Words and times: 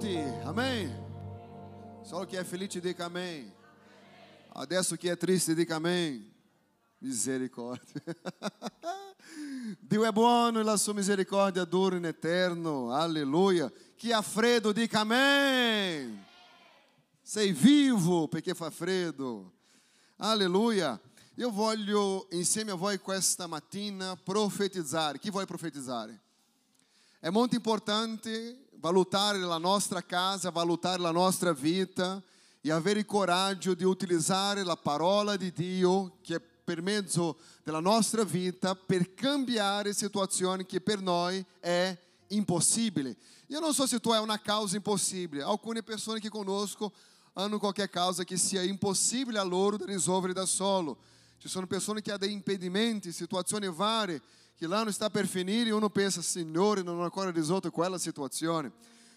tutti, 0.00 0.16
amém? 0.44 0.90
Só 2.02 2.24
chi 2.24 2.36
è 2.36 2.42
felice 2.42 2.80
dica 2.80 3.04
amém. 3.04 3.52
Adesso 4.54 4.96
chi 4.96 5.08
è 5.08 5.16
triste 5.16 5.54
dica 5.54 5.76
amém. 5.76 6.26
Misericórdia. 6.98 8.02
Dio 9.78 10.04
è 10.04 10.10
buono 10.10 10.58
e 10.58 10.62
la 10.62 10.78
sua 10.78 10.94
misericordia 10.94 11.64
dura 11.64 11.96
in 11.96 12.06
eterno. 12.06 12.92
Alleluia. 12.92 13.70
Chi 13.94 14.10
ha 14.10 14.22
freddo 14.22 14.72
dica 14.72 15.00
amém. 15.00 16.24
Sei 17.20 17.52
vivo 17.52 18.26
perché 18.26 18.54
fa 18.54 18.70
freddo. 18.70 19.52
Alleluia. 20.16 20.98
Io 21.34 21.50
voglio 21.50 22.26
insieme 22.30 22.70
a 22.70 22.74
voi 22.74 22.98
questa 22.98 23.46
mattina 23.46 24.16
profetizzare. 24.16 25.18
Chi 25.18 25.30
vuole 25.30 25.46
profetizzare? 25.46 26.18
È 27.18 27.28
molto 27.28 27.54
importante 27.54 28.69
valutare 28.80 29.38
la 29.38 29.58
nostra 29.58 30.02
casa, 30.02 30.50
valutare 30.50 31.00
la 31.00 31.10
nostra 31.10 31.52
vita 31.52 32.20
e 32.62 32.72
avere 32.72 33.00
il 33.00 33.06
coraggio 33.06 33.74
di 33.74 33.84
utilizzare 33.84 34.64
la 34.64 34.76
parola 34.76 35.36
Dio 35.36 36.18
che 36.22 36.36
è 36.36 36.40
per 36.40 36.82
mezzo 36.82 37.38
della 37.62 37.80
nostra 37.80 38.24
vita 38.24 38.74
per 38.74 39.14
cambiare 39.14 39.92
situazioni 39.92 40.64
che 40.64 40.80
per 40.80 41.00
noi 41.00 41.44
è 41.58 41.96
impossibile. 42.28 43.16
Io 43.48 43.60
non 43.60 43.74
so 43.74 43.86
se 43.86 44.00
tu 44.00 44.10
hai 44.10 44.22
una 44.22 44.40
causa 44.40 44.76
impossibile. 44.76 45.42
Alcune 45.42 45.82
persone 45.82 46.20
che 46.20 46.28
conosco 46.28 46.92
hanno 47.34 47.58
qualche 47.58 47.88
causa 47.90 48.24
che 48.24 48.36
sia 48.36 48.62
impossibile 48.62 49.38
a 49.38 49.42
loro 49.42 49.76
di 49.76 49.84
risolvere 49.84 50.32
da 50.32 50.46
solo. 50.46 50.98
Ci 51.38 51.48
sono 51.48 51.66
persone 51.66 52.02
che 52.02 52.16
dei 52.18 52.32
impedimenti, 52.32 53.12
situazioni 53.12 53.68
varie 53.68 54.22
che 54.60 54.66
l'anno 54.66 54.90
sta 54.90 55.08
per 55.08 55.26
finire 55.26 55.70
e 55.70 55.72
uno 55.72 55.88
pensa, 55.88 56.20
Signore, 56.20 56.82
non 56.82 56.98
ho 56.98 57.02
ancora 57.02 57.30
risolto 57.30 57.70
quella 57.70 57.96
situazione. 57.96 58.70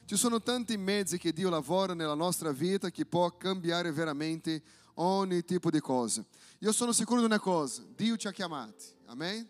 Ci 0.05 0.15
sono 0.15 0.41
tanti 0.41 0.77
mezzi 0.77 1.17
che 1.17 1.33
Dio 1.33 1.49
lavora 1.49 1.93
nella 1.93 2.13
nostra 2.13 2.53
vita 2.53 2.89
che 2.89 3.05
può 3.05 3.29
cambiare 3.35 3.91
veramente 3.91 4.61
ogni 4.93 5.43
tipo 5.43 5.69
di 5.69 5.81
cosa. 5.81 6.23
Io 6.59 6.71
sono 6.71 6.93
sicuro 6.93 7.19
di 7.19 7.25
una 7.25 7.39
cosa, 7.39 7.83
Dio 7.93 8.15
ci 8.15 8.25
ha 8.27 8.31
chiamati, 8.31 8.85
amen? 9.07 9.45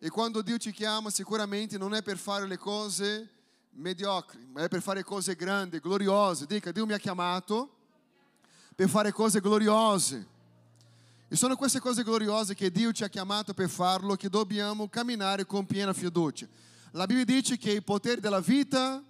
E 0.00 0.10
quando 0.10 0.42
Dio 0.42 0.58
ci 0.58 0.72
chiama 0.72 1.08
sicuramente 1.10 1.78
non 1.78 1.94
è 1.94 2.02
per 2.02 2.18
fare 2.18 2.48
le 2.48 2.58
cose 2.58 3.30
mediocri, 3.74 4.44
ma 4.50 4.64
è 4.64 4.68
per 4.68 4.82
fare 4.82 5.04
cose 5.04 5.36
grandi, 5.36 5.78
gloriose. 5.78 6.46
Dica, 6.46 6.72
Dio 6.72 6.84
mi 6.84 6.94
ha 6.94 6.98
chiamato 6.98 7.76
per 8.74 8.88
fare 8.88 9.12
cose 9.12 9.38
gloriose. 9.38 10.38
E 11.32 11.36
sono 11.36 11.54
queste 11.54 11.78
cose 11.78 12.02
gloriose 12.02 12.56
che 12.56 12.72
Dio 12.72 12.90
ci 12.90 13.04
ha 13.04 13.08
chiamato 13.08 13.54
per 13.54 13.68
farlo 13.68 14.16
che 14.16 14.28
dobbiamo 14.28 14.88
camminare 14.88 15.46
con 15.46 15.64
piena 15.64 15.92
fiducia. 15.92 16.48
La 16.90 17.06
Bibbia 17.06 17.24
dice 17.24 17.56
che 17.56 17.70
il 17.70 17.84
potere 17.84 18.20
della 18.20 18.40
vita 18.40 19.00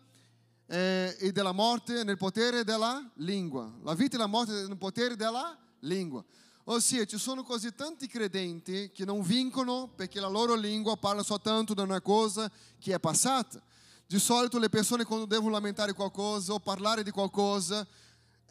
eh, 0.66 1.16
e 1.18 1.32
della 1.32 1.52
morte 1.52 2.00
è 2.00 2.04
nel 2.04 2.18
potere 2.18 2.62
della 2.62 3.10
lingua. 3.14 3.72
La 3.84 3.94
vita 3.94 4.16
e 4.16 4.18
la 4.18 4.27
morte 4.27 4.52
è 4.52 4.66
nel 4.66 4.77
potere 4.77 5.16
della 5.16 5.56
lingua. 5.78 6.22
Ossia, 6.64 7.06
ci 7.06 7.16
sono 7.16 7.42
così 7.42 7.74
tanti 7.74 8.06
credenti 8.06 8.90
che 8.92 9.06
non 9.06 9.22
vincono 9.22 9.88
perché 9.96 10.20
la 10.20 10.28
loro 10.28 10.55
lingua 10.55 10.98
parla 10.98 11.22
soltanto 11.22 11.72
di 11.72 11.80
una 11.80 12.02
cosa 12.02 12.50
che 12.78 12.92
è 12.92 13.00
passata. 13.00 13.62
Di 14.06 14.18
solito 14.18 14.58
le 14.58 14.68
persone 14.68 15.05
quando 15.05 15.24
devono 15.24 15.52
lamentare 15.52 15.94
qualcosa 15.94 16.52
o 16.52 16.60
parlare 16.60 17.02
di 17.02 17.12
qualcosa 17.12 17.86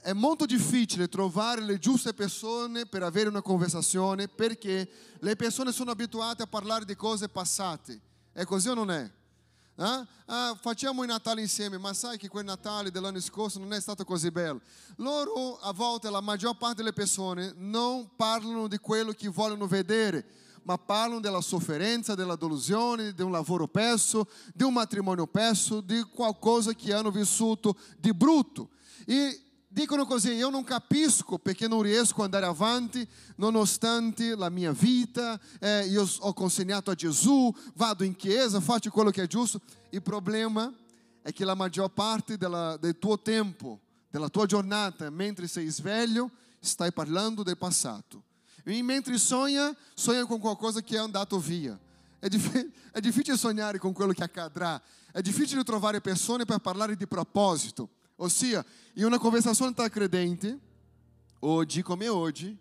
è 0.02 0.14
molto 0.14 0.46
difficile 0.46 1.10
trovare 1.10 1.62
le 1.62 1.78
giuste 1.78 2.14
persone 2.14 2.86
per 2.86 3.04
avere 3.04 3.30
una 3.30 3.42
conversazione 3.42 4.28
perché 4.28 4.90
le 5.20 5.36
persone 5.36 5.72
sono 5.72 5.92
abituate 5.92 6.44
a 6.44 6.48
parlare 6.48 6.86
di 6.86 6.96
cose 6.96 7.30
passate. 7.30 8.00
È 8.32 8.46
così 8.46 8.70
o 8.70 8.74
non 8.74 8.92
è? 8.92 9.12
Eh? 9.76 10.08
Ah, 10.26 10.58
facciamo 10.60 11.04
il 11.04 11.08
Natale 11.08 11.42
insieme, 11.42 11.78
ma 11.78 11.94
sai 11.94 12.18
che 12.18 12.28
quel 12.28 12.44
Natale 12.44 12.92
dell'anno 12.92 13.20
scorso 13.20 13.60
non 13.60 13.72
è 13.74 13.80
stato 13.80 14.04
così 14.04 14.30
bello. 14.30 14.62
Loro, 14.98 15.58
a 15.58 15.72
volte, 15.72 16.10
la 16.10 16.22
maggior 16.22 16.58
parte 16.58 16.76
delle 16.78 16.94
persone 16.94 17.54
non 17.56 18.10
parlano 18.16 18.68
di 18.68 18.78
quello 18.78 19.12
che 19.14 19.30
vogliono 19.30 19.68
vedere, 19.68 20.26
ma 20.64 20.78
parlano 20.78 21.22
della 21.22 21.42
sofferenza, 21.42 22.14
della 22.14 22.36
delusione, 22.36 23.14
di 23.14 23.22
un 23.22 23.32
lavoro 23.32 23.68
perso, 23.68 24.30
di 24.54 24.64
un 24.64 24.74
matrimonio 24.74 25.28
perso, 25.28 25.82
di 25.82 26.02
qualcosa 26.14 26.74
che 26.74 26.94
hanno 26.94 27.10
vissuto 27.10 27.78
di 27.98 28.14
brutto. 28.14 28.70
E 29.06 29.49
dicono 29.72 30.06
così, 30.06 30.32
io 30.32 30.50
non 30.50 30.64
capisco 30.64 31.38
perché 31.38 31.68
non 31.68 31.84
riesco 31.84 32.18
ad 32.18 32.34
andare 32.34 32.46
avanti 32.48 33.08
nonostante 33.36 34.36
la 34.36 34.50
mia 34.50 34.72
vita, 34.72 35.40
eh, 35.60 35.86
io 35.86 36.08
ho 36.20 36.34
consegnato 36.34 36.92
a 36.92 36.96
Gesù, 36.96 37.54
vado 37.76 38.04
in 38.04 38.16
chiesa, 38.16 38.60
faccio 38.60 38.90
quello 38.90 39.12
che 39.12 39.24
è 39.24 39.28
giusto. 39.28 39.62
Il 39.92 40.02
problema 40.02 40.74
è 41.22 41.32
che 41.32 41.46
la 41.46 41.54
maggior 41.54 41.92
parte 41.92 42.36
della, 42.38 42.76
del 42.78 42.98
tuo 42.98 43.20
tempo, 43.20 43.80
della 44.10 44.30
tua 44.30 44.46
giornata, 44.48 45.10
mentre 45.10 45.48
sei 45.48 45.70
sveglio, 45.70 46.32
stai 46.60 46.92
parlando 46.92 47.44
del 47.44 47.58
passato. 47.58 48.24
E 48.64 48.82
mentre 48.82 49.18
sogna, 49.18 49.76
sogna 49.94 50.26
con 50.26 50.40
qualcosa 50.40 50.82
che 50.82 50.96
è 50.96 51.00
andato 51.00 51.40
via. 51.40 51.80
È, 52.18 52.28
dif- 52.28 52.70
è 52.92 53.00
difficile 53.00 53.38
sognare 53.38 53.78
con 53.78 53.94
quello 53.94 54.12
che 54.12 54.24
accadrà, 54.24 54.82
è 55.12 55.22
difficile 55.22 55.64
trovare 55.64 56.02
persone 56.02 56.44
per 56.44 56.58
parlare 56.60 56.96
di 56.96 57.08
proposito. 57.08 57.90
Ossia, 58.22 58.66
in 58.96 59.06
una 59.06 59.18
conversazione 59.18 59.74
tra 59.74 59.88
credenti, 59.88 60.58
oggi 61.40 61.82
come 61.82 62.10
oggi, 62.10 62.58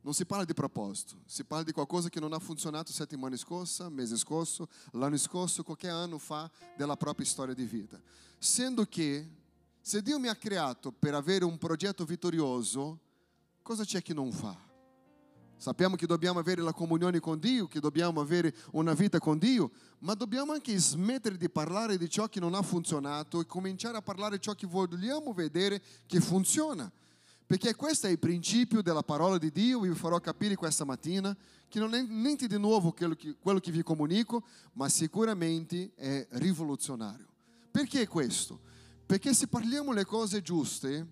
non 0.00 0.12
si 0.12 0.24
parla 0.24 0.44
di 0.44 0.54
proposito, 0.54 1.20
si 1.24 1.44
parla 1.44 1.64
di 1.64 1.72
qualcosa 1.72 2.08
che 2.08 2.18
non 2.18 2.32
ha 2.32 2.38
funzionato 2.40 2.90
settimana 2.92 3.36
scorsa, 3.36 3.88
mese 3.88 4.16
scorso, 4.16 4.68
l'anno 4.92 5.16
scorso, 5.16 5.62
qualche 5.62 5.88
anno 5.88 6.18
fa 6.18 6.50
della 6.76 6.96
propria 6.96 7.26
storia 7.26 7.54
di 7.54 7.64
vita. 7.64 8.00
Sendo 8.38 8.86
che, 8.86 9.28
se 9.80 10.02
Dio 10.02 10.18
mi 10.18 10.26
ha 10.26 10.34
creato 10.34 10.90
per 10.90 11.14
avere 11.14 11.44
un 11.44 11.58
progetto 11.58 12.04
vittorioso, 12.04 12.98
cosa 13.62 13.84
c'è 13.84 14.02
che 14.02 14.14
non 14.14 14.32
fa? 14.32 14.67
Sappiamo 15.58 15.96
che 15.96 16.06
dobbiamo 16.06 16.38
avere 16.38 16.62
la 16.62 16.72
comunione 16.72 17.18
con 17.18 17.40
Dio, 17.40 17.66
che 17.66 17.80
dobbiamo 17.80 18.20
avere 18.20 18.54
una 18.72 18.94
vita 18.94 19.18
con 19.18 19.38
Dio, 19.38 19.72
ma 19.98 20.14
dobbiamo 20.14 20.52
anche 20.52 20.78
smettere 20.78 21.36
di 21.36 21.50
parlare 21.50 21.98
di 21.98 22.08
ciò 22.08 22.28
che 22.28 22.38
non 22.38 22.54
ha 22.54 22.62
funzionato 22.62 23.40
e 23.40 23.46
cominciare 23.46 23.96
a 23.96 24.00
parlare 24.00 24.36
di 24.36 24.42
ciò 24.42 24.54
che 24.54 24.68
vogliamo 24.68 25.32
vedere 25.32 25.82
che 26.06 26.20
funziona. 26.20 26.90
Perché 27.44 27.74
questo 27.74 28.06
è 28.06 28.10
il 28.10 28.20
principio 28.20 28.82
della 28.82 29.02
parola 29.02 29.36
di 29.36 29.50
Dio, 29.50 29.80
vi 29.80 29.92
farò 29.94 30.20
capire 30.20 30.54
questa 30.54 30.84
mattina, 30.84 31.36
che 31.68 31.80
non 31.80 31.92
è 31.92 32.02
niente 32.02 32.46
di 32.46 32.56
nuovo 32.56 32.92
quello 32.92 33.16
che, 33.16 33.34
quello 33.40 33.58
che 33.58 33.72
vi 33.72 33.82
comunico, 33.82 34.44
ma 34.74 34.88
sicuramente 34.88 35.90
è 35.96 36.24
rivoluzionario. 36.32 37.26
Perché 37.68 38.06
questo? 38.06 38.60
Perché 39.04 39.34
se 39.34 39.48
parliamo 39.48 39.92
le 39.92 40.04
cose 40.04 40.40
giuste, 40.40 41.04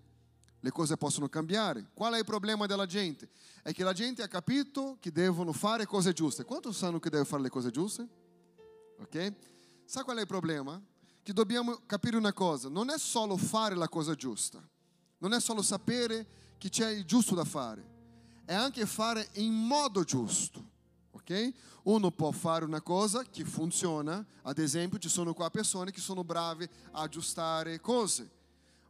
le 0.67 0.73
cose 0.73 0.97
possono 0.97 1.29
cambiare. 1.29 1.91
Qual 1.95 2.13
è 2.15 2.19
il 2.19 2.25
problema 2.25 2.67
della 2.67 2.87
gente? 2.87 3.29
È 3.63 3.73
che 3.73 3.85
la 3.85 3.93
gente 3.93 4.25
ha 4.25 4.27
capito 4.27 4.97
che 4.99 5.13
devono 5.13 5.53
fare 5.53 5.87
cose 5.87 6.13
giuste. 6.13 6.45
Quanto 6.45 6.73
sanno 6.73 6.99
che 6.99 7.09
devono 7.09 7.29
fare 7.29 7.43
le 7.43 7.51
cose 7.51 7.71
giuste? 7.71 8.09
Ok? 8.99 9.33
Sa 9.85 10.03
qual 10.03 10.17
è 10.17 10.23
il 10.23 10.27
problema? 10.27 10.83
Che 11.23 11.33
dobbiamo 11.33 11.83
capire 11.87 12.17
una 12.17 12.33
cosa, 12.33 12.69
non 12.69 12.91
è 12.91 12.99
solo 12.99 13.37
fare 13.37 13.77
la 13.77 13.89
cosa 13.89 14.15
giusta, 14.17 14.61
non 15.19 15.33
è 15.33 15.41
solo 15.41 15.63
sapere 15.63 16.27
che 16.59 16.69
c'è 16.69 16.91
il 16.91 17.05
giusto 17.05 17.37
da 17.37 17.45
fare, 17.45 17.85
è 18.45 18.55
anche 18.55 18.87
fare 18.87 19.29
in 19.35 19.53
modo 19.53 20.03
giusto. 20.03 20.75
Ok? 21.13 21.53
Uno 21.85 22.11
può 22.11 22.33
fare 22.33 22.65
una 22.65 22.81
cosa 22.81 23.23
che 23.23 23.45
funziona, 23.45 24.25
ad 24.43 24.59
esempio 24.59 24.99
ci 24.99 25.09
sono 25.09 25.33
qua 25.33 25.49
persone 25.51 25.93
che 25.93 26.01
sono 26.01 26.25
brave 26.25 26.69
a 26.93 27.03
aggiustare 27.03 27.81
cose 27.81 28.35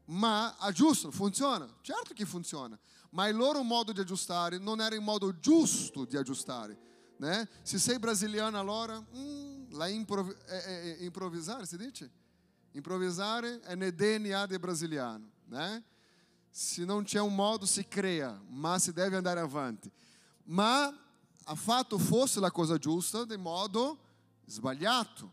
ma 0.06 0.56
aggiustano, 0.58 1.12
funziona, 1.12 1.68
certo 1.80 2.14
che 2.14 2.24
funziona, 2.24 2.78
ma 3.10 3.28
il 3.28 3.36
loro 3.36 3.62
modo 3.62 3.92
di 3.92 4.00
aggiustare 4.00 4.58
non 4.58 4.80
era 4.80 4.94
il 4.94 5.00
modo 5.00 5.38
giusto 5.38 6.04
di 6.04 6.16
aggiustare. 6.16 6.78
Né? 7.18 7.48
Se 7.62 7.78
sei 7.78 7.98
brasiliano 7.98 8.58
allora, 8.58 9.02
hum, 9.12 9.66
la 9.70 9.88
improv 9.88 10.30
é, 10.46 10.56
é, 10.56 11.00
é, 11.00 11.04
improvisare, 11.04 11.64
si 11.64 11.76
dice? 11.76 12.10
È 12.72 13.74
nel 13.74 13.94
DNA 13.94 14.46
del 14.46 14.58
brasiliano. 14.58 15.30
Né? 15.46 15.82
Se 16.50 16.84
não 16.84 17.02
c'è 17.02 17.20
un 17.20 17.34
modo, 17.34 17.66
si 17.66 17.86
crea, 17.86 18.40
ma 18.48 18.78
si 18.78 18.92
deve 18.92 19.16
andare 19.16 19.40
avanti. 19.40 19.90
Ma 20.44 20.86
ha 21.44 21.54
fatto 21.54 21.98
forse 21.98 22.40
la 22.40 22.50
cosa 22.50 22.78
giusta 22.78 23.24
di 23.24 23.36
modo 23.36 23.98
sbagliato. 24.46 25.32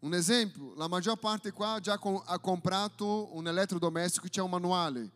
Un 0.00 0.14
esempio, 0.14 0.74
la 0.76 0.86
maggior 0.86 1.18
parte 1.18 1.50
qua 1.50 1.80
già 1.80 1.98
ha 2.24 2.38
comprato 2.38 3.34
un 3.36 3.48
elettrodomestico 3.48 4.26
che 4.26 4.30
c'è 4.30 4.40
un 4.40 4.50
manuale. 4.50 5.10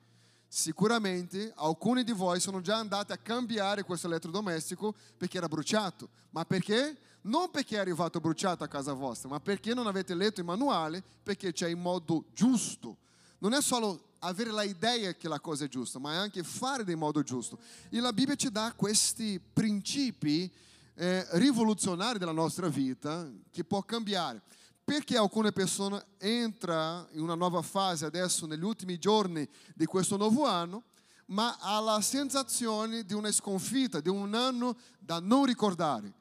Sicuramente 0.49 1.53
alcuni 1.57 2.03
di 2.03 2.11
voi 2.11 2.41
sono 2.41 2.61
già 2.61 2.77
andati 2.77 3.13
a 3.13 3.17
cambiare 3.17 3.85
questo 3.85 4.09
elettrodomestico 4.09 4.93
perché 5.17 5.39
era 5.39 5.47
bruciato. 5.47 6.09
Ma 6.31 6.45
perché? 6.45 6.97
Non 7.23 7.51
perché 7.51 7.77
è 7.77 7.79
arrivato 7.79 8.19
bruciato 8.19 8.65
a 8.65 8.69
casa 8.69 8.93
vostra, 8.93 9.29
ma 9.29 9.39
perché 9.39 9.73
non 9.73 9.87
avete 9.87 10.15
letto 10.15 10.41
il 10.41 10.47
manuale, 10.47 11.03
perché 11.23 11.53
c'è 11.53 11.69
il 11.69 11.77
modo 11.77 12.25
giusto. 12.35 12.97
Non 13.39 13.55
è 13.55 13.63
solo 13.63 14.11
avere 14.19 14.51
la 14.51 14.65
idea 14.65 15.15
che 15.15 15.29
la 15.29 15.39
cosa 15.39 15.65
è 15.65 15.69
giusta, 15.69 16.01
ma 16.01 16.15
è 16.15 16.17
anche 16.17 16.43
fare 16.43 16.91
in 16.91 16.99
modo 16.99 17.23
giusto. 17.23 17.57
E 17.89 18.01
la 18.01 18.13
Bibbia 18.13 18.35
ci 18.35 18.51
dà 18.51 18.73
questi 18.75 19.41
principi 19.41 20.51
eh, 20.95 21.27
rivoluzionari 21.39 22.19
della 22.19 22.33
nostra 22.33 22.67
vita 22.69 23.31
che 23.51 23.63
può 23.63 23.81
cambiare. 23.83 24.43
Perché 24.85 25.17
alcune 25.17 25.53
persone 25.53 26.05
entrano 26.19 27.09
in 27.13 27.21
una 27.21 27.35
nuova 27.35 27.63
fase 27.63 28.05
adesso, 28.05 28.47
negli 28.47 28.65
ultimi 28.65 28.99
giorni 28.99 29.49
di 29.75 29.87
questo 29.87 30.17
nuovo 30.17 30.45
anno, 30.45 30.85
ma 31.27 31.57
ha 31.61 31.81
la 31.81 32.01
sensazione 32.01 33.05
di 33.05 33.15
una 33.15 33.31
sconfitta, 33.31 34.01
di 34.01 34.09
un 34.09 34.35
anno 34.35 34.77
da 34.99 35.21
non 35.21 35.45
ricordare. 35.45 36.13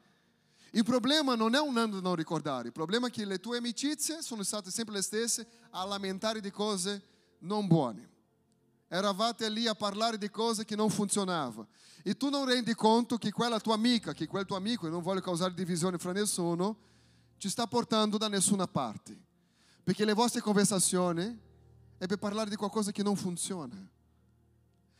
Il 0.71 0.85
problema 0.85 1.35
non 1.35 1.53
è 1.53 1.59
un 1.59 1.77
anno 1.77 1.95
da 1.95 2.01
non 2.01 2.15
ricordare, 2.15 2.67
il 2.67 2.73
problema 2.73 3.07
è 3.07 3.09
che 3.09 3.25
le 3.25 3.39
tue 3.39 3.57
amicizie 3.57 4.21
sono 4.21 4.43
state 4.43 4.71
sempre 4.71 4.95
le 4.95 5.01
stesse 5.01 5.45
a 5.71 5.83
lamentare 5.83 6.39
di 6.39 6.51
cose 6.51 7.03
non 7.39 7.67
buone. 7.67 8.09
Eravate 8.87 9.49
lì 9.49 9.67
a 9.67 9.75
parlare 9.75 10.17
di 10.17 10.29
cose 10.29 10.65
che 10.65 10.75
non 10.75 10.89
funzionavano. 10.89 11.67
E 12.03 12.15
tu 12.15 12.29
non 12.29 12.45
rendi 12.45 12.73
conto 12.73 13.17
che 13.17 13.31
quella 13.31 13.59
tua 13.59 13.73
amica, 13.73 14.13
che 14.13 14.27
quel 14.27 14.45
tuo 14.45 14.55
amico, 14.55 14.87
e 14.87 14.89
non 14.89 15.01
voglio 15.01 15.21
causare 15.21 15.53
divisione 15.53 15.97
fra 15.97 16.11
nessuno, 16.11 16.77
ci 17.41 17.49
sta 17.49 17.65
portando 17.65 18.19
da 18.19 18.27
nessuna 18.27 18.67
parte. 18.67 19.17
Perché 19.83 20.05
le 20.05 20.13
vostre 20.13 20.41
conversazioni 20.41 21.39
è 21.97 22.05
per 22.05 22.19
parlare 22.19 22.51
di 22.51 22.55
qualcosa 22.55 22.91
che 22.91 23.01
non 23.01 23.15
funziona. 23.15 23.75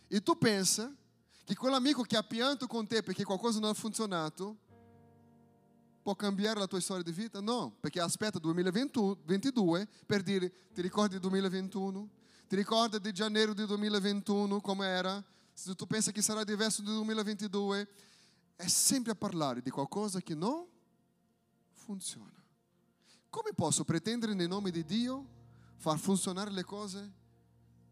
E 0.08 0.24
tu 0.24 0.36
pensa 0.36 0.92
che 1.44 1.56
quell'amico 1.56 2.02
che 2.02 2.18
ha 2.18 2.24
pianto 2.24 2.66
con 2.66 2.88
te 2.88 3.04
perché 3.04 3.24
qualcosa 3.24 3.60
non 3.60 3.70
ha 3.70 3.74
funzionato 3.76 4.58
può 6.02 6.16
cambiare 6.16 6.58
la 6.58 6.66
tua 6.66 6.80
storia 6.80 7.04
di 7.04 7.12
vita? 7.12 7.42
No, 7.42 7.76
perché 7.80 8.00
aspetta 8.00 8.40
2022 8.40 9.88
per 10.08 10.24
dire 10.24 10.52
ti 10.74 10.82
ricordi 10.82 11.12
del 11.12 11.20
2021? 11.20 12.10
Ti 12.48 12.56
ricordi 12.56 13.00
di 13.00 13.12
janeiro 13.12 13.54
di 13.54 13.68
2021 13.68 14.60
come 14.62 14.88
era? 14.88 15.24
Se 15.54 15.76
tu 15.76 15.86
pensa 15.86 16.12
che 16.12 16.24
sarà 16.24 16.44
diverso 16.44 16.82
del 16.82 16.96
2022, 16.96 17.88
è 18.56 18.66
sempre 18.66 19.12
a 19.12 19.16
parlare 19.16 19.62
di 19.62 19.70
qualcosa 19.70 20.20
che 20.22 20.34
non 20.34 20.71
funziona. 21.82 22.40
Come 23.30 23.52
posso 23.54 23.84
pretendere 23.84 24.34
nel 24.34 24.48
nome 24.48 24.72
di 24.72 24.84
Dio 24.84 25.26
far 25.76 25.98
funzionare 25.98 26.52
le 26.52 26.64
cose 26.64 27.20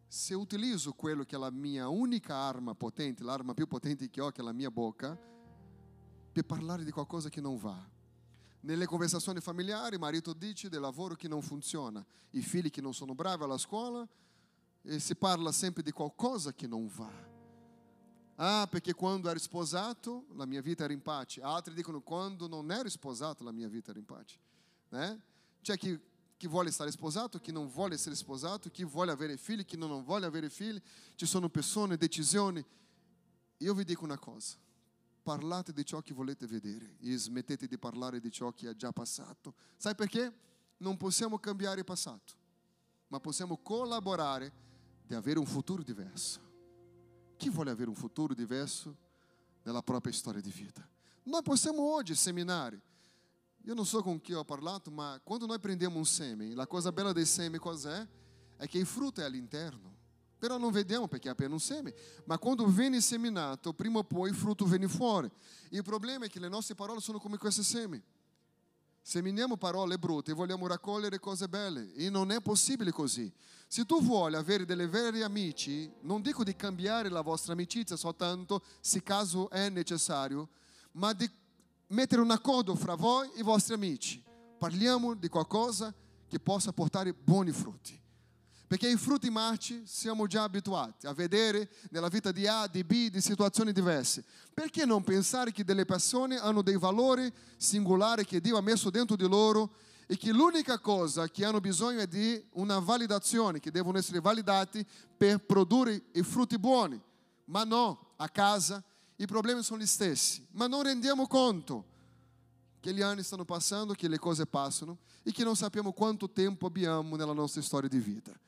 se 0.07 0.33
utilizzo 0.33 0.93
quello 0.93 1.23
che 1.23 1.35
è 1.35 1.39
la 1.39 1.51
mia 1.51 1.87
unica 1.87 2.35
arma 2.35 2.73
potente, 2.73 3.23
l'arma 3.23 3.53
più 3.53 3.67
potente 3.67 4.09
che 4.09 4.21
ho, 4.21 4.31
che 4.31 4.41
è 4.41 4.43
la 4.43 4.53
mia 4.53 4.71
bocca, 4.71 5.17
per 6.31 6.45
parlare 6.45 6.83
di 6.83 6.91
qualcosa 6.91 7.29
che 7.29 7.41
non 7.41 7.57
va? 7.57 7.87
Nelle 8.61 8.85
conversazioni 8.85 9.39
familiari, 9.39 9.95
il 9.95 10.01
marito 10.01 10.33
dice 10.33 10.67
del 10.67 10.81
lavoro 10.81 11.15
che 11.15 11.27
non 11.27 11.41
funziona, 11.41 12.05
i 12.31 12.41
figli 12.41 12.69
che 12.69 12.81
non 12.81 12.93
sono 12.93 13.15
bravi 13.15 13.43
alla 13.43 13.57
scuola, 13.57 14.07
e 14.81 14.99
si 14.99 15.15
parla 15.15 15.51
sempre 15.51 15.83
di 15.83 15.91
qualcosa 15.91 16.53
che 16.53 16.67
non 16.67 16.87
va. 16.87 17.28
Ah, 18.41 18.67
perché 18.69 18.93
quando 18.93 19.29
ero 19.29 19.37
sposato 19.37 20.25
la 20.35 20.45
mia 20.45 20.61
vita 20.61 20.85
era 20.85 20.93
in 20.93 21.01
pace. 21.01 21.41
Altri 21.41 21.73
dicono 21.73 21.99
quando 21.99 22.47
non 22.47 22.71
ero 22.71 22.87
sposato 22.87 23.43
la 23.43 23.51
mia 23.51 23.67
vita 23.67 23.89
era 23.89 23.99
in 23.99 24.05
pace. 24.05 24.39
Né? 24.89 25.21
C'è 25.61 25.77
chi, 25.77 25.99
chi 26.37 26.47
vuole 26.47 26.71
stare 26.71 26.89
sposato, 26.89 27.37
chi 27.39 27.51
non 27.51 27.67
vuole 27.67 27.95
essere 27.95 28.15
sposato, 28.15 28.69
chi 28.69 28.85
vuole 28.85 29.11
avere 29.11 29.35
figli, 29.35 29.65
chi 29.65 29.75
non 29.75 30.05
vuole 30.05 30.25
avere 30.25 30.49
figli. 30.49 30.81
Ci 31.15 31.25
sono 31.25 31.49
persone, 31.49 31.97
decisioni. 31.97 32.65
Io 33.57 33.73
vi 33.73 33.83
dico 33.83 34.05
una 34.05 34.17
cosa. 34.17 34.55
Parlate 35.21 35.73
di 35.73 35.85
ciò 35.85 36.01
che 36.01 36.13
volete 36.13 36.47
vedere 36.47 36.95
e 37.01 37.17
smettete 37.17 37.67
di 37.67 37.77
parlare 37.77 38.21
di 38.21 38.31
ciò 38.31 38.53
che 38.53 38.69
è 38.69 38.73
già 38.73 38.93
passato. 38.93 39.53
Sai 39.75 39.95
perché? 39.95 40.33
Non 40.77 40.95
possiamo 40.95 41.39
cambiare 41.39 41.79
il 41.79 41.85
passato, 41.85 42.35
ma 43.09 43.19
possiamo 43.19 43.57
collaborare 43.57 44.49
di 45.05 45.13
avere 45.13 45.39
un 45.39 45.45
futuro 45.45 45.83
diverso. 45.83 46.48
Chi 47.39 47.49
vuole 47.49 47.71
avere 47.71 47.87
un 47.87 47.95
futuro 47.95 48.33
diverso 48.33 48.93
nella 49.63 49.81
propria 49.81 50.11
storia 50.11 50.41
di 50.41 50.51
vita? 50.51 50.85
Noi 51.23 51.41
possiamo 51.41 51.93
oggi 51.93 52.13
seminare. 52.13 52.81
Io 53.61 53.73
non 53.73 53.85
so 53.85 54.03
con 54.03 54.19
chi 54.19 54.33
ho 54.33 54.43
parlato, 54.43 54.91
ma 54.91 55.17
quando 55.23 55.45
noi 55.45 55.57
prendiamo 55.57 55.97
un 55.97 56.05
seme, 56.05 56.53
la 56.53 56.67
cosa 56.67 56.91
bella 56.91 57.13
del 57.13 57.25
seme 57.25 57.57
cos'è? 57.57 58.05
È 58.57 58.67
che 58.67 58.77
il 58.77 58.85
frutto 58.85 59.21
è 59.21 59.23
all'interno. 59.23 59.95
Però 60.37 60.57
non 60.57 60.73
vediamo 60.73 61.07
perché 61.07 61.29
è 61.29 61.31
appena 61.31 61.53
un 61.53 61.61
seme. 61.61 61.93
Ma 62.25 62.37
quando 62.37 62.65
viene 62.65 62.99
seminato, 62.99 63.71
prima 63.71 63.99
o 63.99 64.03
poi 64.03 64.31
il 64.31 64.35
frutto 64.35 64.65
viene 64.65 64.89
fuori. 64.89 65.31
Il 65.69 65.83
problema 65.83 66.25
è 66.25 66.29
che 66.29 66.41
le 66.41 66.49
nostre 66.49 66.75
parole 66.75 66.99
sono 66.99 67.19
come 67.19 67.37
queste 67.37 67.63
seme. 67.63 68.03
Seminiamo 69.01 69.57
parole 69.57 69.97
brutte 69.97 70.31
e 70.31 70.33
vogliamo 70.33 70.67
raccogliere 70.67 71.19
cose 71.19 71.47
belle. 71.47 71.93
E 71.93 72.09
non 72.09 72.31
è 72.31 72.41
possibile 72.41 72.91
così. 72.91 73.31
Se 73.67 73.85
tu 73.85 74.01
vuoi 74.01 74.33
avere 74.35 74.65
delle 74.65 74.87
vere 74.87 75.23
amici, 75.23 75.91
non 76.01 76.21
dico 76.21 76.43
di 76.43 76.55
cambiare 76.55 77.09
la 77.09 77.21
vostra 77.21 77.53
amicizia 77.53 77.95
soltanto 77.95 78.63
se 78.81 79.03
caso 79.03 79.49
è 79.49 79.69
necessario, 79.69 80.49
ma 80.93 81.13
di 81.13 81.29
mettere 81.87 82.21
un 82.21 82.31
accordo 82.31 82.75
fra 82.75 82.95
voi 82.95 83.29
e 83.35 83.39
i 83.39 83.43
vostri 83.43 83.73
amici. 83.73 84.23
Parliamo 84.57 85.13
di 85.13 85.29
qualcosa 85.29 85.93
che 86.27 86.39
possa 86.39 86.73
portare 86.73 87.13
buoni 87.13 87.51
frutti. 87.51 87.99
Perché 88.69 88.87
i 88.87 88.97
frutti 88.97 89.31
marci 89.31 89.81
siamo 89.87 90.27
già 90.27 90.43
abituati 90.43 91.07
a 91.07 91.13
vedere 91.13 91.71
nella 91.89 92.07
vita 92.07 92.31
di 92.31 92.45
A, 92.45 92.67
di 92.67 92.83
B, 92.83 93.09
di 93.09 93.19
situazioni 93.19 93.71
diverse. 93.71 94.23
Perché 94.53 94.85
non 94.85 95.03
pensare 95.03 95.51
che 95.51 95.63
delle 95.63 95.85
persone 95.85 96.37
hanno 96.37 96.61
dei 96.61 96.77
valori 96.77 97.33
singolari 97.57 98.25
che 98.25 98.39
Dio 98.39 98.57
ha 98.57 98.61
messo 98.61 98.91
dentro 98.91 99.15
di 99.15 99.27
loro 99.27 99.71
e 100.05 100.15
che 100.17 100.31
l'unica 100.31 100.77
cosa 100.77 101.27
che 101.29 101.45
hanno 101.45 101.59
bisogno 101.59 102.01
è 102.01 102.05
di 102.05 102.39
una 102.51 102.77
validazione, 102.77 103.59
che 103.59 103.71
devono 103.71 103.97
essere 103.97 104.19
validati 104.19 104.85
per 105.17 105.43
produrre 105.43 106.03
i 106.11 106.21
frutti 106.21 106.59
buoni. 106.59 107.01
Ma 107.45 107.63
no, 107.63 108.11
a 108.17 108.29
casa 108.29 108.83
i 109.15 109.25
problemi 109.25 109.63
sono 109.63 109.81
gli 109.81 109.87
stessi, 109.87 110.45
ma 110.51 110.67
non 110.67 110.83
rendiamo 110.83 111.25
conto 111.25 111.85
che 112.79 112.93
gli 112.93 113.01
anni 113.01 113.23
stanno 113.23 113.45
passando, 113.45 113.93
che 113.93 114.07
le 114.07 114.19
cose 114.19 114.45
passano 114.45 114.99
e 115.23 115.31
che 115.31 115.43
non 115.43 115.55
sappiamo 115.55 115.91
quanto 115.91 116.29
tempo 116.29 116.67
abbiamo 116.67 117.15
nella 117.15 117.33
nostra 117.33 117.63
storia 117.63 117.89
di 117.89 117.97
vita. 117.97 118.39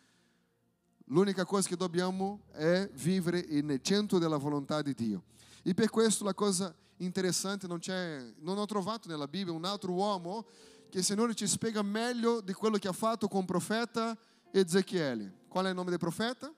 L'unica 1.12 1.44
cosa 1.44 1.68
che 1.68 1.76
dobbiamo 1.76 2.44
è 2.54 2.90
vivere 2.94 3.46
nel 3.62 3.82
centro 3.82 4.18
della 4.18 4.38
volontà 4.38 4.82
di 4.82 4.94
Dio. 4.94 5.24
E 5.62 5.74
per 5.74 5.90
questo 5.90 6.24
la 6.24 6.34
cosa 6.34 6.74
interessante 6.98 7.68
non 7.68 7.80
c'è, 7.80 8.34
non 8.40 8.58
ho 8.58 8.66
trovato 8.66 9.10
nella 9.10 9.28
Bibbia 9.28 9.52
un 9.52 9.66
altro 9.66 9.92
uomo 9.92 10.46
che 10.90 11.00
il 11.00 11.04
Signore 11.04 11.36
ci 11.36 11.48
spiega 11.48 11.82
meglio 11.82 12.40
di 12.40 12.54
quello 12.54 12.78
che 12.78 12.88
ha 12.88 12.94
fatto 12.94 13.28
con 13.28 13.42
il 13.42 13.46
profeta 13.46 14.18
Ezechiele. 14.52 15.40
Qual 15.50 15.66
è 15.66 15.70
il 15.70 15.76
nome 15.76 15.90
del 15.90 16.00
profeta? 16.00 16.50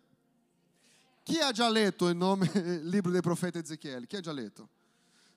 Chi 1.24 1.40
ha 1.40 1.52
già 1.52 1.68
letto 1.68 2.08
il, 2.08 2.16
nome, 2.16 2.52
il 2.54 2.88
libro 2.88 3.10
del 3.10 3.22
profeta 3.22 3.58
Ezechiele? 3.58 4.06
Chi 4.06 4.18
ha 4.18 4.22
già 4.22 4.32
letto? 4.32 4.70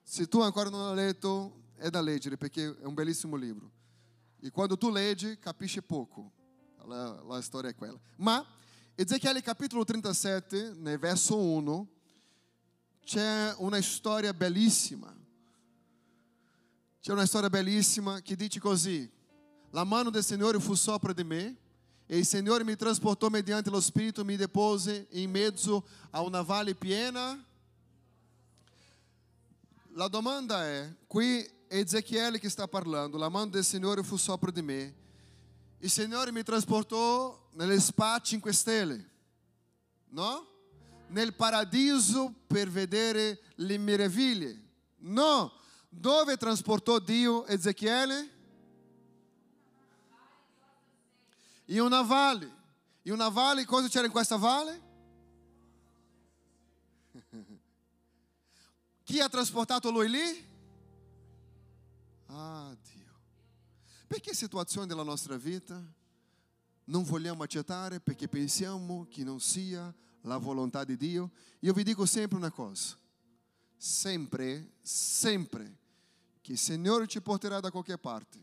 Se 0.02 0.28
tu 0.28 0.40
ancora 0.40 0.68
non 0.68 0.90
hai 0.90 0.94
letto, 0.94 1.62
è 1.76 1.88
da 1.88 2.02
leggere 2.02 2.36
perché 2.36 2.76
è 2.78 2.84
un 2.84 2.92
bellissimo 2.92 3.36
libro. 3.36 3.70
E 4.40 4.50
quando 4.50 4.76
tu 4.76 4.90
leggi, 4.90 5.38
capisci 5.38 5.80
poco. 5.80 6.32
La, 6.84 7.22
la 7.26 7.40
storia 7.40 7.70
è 7.70 7.74
quella. 7.74 7.98
Ma 8.16 8.44
Ezechiele 8.96 9.42
capitolo 9.42 9.84
37, 9.84 10.74
nel 10.78 10.98
verso 10.98 11.38
1, 11.38 11.88
c'è 13.04 13.54
una 13.58 13.80
storia 13.80 14.32
bellissima 14.32 15.14
c'è 17.06 17.12
una 17.12 17.24
storia 17.24 17.48
bellissima 17.48 18.20
che 18.20 18.34
dice 18.34 18.58
così: 18.58 19.08
La 19.70 19.84
mano 19.84 20.10
del 20.10 20.24
Signore 20.24 20.58
fu 20.58 20.74
sopra 20.74 21.12
di 21.12 21.22
me, 21.22 21.56
e 22.04 22.18
il 22.18 22.26
Signore 22.26 22.64
mi 22.64 22.74
trasportò 22.74 23.28
mediante 23.28 23.70
lo 23.70 23.80
Spirito, 23.80 24.24
mi 24.24 24.34
depose 24.34 25.06
in 25.10 25.30
mezzo 25.30 25.86
a 26.10 26.20
una 26.22 26.42
valle 26.42 26.74
piena. 26.74 27.40
La 29.92 30.08
domanda 30.08 30.66
è, 30.66 30.92
qui 31.06 31.48
è 31.68 31.76
Ezechiele 31.76 32.40
che 32.40 32.48
sta 32.48 32.66
parlando, 32.66 33.18
la 33.18 33.28
mano 33.28 33.50
del 33.50 33.62
Signore 33.62 34.02
fu 34.02 34.16
sopra 34.16 34.50
di 34.50 34.62
me, 34.62 34.92
il 35.78 35.90
Signore 35.90 36.32
mi 36.32 36.42
trasportò 36.42 37.48
nelle 37.52 37.78
spa 37.80 38.18
5 38.20 38.52
stelle, 38.52 39.10
no? 40.08 40.46
Nel 41.08 41.34
paradiso 41.34 42.32
per 42.46 42.68
vedere 42.68 43.40
le 43.56 43.78
meraviglie, 43.78 44.62
no? 44.98 45.52
Dove 45.88 46.36
trasportò 46.36 46.98
Dio 46.98 47.46
Ezechiele? 47.46 48.30
In 51.66 51.80
una 51.80 52.02
valle. 52.02 52.54
In 53.02 53.12
una 53.12 53.28
valle, 53.28 53.64
cosa 53.64 53.88
c'era 53.88 54.06
in 54.06 54.12
questa 54.12 54.36
valle? 54.36 54.82
Chi 59.04 59.20
ha 59.20 59.28
trasportato 59.28 59.90
lui 59.90 60.08
lì? 60.08 60.54
Perché 64.06 64.34
situazioni 64.34 64.86
della 64.86 65.02
nostra 65.02 65.36
vita 65.36 65.82
non 66.84 67.02
vogliamo 67.02 67.42
accettare 67.42 68.00
perché 68.00 68.28
pensiamo 68.28 69.06
che 69.10 69.24
non 69.24 69.40
sia 69.40 69.92
la 70.22 70.36
volontà 70.36 70.84
di 70.84 70.96
Dio? 70.96 71.32
Io 71.60 71.72
vi 71.72 71.82
dico 71.82 72.06
sempre 72.06 72.36
una 72.36 72.50
cosa. 72.50 72.96
Sempre, 73.76 74.74
sempre 74.80 75.78
che 76.40 76.52
il 76.52 76.58
Signore 76.58 77.06
ci 77.08 77.20
porterà 77.20 77.58
da 77.58 77.70
qualche 77.70 77.98
parte. 77.98 78.38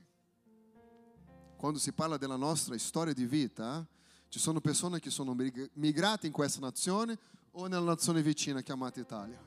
Quando 1.56 1.80
si 1.80 1.94
parla 1.94 2.18
della 2.18 2.36
nostra 2.36 2.78
storia 2.78 3.14
di 3.14 3.26
vita, 3.26 3.88
ci 4.28 4.40
sono 4.40 4.60
persone 4.60 5.00
che 5.00 5.10
sono 5.10 5.34
migrate 5.74 6.28
in 6.28 6.34
questa 6.34 6.60
nazione 6.60 7.18
o 7.52 7.68
nella 7.68 7.86
nazione 7.86 8.22
vicina 8.22 8.62
chiamata 8.62 9.00
Italia. 9.00 9.42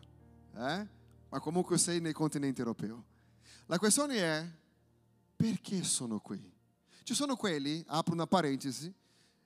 Eh? 0.54 0.88
Ma 1.28 1.40
comunque 1.40 1.76
sei 1.76 2.00
nel 2.00 2.14
continente 2.14 2.60
europeo. 2.60 3.04
La 3.66 3.78
questione 3.78 4.16
è 4.16 4.50
perché 5.36 5.84
sono 5.84 6.18
qui? 6.18 6.54
Ci 7.02 7.14
sono 7.14 7.36
quelli, 7.36 7.84
apro 7.86 8.14
una 8.14 8.26
parentesi, 8.26 8.92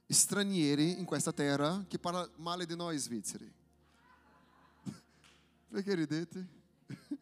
stranieri 0.07 0.99
in 0.99 1.05
questa 1.05 1.33
terra 1.33 1.85
che 1.87 1.99
parlano 1.99 2.31
male 2.37 2.65
di 2.67 2.75
noi 2.75 2.97
svizzeri. 2.97 3.53
Perché 5.69 5.95
ridete? 5.95 6.49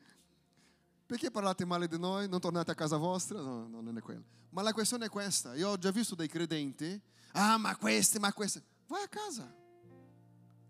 Perché 1.07 1.31
parlate 1.31 1.65
male 1.65 1.89
di 1.89 1.99
noi? 1.99 2.29
Non 2.29 2.41
tornate 2.41 2.71
a 2.71 2.75
casa 2.75 2.97
vostra? 2.97 3.41
No, 3.41 3.67
no, 3.67 3.81
non 3.81 3.97
è 3.97 4.01
quello. 4.01 4.25
Ma 4.51 4.63
la 4.63 4.73
questione 4.73 5.07
è 5.07 5.09
questa. 5.09 5.55
Io 5.55 5.71
ho 5.71 5.79
già 5.79 5.91
visto 5.91 6.15
dei 6.15 6.29
credenti. 6.29 7.01
Ah, 7.33 7.57
ma 7.57 7.77
questi, 7.77 8.19
ma 8.19 8.33
questi. 8.33 8.63
Vai 8.87 9.03
a 9.03 9.09
casa. 9.09 9.55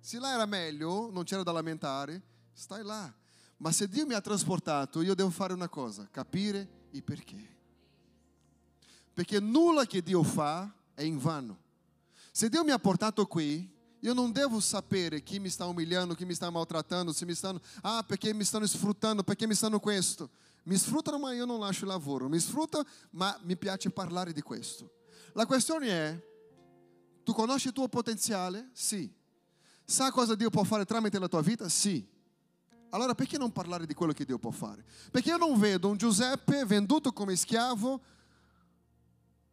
Se 0.00 0.18
là 0.18 0.32
era 0.32 0.46
meglio, 0.46 1.10
non 1.10 1.24
c'era 1.24 1.42
da 1.42 1.52
lamentare, 1.52 2.22
stai 2.52 2.82
là. 2.82 3.12
Ma 3.58 3.72
se 3.72 3.88
Dio 3.88 4.06
mi 4.06 4.14
ha 4.14 4.20
trasportato, 4.20 5.02
io 5.02 5.14
devo 5.14 5.30
fare 5.30 5.52
una 5.52 5.68
cosa, 5.68 6.08
capire 6.10 6.86
il 6.90 7.02
perché. 7.02 7.57
Perché 9.18 9.40
nulla 9.40 9.84
che 9.84 10.00
Dio 10.00 10.22
fa 10.22 10.72
è 10.94 11.02
in 11.02 11.18
vano. 11.18 11.58
Se 12.30 12.48
Dio 12.48 12.62
mi 12.62 12.70
ha 12.70 12.78
portato 12.78 13.26
qui, 13.26 13.68
io 13.98 14.14
non 14.14 14.30
devo 14.30 14.60
sapere 14.60 15.24
chi 15.24 15.40
mi 15.40 15.48
sta 15.48 15.66
umiliando, 15.66 16.14
chi 16.14 16.24
mi 16.24 16.34
sta 16.34 16.48
maltrattando, 16.50 17.12
se 17.12 17.24
mi 17.24 17.34
stanno, 17.34 17.60
ah, 17.80 18.04
perché 18.06 18.32
mi 18.32 18.44
stanno 18.44 18.64
sfruttando, 18.68 19.24
perché 19.24 19.48
mi 19.48 19.56
stanno 19.56 19.80
questo. 19.80 20.30
Mi 20.62 20.76
sfruttano, 20.76 21.18
ma 21.18 21.32
io 21.32 21.46
non 21.46 21.58
lascio 21.58 21.82
il 21.82 21.90
lavoro. 21.90 22.28
Mi 22.28 22.38
sfruttano, 22.38 22.86
ma 23.10 23.36
mi 23.42 23.56
piace 23.56 23.90
parlare 23.90 24.32
di 24.32 24.40
questo. 24.40 24.88
La 25.32 25.46
questione 25.46 25.88
è, 25.88 26.24
tu 27.24 27.32
conosci 27.32 27.66
il 27.66 27.72
tuo 27.72 27.88
potenziale? 27.88 28.70
Sì. 28.72 29.12
Sa 29.84 30.12
cosa 30.12 30.36
Dio 30.36 30.48
può 30.48 30.62
fare 30.62 30.84
tramite 30.84 31.18
la 31.18 31.26
tua 31.26 31.42
vita? 31.42 31.68
Sì. 31.68 32.06
Allora 32.90 33.16
perché 33.16 33.36
non 33.36 33.50
parlare 33.50 33.84
di 33.84 33.94
quello 33.94 34.12
che 34.12 34.24
Dio 34.24 34.38
può 34.38 34.52
fare? 34.52 34.84
Perché 35.10 35.30
io 35.30 35.38
non 35.38 35.58
vedo 35.58 35.88
un 35.88 35.96
Giuseppe 35.96 36.64
venduto 36.64 37.12
come 37.12 37.34
schiavo, 37.34 38.00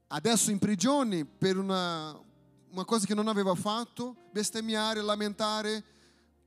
adesso 0.08 0.52
in 0.52 0.60
prigione 0.60 1.26
per 1.26 1.58
una, 1.58 2.18
una 2.72 2.86
cosa 2.86 3.06
che 3.06 3.16
non 3.16 3.28
aveva 3.28 3.56
fatto, 3.56 4.16
bestemmiare, 4.32 5.02
lamentare 5.02 5.84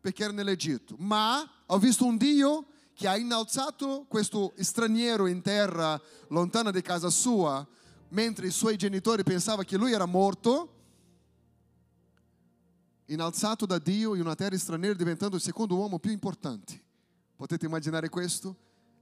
perché 0.01 0.25
era 0.25 0.33
nell'Egitto. 0.33 0.95
Ma 0.99 1.49
ho 1.67 1.79
visto 1.79 2.05
un 2.05 2.17
Dio 2.17 2.67
che 2.95 3.09
ha 3.09 3.17
innalzato 3.17 4.07
questo 4.09 4.53
straniero 4.59 5.27
in 5.27 5.41
terra 5.43 6.01
lontana 6.29 6.71
di 6.71 6.83
casa 6.83 7.11
sua, 7.11 7.67
mentre 8.11 8.47
i 8.47 8.51
suoi 8.51 8.77
genitori 8.77 9.23
pensavano 9.23 9.63
che 9.63 9.77
lui 9.77 9.93
era 9.93 10.07
morto, 10.07 10.75
innalzato 13.07 13.67
da 13.67 13.79
Dio 13.79 14.15
in 14.15 14.21
una 14.23 14.35
terra 14.35 14.57
straniera 14.59 14.95
diventando 14.95 15.37
il 15.37 15.43
secondo 15.43 15.77
uomo 15.77 15.99
più 15.99 16.11
importante. 16.11 16.83
Potete 17.37 17.67
immaginare 17.67 18.09
questo? 18.09 18.57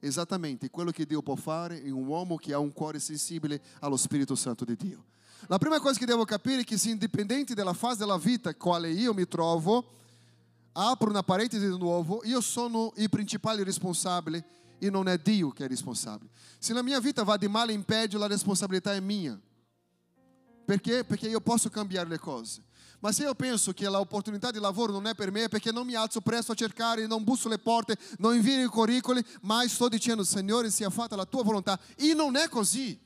Esattamente 0.06 0.70
quello 0.70 0.92
che 0.92 1.04
Dio 1.04 1.20
può 1.20 1.34
fare 1.34 1.76
in 1.76 1.92
un 1.92 2.06
uomo 2.06 2.36
che 2.36 2.52
ha 2.52 2.58
un 2.58 2.72
cuore 2.72 3.00
sensibile 3.00 3.60
allo 3.80 3.96
Spirito 3.96 4.36
Santo 4.36 4.64
di 4.64 4.76
Dio. 4.76 5.04
La 5.48 5.58
prima 5.58 5.80
cosa 5.80 5.98
che 5.98 6.06
devo 6.06 6.25
capire 6.25 6.60
è 6.60 6.64
che 6.64 6.78
se 6.78 6.90
indipendente 6.90 7.54
dalla 7.54 7.72
fase 7.72 7.98
della 7.98 8.16
vita 8.16 8.54
quale 8.54 8.90
io 8.90 9.12
mi 9.12 9.26
trovo, 9.26 9.84
apro 10.72 11.10
una 11.10 11.22
parentesi 11.22 11.68
di 11.68 11.76
nuovo, 11.76 12.22
io 12.25 12.40
sono 12.40 12.92
il 12.96 13.08
principale 13.10 13.64
responsabile 13.64 14.44
e 14.78 14.90
non 14.90 15.08
è 15.08 15.18
Dio 15.18 15.50
che 15.50 15.64
è 15.64 15.68
responsabile. 15.68 16.30
Se 16.58 16.72
la 16.72 16.82
mia 16.82 17.00
vita 17.00 17.25
va 17.25 17.36
di 17.36 17.48
male 17.48 17.72
in 17.72 17.84
peggio, 17.84 18.18
la 18.18 18.28
responsabilità 18.28 18.94
è 18.94 19.00
mia. 19.00 19.38
Perché? 20.64 21.04
Perché 21.04 21.28
io 21.28 21.40
posso 21.40 21.68
cambiare 21.68 22.08
le 22.08 22.18
cose. 22.18 22.62
Ma 23.06 23.12
se 23.12 23.22
io 23.22 23.36
penso 23.36 23.72
che 23.72 23.88
l'opportunità 23.88 24.50
di 24.50 24.58
lavoro 24.58 24.90
non 24.90 25.06
è 25.06 25.14
per 25.14 25.30
me, 25.30 25.44
è 25.44 25.48
perché 25.48 25.70
non 25.70 25.86
mi 25.86 25.94
alzo 25.94 26.20
presto 26.20 26.50
a 26.50 26.54
cercare, 26.56 27.06
non 27.06 27.22
busso 27.22 27.48
le 27.48 27.56
porte, 27.56 27.96
non 28.18 28.34
invio 28.34 28.60
i 28.60 28.66
curricoli, 28.66 29.25
ma 29.42 29.64
sto 29.68 29.88
dicendo, 29.88 30.25
Signore, 30.25 30.72
sia 30.72 30.90
fatta 30.90 31.14
la 31.14 31.25
tua 31.25 31.44
volontà. 31.44 31.78
E 31.94 32.14
non 32.14 32.34
è 32.34 32.48
così. 32.48 32.98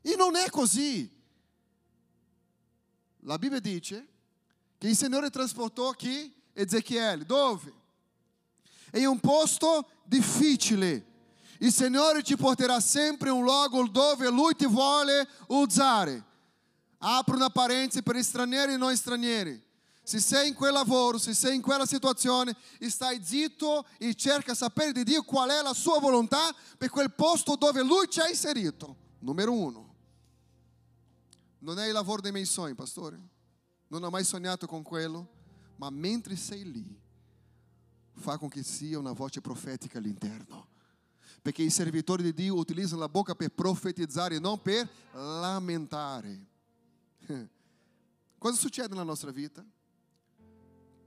E 0.00 0.16
non 0.16 0.36
è 0.36 0.48
così. 0.48 1.06
La 3.24 3.36
Bibbia 3.36 3.60
dice 3.60 4.08
che 4.78 4.88
il 4.88 4.96
Signore 4.96 5.28
trasportò 5.28 5.90
chi? 5.90 6.34
Ezechiele. 6.54 7.26
Dove? 7.26 7.74
In 8.94 9.06
un 9.06 9.20
posto 9.20 9.86
difficile. 10.02 11.04
Il 11.58 11.74
Signore 11.74 12.22
ti 12.22 12.38
porterà 12.38 12.80
sempre 12.80 13.28
in 13.28 13.34
un 13.34 13.42
luogo 13.42 13.86
dove 13.86 14.30
Lui 14.30 14.56
ti 14.56 14.64
vuole 14.64 15.28
usare. 15.48 16.24
Apro 17.02 17.36
una 17.36 17.48
parentesi 17.48 18.02
per 18.02 18.22
stranieri 18.22 18.74
e 18.74 18.76
non 18.76 18.94
stranieri. 18.94 19.68
Se 20.02 20.18
sei 20.18 20.48
in 20.48 20.54
quel 20.54 20.72
lavoro, 20.72 21.18
se 21.18 21.34
sei 21.34 21.54
in 21.54 21.62
quella 21.62 21.86
situazione, 21.86 22.54
stai 22.80 23.24
zitto 23.24 23.86
e 23.96 24.14
cerca 24.14 24.54
sapere 24.54 24.92
di 24.92 25.04
Dio 25.04 25.22
qual 25.22 25.50
è 25.50 25.62
la 25.62 25.72
sua 25.72 25.98
volontà 25.98 26.54
per 26.76 26.90
quel 26.90 27.12
posto 27.12 27.56
dove 27.56 27.82
Lui 27.82 28.08
ci 28.08 28.20
ha 28.20 28.28
inserito. 28.28 28.96
Numero 29.20 29.52
uno. 29.52 29.94
Non 31.60 31.78
è 31.78 31.86
il 31.86 31.92
lavoro 31.92 32.20
dei 32.20 32.32
miei 32.32 32.44
sogni, 32.44 32.74
pastore. 32.74 33.20
Non 33.88 34.02
ho 34.02 34.10
mai 34.10 34.24
sognato 34.24 34.66
con 34.66 34.82
quello, 34.82 35.28
ma 35.76 35.90
mentre 35.90 36.36
sei 36.36 36.70
lì, 36.70 37.00
fa 38.14 38.36
con 38.36 38.48
che 38.48 38.62
sia 38.62 38.98
una 38.98 39.12
voce 39.12 39.40
profetica 39.40 39.98
all'interno. 39.98 40.68
Perché 41.40 41.62
i 41.62 41.70
servitori 41.70 42.22
di 42.22 42.34
Dio 42.34 42.56
utilizzano 42.56 43.00
la 43.00 43.08
bocca 43.08 43.34
per 43.34 43.50
profetizzare, 43.50 44.38
non 44.38 44.60
per 44.60 44.88
lamentare. 45.12 46.48
Cosa 48.38 48.56
succede 48.56 48.88
nella 48.88 49.02
nostra 49.02 49.30
vita? 49.30 49.64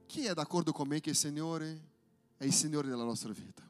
Chi 0.06 0.26
è 0.26 0.34
d'accordo 0.34 0.72
con 0.72 0.88
me 0.88 1.00
che 1.00 1.12
il 1.12 1.16
Signore 1.16 1.92
è 2.38 2.46
il 2.46 2.54
Signore 2.54 2.88
della 2.88 3.04
nostra 3.04 3.32
vita? 3.32 3.68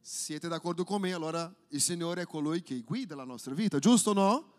Siete 0.00 0.48
d'accordo 0.48 0.84
con 0.84 1.00
me? 1.00 1.12
Allora 1.12 1.52
il 1.68 1.80
Signore 1.80 2.22
è 2.22 2.26
colui 2.26 2.62
che 2.62 2.80
guida 2.82 3.14
la 3.14 3.24
nostra 3.24 3.54
vita, 3.54 3.78
giusto 3.78 4.10
o 4.10 4.14
no? 4.14 4.52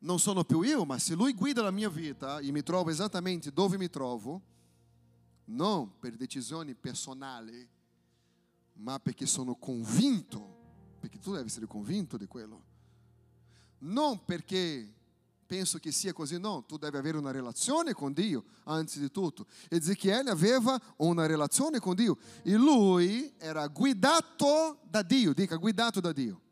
Non 0.00 0.18
sono 0.20 0.44
più 0.44 0.62
io, 0.62 0.84
ma 0.84 0.98
se 0.98 1.14
Lui 1.14 1.34
guida 1.34 1.62
la 1.62 1.72
mia 1.72 1.88
vita 1.88 2.38
e 2.38 2.52
mi 2.52 2.62
trovo 2.62 2.90
esattamente 2.90 3.52
dove 3.52 3.76
mi 3.76 3.90
trovo, 3.90 4.42
non 5.46 5.98
per 5.98 6.14
decisioni 6.14 6.74
personali, 6.74 7.68
ma 8.74 9.00
perché 9.00 9.26
sono 9.26 9.56
convinto, 9.56 10.96
perché 11.00 11.18
tu 11.18 11.32
devi 11.32 11.46
essere 11.46 11.66
convinto 11.66 12.16
di 12.16 12.26
quello 12.26 12.67
non 13.78 14.24
perché 14.24 14.94
penso 15.48 15.78
che 15.78 15.92
sia 15.92 16.12
così, 16.12 16.38
no, 16.38 16.62
tu 16.64 16.76
devi 16.76 16.98
avere 16.98 17.16
una 17.16 17.30
relazione 17.30 17.94
con 17.94 18.12
Dio, 18.12 18.44
anzi 18.64 19.00
di 19.00 19.10
tutto. 19.10 19.46
Ezechiele 19.70 20.30
aveva 20.30 20.78
una 20.96 21.24
relazione 21.24 21.80
con 21.80 21.94
Dio 21.94 22.18
e 22.42 22.52
lui 22.52 23.32
era 23.38 23.66
guidato 23.66 24.78
da 24.82 25.02
Dio, 25.02 25.32
dica 25.32 25.56
guidato 25.56 26.00
da 26.00 26.12
Dio. 26.12 26.42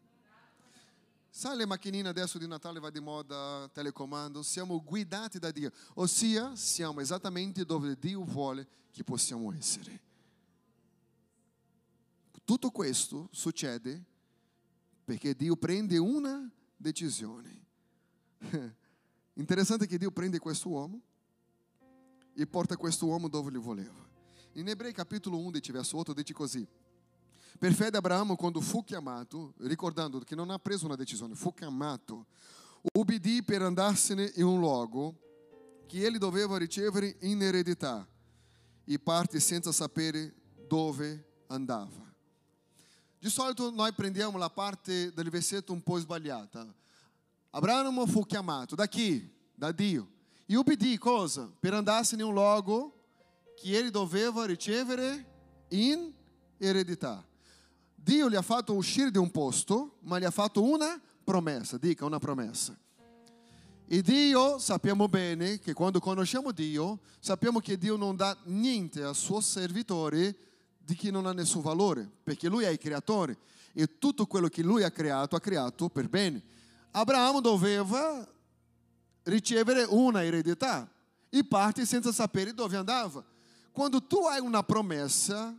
Sai 1.28 1.54
le 1.58 1.66
macchinine 1.66 2.08
adesso 2.08 2.38
di 2.38 2.46
Natale 2.46 2.80
va 2.80 2.88
di 2.88 2.98
moda, 2.98 3.68
telecomando? 3.70 4.42
Siamo 4.42 4.82
guidati 4.82 5.38
da 5.38 5.50
Dio, 5.50 5.70
ossia 5.96 6.56
siamo 6.56 7.00
esattamente 7.00 7.66
dove 7.66 7.98
Dio 7.98 8.24
vuole 8.24 8.66
che 8.90 9.04
possiamo 9.04 9.52
essere. 9.52 10.00
Tutto 12.46 12.70
questo 12.70 13.28
succede 13.32 14.02
perché 15.04 15.34
Dio 15.34 15.56
prende 15.56 15.98
una 15.98 16.50
decisione. 16.76 17.64
Interessante 19.34 19.86
che 19.86 19.98
Dio 19.98 20.10
prende 20.10 20.38
questo 20.38 20.68
uomo 20.68 21.00
e 22.34 22.46
porta 22.46 22.76
questo 22.76 23.06
uomo 23.06 23.28
dove 23.28 23.50
lui 23.50 23.62
voleva. 23.62 24.04
In 24.52 24.68
Ebrei 24.68 24.92
capitolo 24.92 25.38
11, 25.38 25.72
verso 25.72 25.98
8, 25.98 26.12
dice 26.12 26.32
così. 26.32 26.66
Per 27.58 27.72
fede 27.72 27.96
Abramo, 27.96 28.36
quando 28.36 28.60
fu 28.60 28.84
chiamato, 28.84 29.54
ricordando 29.58 30.18
che 30.20 30.34
non 30.34 30.50
ha 30.50 30.58
preso 30.58 30.86
una 30.86 30.96
decisione, 30.96 31.34
fu 31.34 31.52
chiamato, 31.54 32.26
ubbidì 32.94 33.42
per 33.42 33.62
andarsene 33.62 34.32
in 34.36 34.44
un 34.44 34.60
luogo 34.60 35.14
che 35.86 36.04
ele 36.04 36.18
doveva 36.18 36.58
ricevere 36.58 37.16
in 37.20 37.42
eredità 37.42 38.06
e 38.84 38.98
parte 38.98 39.40
senza 39.40 39.72
sapere 39.72 40.34
dove 40.66 41.42
andava. 41.46 42.05
Di 43.26 43.32
solito 43.32 43.72
noi 43.72 43.92
prendiamo 43.92 44.38
la 44.38 44.48
parte 44.48 45.12
del 45.12 45.30
versetto 45.30 45.72
un 45.72 45.82
po' 45.82 45.98
sbagliata. 45.98 46.64
Abramo 47.50 48.06
fu 48.06 48.24
chiamato 48.24 48.76
da 48.76 48.86
chi? 48.86 49.28
Da 49.52 49.72
Dio. 49.72 50.08
E 50.46 50.54
ubbidì 50.54 50.96
cosa? 50.96 51.50
Per 51.58 51.74
andarsene 51.74 52.22
un 52.22 52.32
luogo 52.32 52.94
che 53.60 53.76
ele 53.76 53.90
doveva 53.90 54.46
ricevere 54.46 55.64
in 55.70 56.12
eredità. 56.56 57.26
Dio 57.96 58.30
gli 58.30 58.36
ha 58.36 58.42
fatto 58.42 58.74
uscire 58.74 59.10
di 59.10 59.18
un 59.18 59.32
posto, 59.32 59.96
ma 60.02 60.20
gli 60.20 60.24
ha 60.24 60.30
fatto 60.30 60.62
una 60.62 61.02
promessa, 61.24 61.78
dica 61.78 62.04
una 62.04 62.20
promessa. 62.20 62.78
E 63.88 64.02
Dio 64.02 64.60
sappiamo 64.60 65.08
bene 65.08 65.58
che 65.58 65.72
quando 65.72 65.98
conosciamo 65.98 66.52
Dio, 66.52 67.00
sappiamo 67.18 67.58
che 67.58 67.76
Dio 67.76 67.96
non 67.96 68.14
dà 68.14 68.38
niente 68.44 69.02
al 69.02 69.16
suo 69.16 69.40
servitore 69.40 70.36
di 70.86 70.94
chi 70.94 71.10
non 71.10 71.26
ha 71.26 71.32
nessun 71.32 71.62
valore, 71.62 72.08
perché 72.22 72.48
lui 72.48 72.62
è 72.62 72.68
il 72.68 72.78
creatore 72.78 73.36
e 73.72 73.98
tutto 73.98 74.26
quello 74.26 74.46
che 74.46 74.62
lui 74.62 74.84
ha 74.84 74.90
creato 74.92 75.34
ha 75.34 75.40
creato 75.40 75.88
per 75.88 76.08
bene. 76.08 76.40
Abramo 76.92 77.40
doveva 77.40 78.24
ricevere 79.24 79.84
una 79.88 80.22
eredità 80.22 80.88
e 81.28 81.44
parte 81.44 81.84
senza 81.84 82.12
sapere 82.12 82.54
dove 82.54 82.76
andava. 82.76 83.24
Quando 83.72 84.00
tu 84.00 84.18
hai 84.26 84.38
una 84.38 84.62
promessa, 84.62 85.52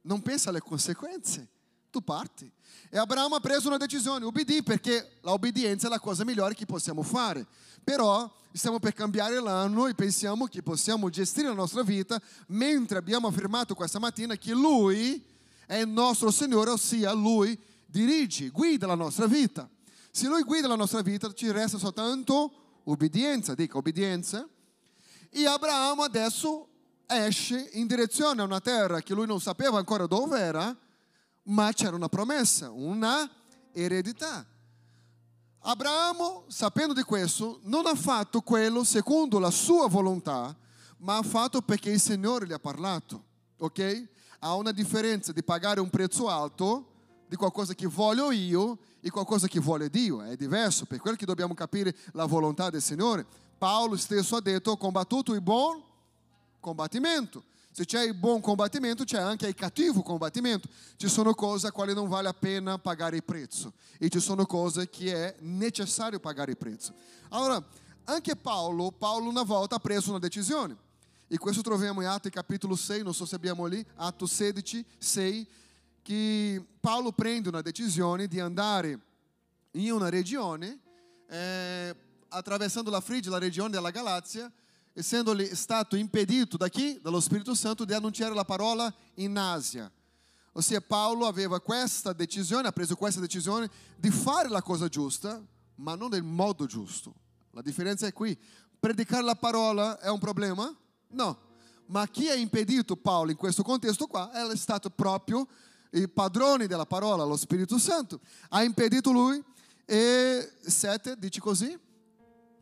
non 0.00 0.22
pensa 0.22 0.48
alle 0.48 0.60
conseguenze. 0.60 1.50
Tu 1.96 2.02
parti. 2.02 2.50
E 2.90 2.98
Abramo 2.98 3.36
ha 3.36 3.40
preso 3.40 3.68
una 3.68 3.78
decisione, 3.78 4.24
ubbidì 4.24 4.62
perché 4.62 5.16
l'obbedienza 5.22 5.86
è 5.86 5.90
la 5.90 5.98
cosa 5.98 6.24
migliore 6.24 6.54
che 6.54 6.66
possiamo 6.66 7.02
fare. 7.02 7.46
Però 7.82 8.30
stiamo 8.52 8.78
per 8.78 8.92
cambiare 8.92 9.40
l'anno 9.40 9.86
e 9.86 9.94
pensiamo 9.94 10.46
che 10.46 10.62
possiamo 10.62 11.08
gestire 11.08 11.48
la 11.48 11.54
nostra 11.54 11.82
vita 11.82 12.20
mentre 12.48 12.98
abbiamo 12.98 13.28
affermato 13.28 13.74
questa 13.74 13.98
mattina 13.98 14.36
che 14.36 14.52
Lui 14.52 15.24
è 15.66 15.76
il 15.76 15.88
nostro 15.88 16.30
Signore, 16.30 16.70
ossia 16.70 17.12
Lui 17.12 17.58
dirige, 17.86 18.50
guida 18.50 18.86
la 18.86 18.94
nostra 18.94 19.26
vita. 19.26 19.68
Se 20.10 20.26
Lui 20.26 20.42
guida 20.42 20.68
la 20.68 20.76
nostra 20.76 21.00
vita 21.00 21.32
ci 21.32 21.50
resta 21.50 21.78
soltanto 21.78 22.80
obbedienza, 22.84 23.54
dica 23.54 23.78
obbedienza. 23.78 24.46
E 25.30 25.46
Abramo 25.46 26.02
adesso 26.02 26.68
esce 27.06 27.70
in 27.72 27.86
direzione 27.86 28.42
a 28.42 28.44
una 28.44 28.60
terra 28.60 29.00
che 29.00 29.14
lui 29.14 29.26
non 29.26 29.40
sapeva 29.40 29.78
ancora 29.78 30.06
dove 30.06 30.38
era, 30.38 30.76
ma 31.46 31.72
c'era 31.72 31.96
una 31.96 32.08
promessa, 32.08 32.70
una 32.70 33.28
eredità. 33.72 34.44
Abramo, 35.60 36.44
sapendo 36.48 36.92
di 36.92 37.02
questo, 37.02 37.60
non 37.62 37.86
ha 37.86 37.94
fatto 37.94 38.40
quello 38.40 38.84
secondo 38.84 39.38
la 39.38 39.50
sua 39.50 39.88
volontà, 39.88 40.54
ma 40.98 41.16
ha 41.16 41.22
fatto 41.22 41.60
perché 41.60 41.90
il 41.90 42.00
Signore 42.00 42.46
gli 42.46 42.52
ha 42.52 42.58
parlato. 42.58 43.24
Ok? 43.58 44.08
Há 44.40 44.54
una 44.54 44.70
differenza 44.70 45.32
di 45.32 45.42
pagare 45.42 45.80
un 45.80 45.90
prezzo 45.90 46.28
alto 46.28 46.92
di 47.26 47.36
qualcosa 47.36 47.74
che 47.74 47.86
voglio 47.86 48.30
io 48.30 48.78
e 49.00 49.10
qualcosa 49.10 49.48
che 49.48 49.58
vuole 49.58 49.90
Dio. 49.90 50.22
È 50.22 50.36
diverso, 50.36 50.84
per 50.84 51.00
quello 51.00 51.16
che 51.16 51.26
dobbiamo 51.26 51.54
capire 51.54 51.96
la 52.12 52.26
volontà 52.26 52.70
del 52.70 52.82
Signore. 52.82 53.26
Paolo 53.58 53.96
stesso 53.96 54.36
ha 54.36 54.40
detto: 54.40 54.72
ho 54.72 54.76
combattuto 54.76 55.32
il 55.32 55.40
buon 55.40 55.82
combattimento. 56.60 57.44
Se 57.76 57.84
c'è 57.84 58.04
il 58.04 58.14
buon 58.14 58.40
combattimento, 58.40 59.04
c'è 59.04 59.18
anche 59.18 59.48
il 59.48 59.54
cattivo 59.54 60.00
combattimento. 60.00 60.66
Ci 60.96 61.08
sono 61.08 61.34
cose 61.34 61.66
a 61.66 61.72
quali 61.72 61.92
non 61.92 62.08
vale 62.08 62.22
la 62.22 62.32
pena 62.32 62.78
pagare 62.78 63.16
il 63.16 63.22
prezzo 63.22 63.74
e 63.98 64.08
ci 64.08 64.18
sono 64.18 64.46
cose 64.46 64.88
che 64.88 65.12
è 65.12 65.36
necessario 65.40 66.18
pagare 66.18 66.52
il 66.52 66.56
prezzo. 66.56 66.94
Allora, 67.28 67.62
anche 68.04 68.34
Paolo, 68.34 68.92
Paolo 68.92 69.28
una 69.28 69.42
volta 69.42 69.74
ha 69.74 69.78
preso 69.78 70.08
una 70.08 70.18
decisione. 70.18 70.74
E 71.28 71.36
questo 71.36 71.60
troviamo 71.60 72.00
in 72.00 72.06
Atti 72.06 72.30
capitolo 72.30 72.76
6, 72.76 73.02
non 73.02 73.12
so 73.12 73.26
se 73.26 73.34
abbiamo 73.34 73.66
lì, 73.66 73.84
Atto 73.96 74.24
16, 74.24 74.82
6, 74.96 75.46
che 76.00 76.64
Paolo 76.80 77.12
prende 77.12 77.50
una 77.50 77.60
decisione 77.60 78.26
di 78.26 78.40
andare 78.40 78.98
in 79.72 79.92
una 79.92 80.08
regione, 80.08 80.78
eh, 81.28 81.94
attraversando 82.28 82.88
la 82.88 83.02
Frigia, 83.02 83.28
la 83.28 83.38
regione 83.38 83.68
della 83.68 83.90
Galazia, 83.90 84.50
essendo 84.96 85.36
stato 85.54 85.94
impedito 85.94 86.56
da 86.56 86.68
chi? 86.68 86.98
Dallo 87.02 87.20
Spirito 87.20 87.54
Santo 87.54 87.84
di 87.84 87.92
annunciare 87.92 88.34
la 88.34 88.46
parola 88.46 88.92
in 89.16 89.36
Asia. 89.36 89.92
Ossia 90.52 90.80
Paolo 90.80 91.26
aveva 91.26 91.60
questa 91.60 92.14
decisione, 92.14 92.68
ha 92.68 92.72
preso 92.72 92.96
questa 92.96 93.20
decisione 93.20 93.70
di 93.94 94.10
fare 94.10 94.48
la 94.48 94.62
cosa 94.62 94.88
giusta, 94.88 95.44
ma 95.76 95.94
non 95.94 96.08
nel 96.08 96.22
modo 96.22 96.64
giusto. 96.64 97.14
La 97.50 97.60
differenza 97.60 98.06
è 98.06 98.12
qui. 98.14 98.36
Predicare 98.80 99.22
la 99.22 99.34
parola 99.34 100.00
è 100.00 100.08
un 100.08 100.18
problema? 100.18 100.74
No. 101.08 101.38
Ma 101.88 102.06
chi 102.06 102.30
ha 102.30 102.34
impedito 102.34 102.96
Paolo 102.96 103.30
in 103.30 103.36
questo 103.36 103.62
contesto 103.62 104.06
qua 104.06 104.30
è 104.32 104.56
stato 104.56 104.88
proprio 104.88 105.46
il 105.90 106.08
padrone 106.08 106.66
della 106.66 106.86
parola, 106.86 107.22
lo 107.24 107.36
Spirito 107.36 107.78
Santo. 107.78 108.20
Ha 108.48 108.62
impedito 108.62 109.12
lui 109.12 109.44
e 109.84 110.52
sette, 110.64 111.18
dice 111.18 111.38
così? 111.38 111.78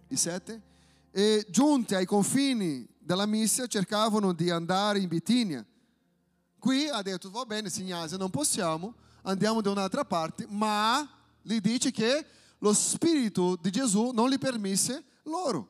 I 0.09 0.17
sette? 0.17 0.73
E 1.17 1.47
giunti 1.49 1.95
ai 1.95 2.07
confini 2.07 2.85
della 2.99 3.25
Missia 3.25 3.69
cercavano 3.69 4.33
di 4.33 4.51
andare 4.51 4.99
in 4.99 5.07
Bitinia. 5.07 5.65
Qui 6.59 6.89
ha 6.89 7.03
detto, 7.03 7.31
va 7.31 7.45
bene 7.45 7.71
Signase, 7.71 8.17
non 8.17 8.31
possiamo, 8.31 8.95
andiamo 9.23 9.61
da 9.61 9.71
un'altra 9.71 10.05
parte, 10.05 10.45
ma 10.49 11.09
gli 11.41 11.61
dice 11.61 11.93
che 11.93 12.27
lo 12.59 12.73
Spirito 12.73 13.55
di 13.55 13.71
Gesù 13.71 14.11
non 14.11 14.29
gli 14.29 14.39
permise 14.39 15.05
loro. 15.25 15.69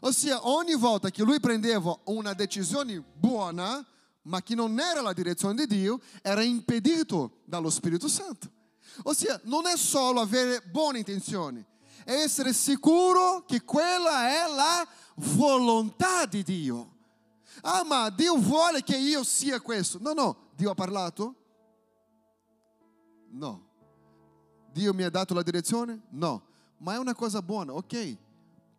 Ossia, 0.00 0.48
ogni 0.48 0.74
volta 0.74 1.10
che 1.10 1.22
lui 1.22 1.38
prendeva 1.38 1.94
una 2.04 2.32
decisione 2.32 3.04
buona, 3.12 3.86
ma 4.22 4.42
che 4.42 4.54
non 4.54 4.80
era 4.80 5.02
la 5.02 5.12
direzione 5.12 5.66
di 5.66 5.66
Dio, 5.66 6.00
era 6.22 6.40
impedito 6.40 7.40
dallo 7.44 7.68
Spirito 7.68 8.08
Santo. 8.08 8.50
Ossia, 9.02 9.38
non 9.44 9.66
è 9.66 9.76
solo 9.76 10.20
avere 10.20 10.62
buone 10.62 10.96
intenzioni, 10.96 11.62
essere 12.14 12.52
sicuro 12.52 13.44
che 13.46 13.62
quella 13.62 14.28
è 14.28 14.54
la 14.54 14.88
volontà 15.36 16.24
di 16.24 16.42
Dio. 16.42 16.96
Ah, 17.62 17.84
ma 17.84 18.08
Dio 18.10 18.36
vuole 18.36 18.82
che 18.82 18.96
io 18.96 19.22
sia 19.24 19.60
questo. 19.60 19.98
No, 20.00 20.12
no, 20.12 20.36
Dio 20.54 20.70
ha 20.70 20.74
parlato? 20.74 21.34
No. 23.30 23.66
Dio 24.72 24.94
mi 24.94 25.02
ha 25.02 25.10
dato 25.10 25.34
la 25.34 25.42
direzione? 25.42 26.02
No. 26.10 26.46
Ma 26.78 26.94
è 26.94 26.98
una 26.98 27.14
cosa 27.14 27.42
buona, 27.42 27.74
ok. 27.74 28.16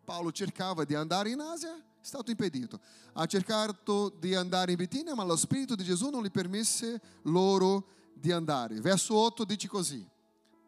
Paolo 0.04 0.32
cercava 0.32 0.84
di 0.84 0.94
andare 0.94 1.30
in 1.30 1.40
Asia, 1.40 1.76
è 1.76 1.82
stato 2.00 2.30
impedito. 2.30 2.80
Ha 3.12 3.26
cercato 3.26 4.08
di 4.08 4.34
andare 4.34 4.72
in 4.72 4.76
Bitinia, 4.76 5.14
ma 5.14 5.22
lo 5.22 5.36
Spirito 5.36 5.76
di 5.76 5.84
Gesù 5.84 6.08
non 6.08 6.24
gli 6.24 6.30
permise 6.30 7.00
loro 7.22 7.86
di 8.14 8.32
andare. 8.32 8.80
Verso 8.80 9.14
8 9.14 9.44
dice 9.44 9.68
così. 9.68 10.04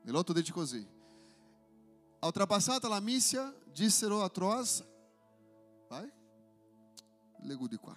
Nell'8 0.05 0.33
dice 0.33 0.53
così. 0.53 0.87
Ultrapassata 2.25 2.87
la 2.87 3.01
missia, 3.01 3.53
dissero 3.73 4.23
a 4.23 4.29
Troas, 4.29 4.85
vai, 5.89 6.09
leggo 7.41 7.67
di 7.67 7.77
qua. 7.77 7.97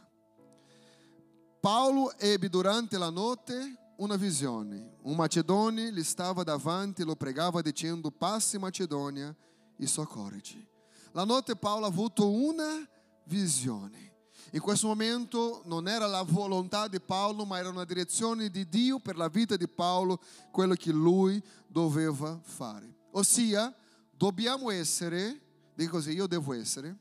Paolo 1.59 2.11
ebbe 2.17 2.49
durante 2.49 2.97
la 2.97 3.11
notte 3.11 3.93
una 3.97 4.15
visione. 4.15 4.97
Un 5.03 5.15
macedone 5.15 5.91
gli 5.93 6.03
stava 6.03 6.43
davanti 6.43 7.03
e 7.03 7.05
lo 7.05 7.15
pregava 7.15 7.61
dicendo, 7.61 8.09
passi 8.09 8.57
Macedonia 8.57 9.33
e 9.77 9.85
soccorriti. 9.85 10.67
La 11.11 11.23
notte 11.23 11.55
Paolo 11.55 11.85
ha 11.85 11.89
avuto 11.89 12.29
una 12.29 12.87
visione. 13.25 14.13
In 14.53 14.59
questo 14.59 14.87
momento 14.87 15.61
non 15.65 15.87
era 15.87 16.07
la 16.07 16.23
volontà 16.23 16.87
di 16.87 16.99
Paolo, 16.99 17.45
ma 17.45 17.59
era 17.59 17.69
una 17.69 17.85
direzione 17.85 18.49
di 18.49 18.67
Dio 18.67 18.99
per 18.99 19.17
la 19.17 19.27
vita 19.27 19.55
di 19.55 19.67
Paolo, 19.67 20.19
quello 20.51 20.73
che 20.73 20.91
lui 20.91 21.41
doveva 21.67 22.39
fare. 22.41 22.91
Ossia, 23.11 23.73
Dobbiamo 24.17 24.71
essere, 24.71 25.41
dica 25.75 25.91
così, 25.91 26.11
io 26.11 26.25
devo 26.25 26.53
essere, 26.53 26.95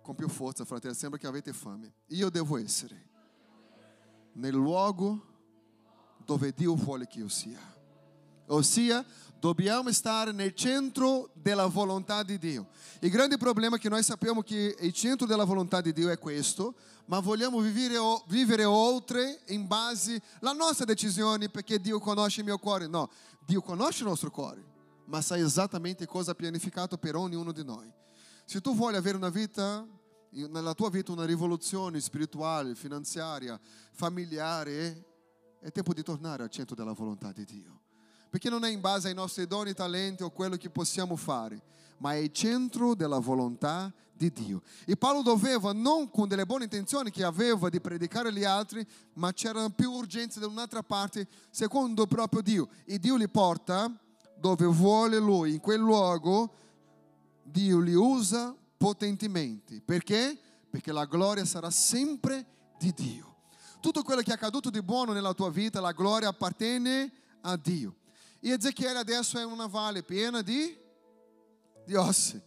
con 0.00 0.14
più 0.14 0.28
forza 0.28 0.64
fratelli, 0.64 0.94
sembra 0.94 1.18
che 1.18 1.26
avete 1.26 1.52
fame, 1.52 1.92
io 2.08 2.30
devo 2.30 2.56
essere 2.56 3.10
nel 4.34 4.54
luogo 4.54 5.26
dove 6.24 6.52
Dio 6.54 6.74
vuole 6.74 7.06
che 7.06 7.18
io 7.18 7.28
sia. 7.28 7.60
Ossia, 8.46 9.04
dobbiamo 9.38 9.92
stare 9.92 10.32
nel 10.32 10.54
centro 10.54 11.30
della 11.34 11.66
volontà 11.66 12.22
di 12.22 12.38
Dio. 12.38 12.68
Il 13.00 13.10
grande 13.10 13.36
problema 13.36 13.76
è 13.76 13.78
che 13.78 13.90
noi 13.90 14.02
sappiamo 14.02 14.40
che 14.40 14.74
il 14.78 14.92
centro 14.92 15.26
della 15.26 15.44
volontà 15.44 15.82
di 15.82 15.92
Dio 15.92 16.08
è 16.08 16.18
questo, 16.18 16.74
ma 17.06 17.20
vogliamo 17.20 17.60
vivere, 17.60 17.98
vivere 18.26 18.64
oltre 18.64 19.40
in 19.48 19.66
base 19.66 20.22
alla 20.40 20.52
nostra 20.52 20.86
decisione 20.86 21.50
perché 21.50 21.78
Dio 21.78 21.98
conosce 21.98 22.40
il 22.40 22.46
mio 22.46 22.58
cuore. 22.58 22.86
No, 22.86 23.10
Dio 23.44 23.60
conosce 23.60 24.02
il 24.02 24.08
nostro 24.08 24.30
cuore 24.30 24.70
ma 25.12 25.20
sa 25.20 25.36
esattamente 25.36 26.06
cosa 26.06 26.30
ha 26.30 26.34
pianificato 26.34 26.96
per 26.96 27.16
ognuno 27.16 27.52
di 27.52 27.62
noi. 27.62 27.92
Se 28.46 28.62
tu 28.62 28.74
vuoi 28.74 28.96
avere 28.96 29.14
una 29.14 29.28
vita, 29.28 29.86
nella 30.30 30.72
tua 30.72 30.88
vita 30.88 31.12
una 31.12 31.26
rivoluzione 31.26 32.00
spirituale, 32.00 32.74
finanziaria, 32.74 33.60
familiare, 33.92 35.04
è 35.60 35.70
tempo 35.70 35.92
di 35.92 36.02
tornare 36.02 36.44
al 36.44 36.48
centro 36.48 36.74
della 36.74 36.92
volontà 36.92 37.30
di 37.30 37.44
Dio. 37.44 37.80
Perché 38.30 38.48
non 38.48 38.64
è 38.64 38.70
in 38.70 38.80
base 38.80 39.08
ai 39.08 39.14
nostri 39.14 39.46
doni, 39.46 39.74
talenti 39.74 40.22
o 40.22 40.30
quello 40.30 40.56
che 40.56 40.70
possiamo 40.70 41.14
fare, 41.16 41.60
ma 41.98 42.14
è 42.14 42.16
il 42.16 42.32
centro 42.32 42.94
della 42.94 43.18
volontà 43.18 43.92
di 44.14 44.32
Dio. 44.32 44.62
E 44.86 44.96
Paolo 44.96 45.20
doveva, 45.20 45.74
non 45.74 46.08
con 46.08 46.26
delle 46.26 46.46
buone 46.46 46.64
intenzioni 46.64 47.10
che 47.10 47.22
aveva 47.22 47.68
di 47.68 47.82
predicare 47.82 48.30
agli 48.30 48.44
altri, 48.44 48.82
ma 49.16 49.30
c'erano 49.34 49.68
più 49.68 49.92
urgenze 49.92 50.40
da 50.40 50.46
un'altra 50.46 50.82
parte, 50.82 51.28
secondo 51.50 52.06
proprio 52.06 52.40
Dio. 52.40 52.70
E 52.86 52.98
Dio 52.98 53.16
li 53.16 53.28
porta 53.28 53.94
dove 54.42 54.66
vuole 54.66 55.18
Lui, 55.20 55.52
in 55.52 55.60
quel 55.60 55.78
luogo, 55.78 56.52
Dio 57.44 57.78
li 57.78 57.94
usa 57.94 58.52
potentemente. 58.76 59.80
Perché? 59.80 60.36
Perché 60.68 60.90
la 60.90 61.04
gloria 61.04 61.44
sarà 61.44 61.70
sempre 61.70 62.44
di 62.76 62.92
Dio. 62.92 63.36
Tutto 63.80 64.02
quello 64.02 64.20
che 64.20 64.32
è 64.32 64.34
accaduto 64.34 64.68
di 64.68 64.82
buono 64.82 65.12
nella 65.12 65.32
tua 65.32 65.48
vita, 65.48 65.80
la 65.80 65.92
gloria 65.92 66.30
appartiene 66.30 67.12
a 67.42 67.56
Dio. 67.56 67.98
E 68.40 68.50
Ezechiele 68.50 68.98
adesso 68.98 69.38
è 69.38 69.44
una 69.44 69.68
valle 69.68 70.02
piena 70.02 70.42
di, 70.42 70.76
di 71.84 71.94
ossa. 71.94 72.40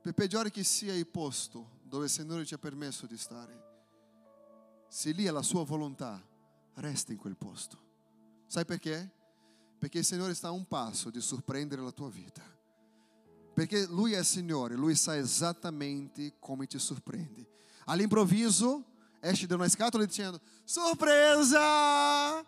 Per 0.00 0.14
peggiore 0.14 0.50
che 0.50 0.64
sia 0.64 0.94
il 0.94 1.06
posto 1.06 1.80
dove 1.82 2.06
il 2.06 2.10
Signore 2.10 2.46
ci 2.46 2.54
ha 2.54 2.58
permesso 2.58 3.04
di 3.04 3.18
stare, 3.18 3.62
se 4.88 5.10
lì 5.10 5.26
è 5.26 5.30
la 5.30 5.42
sua 5.42 5.64
volontà, 5.64 6.18
resta 6.76 7.12
in 7.12 7.18
quel 7.18 7.36
posto. 7.36 7.78
Sai 8.46 8.64
perché? 8.64 9.20
Perché 9.82 9.98
il 9.98 10.04
Signore 10.04 10.32
sta 10.32 10.46
a 10.46 10.52
un 10.52 10.64
passo 10.64 11.10
di 11.10 11.20
sorprendere 11.20 11.82
la 11.82 11.90
tua 11.90 12.08
vita. 12.08 12.40
Perché 13.52 13.84
Lui 13.86 14.12
è 14.12 14.22
Signore, 14.22 14.76
Lui 14.76 14.94
sa 14.94 15.16
esattamente 15.16 16.34
come 16.38 16.68
ti 16.68 16.78
sorprende. 16.78 17.48
All'improvviso 17.86 18.84
esce 19.18 19.48
da 19.48 19.56
una 19.56 19.68
scatola 19.68 20.04
dicendo 20.04 20.40
sorpresa! 20.62 22.46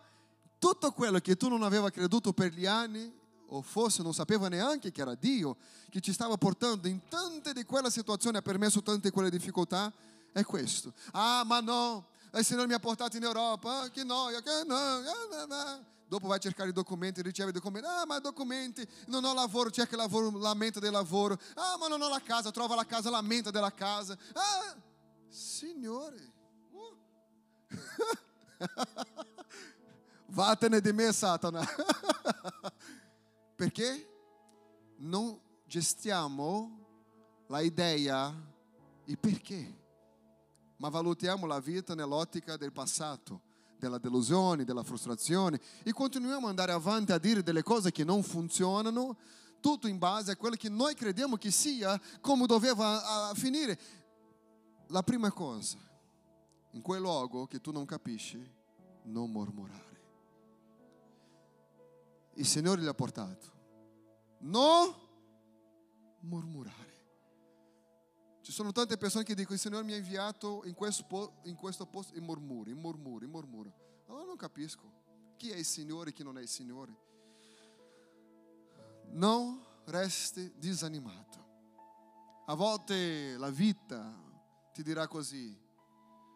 Tutto 0.57 0.91
quello 0.93 1.19
che 1.19 1.35
tu 1.35 1.49
non 1.49 1.63
aveva 1.63 1.89
creduto 1.89 2.31
per 2.31 2.53
gli 2.53 2.65
anni, 2.65 3.13
o 3.47 3.61
forse 3.61 4.01
non 4.01 4.13
sapeva 4.13 4.47
neanche 4.47 4.93
che 4.93 5.01
era 5.01 5.13
Dio 5.13 5.57
che 5.89 5.99
ti 5.99 6.13
stava 6.13 6.37
portando 6.37 6.87
in 6.87 7.01
tante 7.09 7.51
di 7.51 7.65
quelle 7.65 7.91
situazioni, 7.91 8.37
ha 8.37 8.41
permesso 8.41 8.81
tante 8.81 9.09
di 9.09 9.13
quelle 9.13 9.29
difficoltà, 9.29 9.91
è 10.31 10.45
questo. 10.45 10.93
Ah, 11.11 11.43
ma 11.45 11.59
no, 11.59 12.07
il 12.33 12.45
Signore 12.45 12.67
mi 12.67 12.75
ha 12.75 12.79
portato 12.79 13.17
in 13.17 13.23
Europa, 13.23 13.89
che 13.89 14.05
noia, 14.05 14.39
che 14.41 14.63
no. 14.65 15.93
Dopo 16.07 16.27
vai 16.27 16.37
a 16.37 16.39
cercare 16.39 16.69
i 16.69 16.73
documenti, 16.73 17.21
riceve 17.21 17.49
i 17.49 17.53
documenti, 17.53 17.87
ah 17.87 18.05
ma 18.05 18.19
documenti, 18.19 18.87
non 19.07 19.23
ho 19.25 19.33
lavoro, 19.33 19.71
cerca 19.71 19.95
lavoro, 19.95 20.37
lamenta 20.37 20.79
del 20.79 20.91
lavoro, 20.91 21.37
ah 21.55 21.77
ma 21.79 21.87
non 21.87 22.01
ho 22.01 22.09
la 22.09 22.21
casa, 22.21 22.51
trova 22.51 22.75
la 22.75 22.85
casa, 22.85 23.09
lamenta 23.09 23.49
della 23.49 23.73
casa. 23.73 24.17
Ah, 24.33 24.75
Signore, 25.27 26.33
uh. 26.71 26.97
vattene 30.27 30.79
di 30.79 30.93
me 30.93 31.11
Satana. 31.11 31.65
Perché 33.55 34.09
non 34.97 35.39
gestiamo 35.65 36.83
la 37.47 37.61
idea, 37.61 38.33
il 39.05 39.17
perché, 39.17 39.83
ma 40.77 40.89
valutiamo 40.89 41.45
la 41.45 41.59
vita 41.59 41.95
nell'ottica 41.95 42.57
del 42.57 42.71
passato, 42.71 43.41
della 43.77 43.97
delusione, 43.97 44.63
della 44.63 44.83
frustrazione 44.83 45.59
e 45.83 45.91
continuiamo 45.91 46.43
ad 46.43 46.49
andare 46.49 46.71
avanti 46.71 47.11
a 47.11 47.17
dire 47.17 47.43
delle 47.43 47.63
cose 47.63 47.91
che 47.91 48.03
non 48.03 48.23
funzionano, 48.23 49.17
tutto 49.59 49.87
in 49.87 49.97
base 49.97 50.31
a 50.31 50.35
quello 50.35 50.55
che 50.55 50.69
noi 50.69 50.93
crediamo 50.93 51.37
che 51.37 51.51
sia 51.51 51.99
come 52.21 52.45
doveva 52.45 53.31
finire. 53.35 53.79
La 54.87 55.01
prima 55.01 55.31
cosa, 55.31 55.77
in 56.71 56.81
quel 56.81 57.01
luogo 57.01 57.47
che 57.47 57.59
tu 57.59 57.71
non 57.71 57.85
capisci, 57.85 58.39
non 59.03 59.31
mormorare. 59.31 59.83
Il 62.35 62.45
Signore 62.45 62.81
gli 62.81 62.87
ha 62.87 62.93
portato. 62.93 63.53
Non 64.39 64.93
mormorare. 66.19 66.84
Ci 68.45 68.51
sono 68.51 68.71
tante 68.71 68.95
persone 68.95 69.23
che 69.23 69.33
dicono 69.33 69.55
il 69.55 69.59
Signore 69.59 69.83
mi 69.83 69.93
ha 69.93 69.97
inviato 69.97 70.61
in 70.65 70.75
questo, 70.75 71.39
in 71.45 71.55
questo 71.55 71.87
posto 71.87 72.13
e 72.13 72.19
mormuri, 72.21 72.75
mormuri, 72.75 73.25
mormura. 73.25 73.73
Allora 74.05 74.25
non 74.25 74.35
capisco 74.35 74.83
chi 75.35 75.49
è 75.49 75.55
il 75.55 75.65
Signore 75.65 76.11
e 76.11 76.13
chi 76.13 76.21
non 76.21 76.37
è 76.37 76.41
il 76.41 76.47
Signore. 76.47 76.95
Non 79.13 79.59
resti 79.85 80.53
disanimato. 80.59 81.43
A 82.45 82.53
volte 82.53 83.35
la 83.35 83.49
vita 83.49 84.13
ti 84.71 84.83
dirà 84.83 85.07
così, 85.07 85.59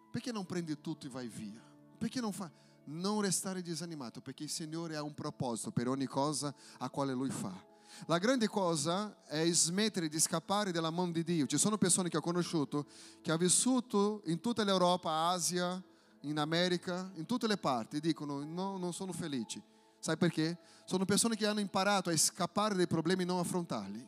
perché 0.09 0.31
non 0.31 0.47
prendi 0.47 0.81
tutto 0.81 1.05
e 1.05 1.09
vai 1.09 1.27
via? 1.27 1.61
Perché 1.95 2.19
non 2.19 2.31
fai? 2.33 2.49
Non 2.85 3.21
restare 3.21 3.61
disanimato, 3.61 4.19
perché 4.19 4.41
il 4.41 4.49
Signore 4.49 4.95
ha 4.95 5.03
un 5.03 5.13
proposito 5.13 5.69
per 5.69 5.87
ogni 5.87 6.07
cosa 6.07 6.51
a 6.79 6.89
quale 6.89 7.13
Lui 7.13 7.29
fa. 7.29 7.68
La 8.05 8.17
grande 8.17 8.47
cosa 8.47 9.23
è 9.25 9.49
smettere 9.51 10.07
di 10.07 10.19
scappare 10.19 10.71
dalla 10.71 10.89
mano 10.89 11.11
di 11.11 11.23
Dio. 11.23 11.45
Ci 11.45 11.57
sono 11.57 11.77
persone 11.77 12.09
che 12.09 12.17
ho 12.17 12.21
conosciuto 12.21 12.85
che 13.21 13.31
hanno 13.31 13.39
vissuto 13.39 14.21
in 14.25 14.39
tutta 14.39 14.63
l'Europa, 14.63 15.29
Asia, 15.29 15.81
in 16.21 16.37
America, 16.37 17.11
in 17.15 17.25
tutte 17.25 17.47
le 17.47 17.57
parti 17.57 17.97
e 17.97 17.99
dicono 17.99 18.43
no, 18.43 18.77
non 18.77 18.93
sono 18.93 19.11
felici. 19.11 19.61
Sai 19.99 20.17
perché? 20.17 20.57
Sono 20.85 21.05
persone 21.05 21.35
che 21.35 21.45
hanno 21.45 21.59
imparato 21.59 22.09
a 22.09 22.17
scappare 22.17 22.75
dai 22.75 22.87
problemi 22.87 23.23
e 23.23 23.25
non 23.25 23.39
affrontarli. 23.39 24.07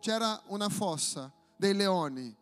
C'era 0.00 0.40
una 0.46 0.68
fossa 0.68 1.32
dei 1.56 1.74
leoni. 1.74 2.34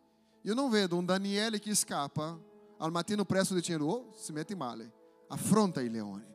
Io 0.43 0.53
non 0.53 0.69
vedo 0.69 0.97
un 0.97 1.05
Daniele 1.05 1.59
che 1.59 1.75
scappa 1.75 2.37
al 2.77 2.91
mattino 2.91 3.25
presto 3.25 3.53
dicendo 3.53 3.85
oh, 3.85 4.13
si 4.15 4.31
mette 4.31 4.55
male. 4.55 4.91
Affronta 5.27 5.81
i 5.81 5.89
leoni. 5.89 6.25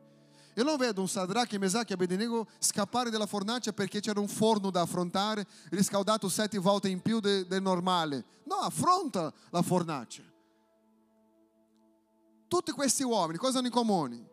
Io 0.56 0.62
non 0.62 0.76
vedo 0.76 1.00
un 1.00 1.08
Sadrach, 1.08 1.52
Mesach 1.54 1.90
e 1.90 1.94
Abednego 1.94 2.46
scappare 2.58 3.10
dalla 3.10 3.26
fornace 3.26 3.72
perché 3.72 4.00
c'era 4.00 4.20
un 4.20 4.28
forno 4.28 4.70
da 4.70 4.82
affrontare, 4.82 5.46
riscaldato 5.70 6.28
sette 6.28 6.58
volte 6.58 6.88
in 6.88 7.00
più 7.00 7.20
del 7.20 7.46
de 7.46 7.58
normale. 7.58 8.24
No, 8.44 8.56
affronta 8.56 9.32
la 9.50 9.62
fornace. 9.62 10.32
Tutti 12.46 12.70
questi 12.70 13.02
uomini 13.02 13.38
cosa 13.38 13.58
hanno 13.58 13.66
in 13.66 13.72
comune? 13.72 14.30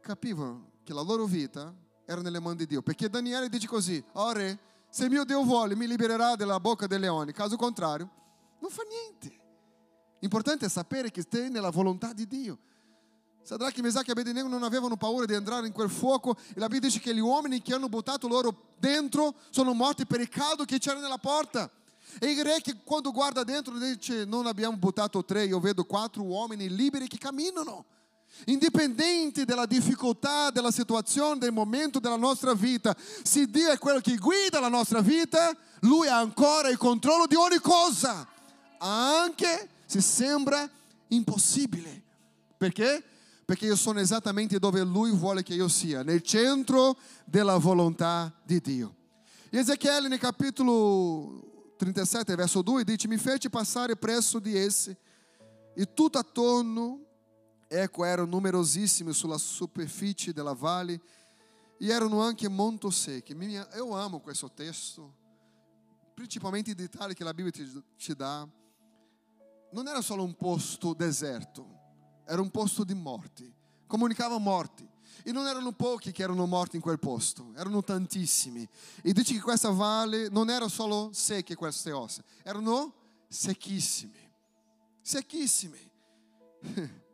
Capivano 0.00 0.70
che 0.82 0.94
la 0.94 1.02
loro 1.02 1.26
vita 1.26 1.74
era 2.06 2.22
nelle 2.22 2.40
mani 2.40 2.56
di 2.56 2.66
Dio. 2.66 2.80
Perché 2.80 3.10
Daniele 3.10 3.48
dice 3.48 3.66
così, 3.66 4.02
oh 4.12 4.32
re, 4.32 4.58
se 4.88 5.08
mio 5.08 5.24
Dio 5.24 5.42
vuole 5.42 5.74
mi 5.74 5.86
libererà 5.86 6.36
dalla 6.36 6.58
bocca 6.58 6.86
dei 6.86 6.98
leoni. 6.98 7.32
Caso 7.32 7.56
contrario, 7.56 8.08
non 8.60 8.70
fa 8.70 8.82
niente. 8.88 9.44
L'importante 10.20 10.66
è 10.66 10.68
sapere 10.68 11.10
che 11.10 11.20
stai 11.20 11.50
nella 11.50 11.70
volontà 11.70 12.12
di 12.12 12.26
Dio. 12.26 12.58
Sadrach, 13.46 13.78
Mesach 13.78 14.08
e 14.08 14.10
Abednego 14.10 14.48
non 14.48 14.64
avevano 14.64 14.96
paura 14.96 15.24
di 15.24 15.32
entrare 15.32 15.68
in 15.68 15.72
quel 15.72 15.88
fuoco 15.88 16.36
e 16.52 16.58
la 16.58 16.66
Bibbia 16.66 16.88
dice 16.88 16.98
che 16.98 17.14
gli 17.14 17.20
uomini 17.20 17.62
che 17.62 17.74
hanno 17.74 17.88
buttato 17.88 18.26
loro 18.26 18.72
dentro 18.76 19.36
sono 19.50 19.72
morti 19.72 20.04
per 20.04 20.18
il 20.18 20.28
caldo 20.28 20.64
che 20.64 20.78
c'era 20.78 20.98
nella 20.98 21.18
porta. 21.18 21.70
E 22.18 22.26
il 22.26 22.42
re 22.42 22.60
che 22.60 22.78
quando 22.82 23.12
guarda 23.12 23.44
dentro 23.44 23.78
dice 23.78 24.24
non 24.24 24.46
abbiamo 24.46 24.76
buttato 24.76 25.24
tre, 25.24 25.44
io 25.44 25.60
vedo 25.60 25.84
quattro 25.84 26.24
uomini 26.24 26.68
liberi 26.68 27.06
che 27.06 27.18
camminano. 27.18 27.84
Indipendente 28.46 29.44
dalla 29.44 29.66
difficoltà, 29.66 30.50
della 30.50 30.72
situazione, 30.72 31.38
del 31.38 31.52
momento 31.52 32.00
della 32.00 32.16
nostra 32.16 32.52
vita, 32.52 32.96
se 33.22 33.48
Dio 33.48 33.70
è 33.70 33.78
quello 33.78 34.00
che 34.00 34.16
guida 34.16 34.58
la 34.58 34.66
nostra 34.66 35.00
vita, 35.00 35.56
Lui 35.82 36.08
ha 36.08 36.18
ancora 36.18 36.68
il 36.68 36.78
controllo 36.78 37.28
di 37.28 37.36
ogni 37.36 37.60
cosa, 37.60 38.26
anche 38.78 39.68
se 39.86 40.00
sembra 40.00 40.68
impossibile. 41.06 42.02
Perché? 42.56 43.04
Perché 43.46 43.66
io 43.66 43.76
sono 43.76 44.00
esattamente 44.00 44.58
dove 44.58 44.82
Lui 44.82 45.12
vuole 45.12 45.44
che 45.44 45.54
io 45.54 45.68
sia, 45.68 46.02
nel 46.02 46.20
centro 46.22 46.98
della 47.24 47.56
volontà 47.58 48.34
di 48.44 48.60
Dio. 48.60 48.94
Ezechiele, 49.50 50.08
nel 50.08 50.18
capitolo 50.18 51.74
37, 51.76 52.34
verso 52.34 52.60
2, 52.60 52.82
dice: 52.82 53.06
Mi 53.06 53.16
fece 53.16 53.48
passare 53.48 53.94
presso 53.94 54.40
di 54.40 54.58
essi, 54.58 54.94
e 55.74 55.94
tutto 55.94 56.18
attorno, 56.18 57.04
ecco, 57.68 58.04
erano 58.04 58.30
numerosissimi 58.30 59.12
sulla 59.12 59.38
superficie 59.38 60.32
della 60.32 60.52
valle, 60.52 61.00
e 61.78 61.86
erano 61.86 62.22
anche 62.22 62.48
molto 62.48 62.90
secchi. 62.90 63.32
Eu 63.74 63.94
amo 63.94 64.18
questo 64.18 64.50
testo, 64.50 65.14
principalmente 66.14 66.72
i 66.72 66.74
dettagli 66.74 67.12
che 67.12 67.22
la 67.22 67.32
Bibbia 67.32 67.52
ti, 67.52 67.82
ti 67.96 68.14
dà. 68.16 68.44
Non 69.70 69.86
era 69.86 70.00
solo 70.00 70.24
un 70.24 70.34
posto 70.34 70.94
deserto, 70.94 71.75
era 72.26 72.40
un 72.40 72.50
posto 72.50 72.84
di 72.84 72.94
morti, 72.94 73.52
comunicava 73.86 74.38
morti. 74.38 74.86
E 75.22 75.32
non 75.32 75.46
erano 75.46 75.72
pochi 75.72 76.12
che 76.12 76.22
erano 76.22 76.46
morti 76.46 76.76
in 76.76 76.82
quel 76.82 76.98
posto, 76.98 77.52
erano 77.56 77.82
tantissimi. 77.82 78.68
E 79.02 79.12
dice 79.12 79.34
che 79.34 79.40
questa 79.40 79.70
valle 79.70 80.28
non 80.28 80.50
era 80.50 80.68
solo 80.68 81.10
secche 81.12 81.54
queste 81.54 81.90
ossa, 81.90 82.22
erano 82.42 82.94
secchissime. 83.28 84.34
Secchissime. 85.00 85.90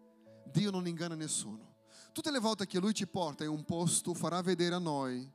Dio 0.53 0.71
non 0.71 0.87
inganna 0.87 1.15
nessuno. 1.15 1.77
Tutte 2.13 2.31
le 2.31 2.39
volte 2.39 2.67
che 2.67 2.79
Lui 2.79 2.93
ci 2.93 3.07
porta 3.07 3.45
in 3.45 3.51
un 3.51 3.65
posto 3.65 4.13
farà 4.13 4.43
vedere 4.43 4.75
a 4.75 4.79
noi 4.79 5.31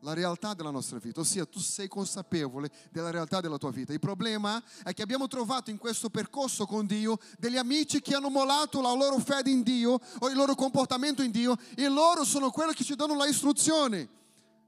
la 0.00 0.12
realtà 0.12 0.54
della 0.54 0.70
nostra 0.70 0.98
vita, 0.98 1.20
ossia 1.20 1.44
tu 1.44 1.58
sei 1.58 1.88
consapevole 1.88 2.70
della 2.90 3.10
realtà 3.10 3.40
della 3.40 3.58
tua 3.58 3.70
vita. 3.70 3.92
Il 3.92 3.98
problema 3.98 4.62
è 4.84 4.92
che 4.94 5.02
abbiamo 5.02 5.26
trovato 5.26 5.70
in 5.70 5.78
questo 5.78 6.10
percorso 6.10 6.66
con 6.66 6.86
Dio 6.86 7.18
degli 7.38 7.56
amici 7.56 8.00
che 8.00 8.14
hanno 8.14 8.30
mollato 8.30 8.80
la 8.80 8.92
loro 8.92 9.18
fede 9.18 9.50
in 9.50 9.62
Dio 9.62 9.98
o 10.18 10.28
il 10.28 10.36
loro 10.36 10.54
comportamento 10.54 11.22
in 11.22 11.30
Dio 11.30 11.56
e 11.74 11.88
loro 11.88 12.24
sono 12.24 12.50
quelli 12.50 12.74
che 12.74 12.84
ci 12.84 12.94
danno 12.94 13.16
la 13.16 13.26
istruzione, 13.26 14.08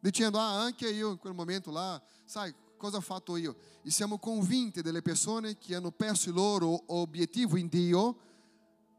dicendo 0.00 0.38
ah 0.38 0.62
anche 0.62 0.88
io 0.88 1.10
in 1.10 1.18
quel 1.18 1.34
momento 1.34 1.70
là, 1.70 2.00
sai 2.24 2.52
cosa 2.76 2.96
ho 2.96 3.02
fatto 3.02 3.36
io? 3.36 3.56
E 3.82 3.90
siamo 3.90 4.18
convinti 4.18 4.82
delle 4.82 5.02
persone 5.02 5.58
che 5.58 5.74
hanno 5.74 5.90
perso 5.90 6.30
il 6.30 6.34
loro 6.34 6.82
obiettivo 6.86 7.56
in 7.56 7.68
Dio 7.68 8.16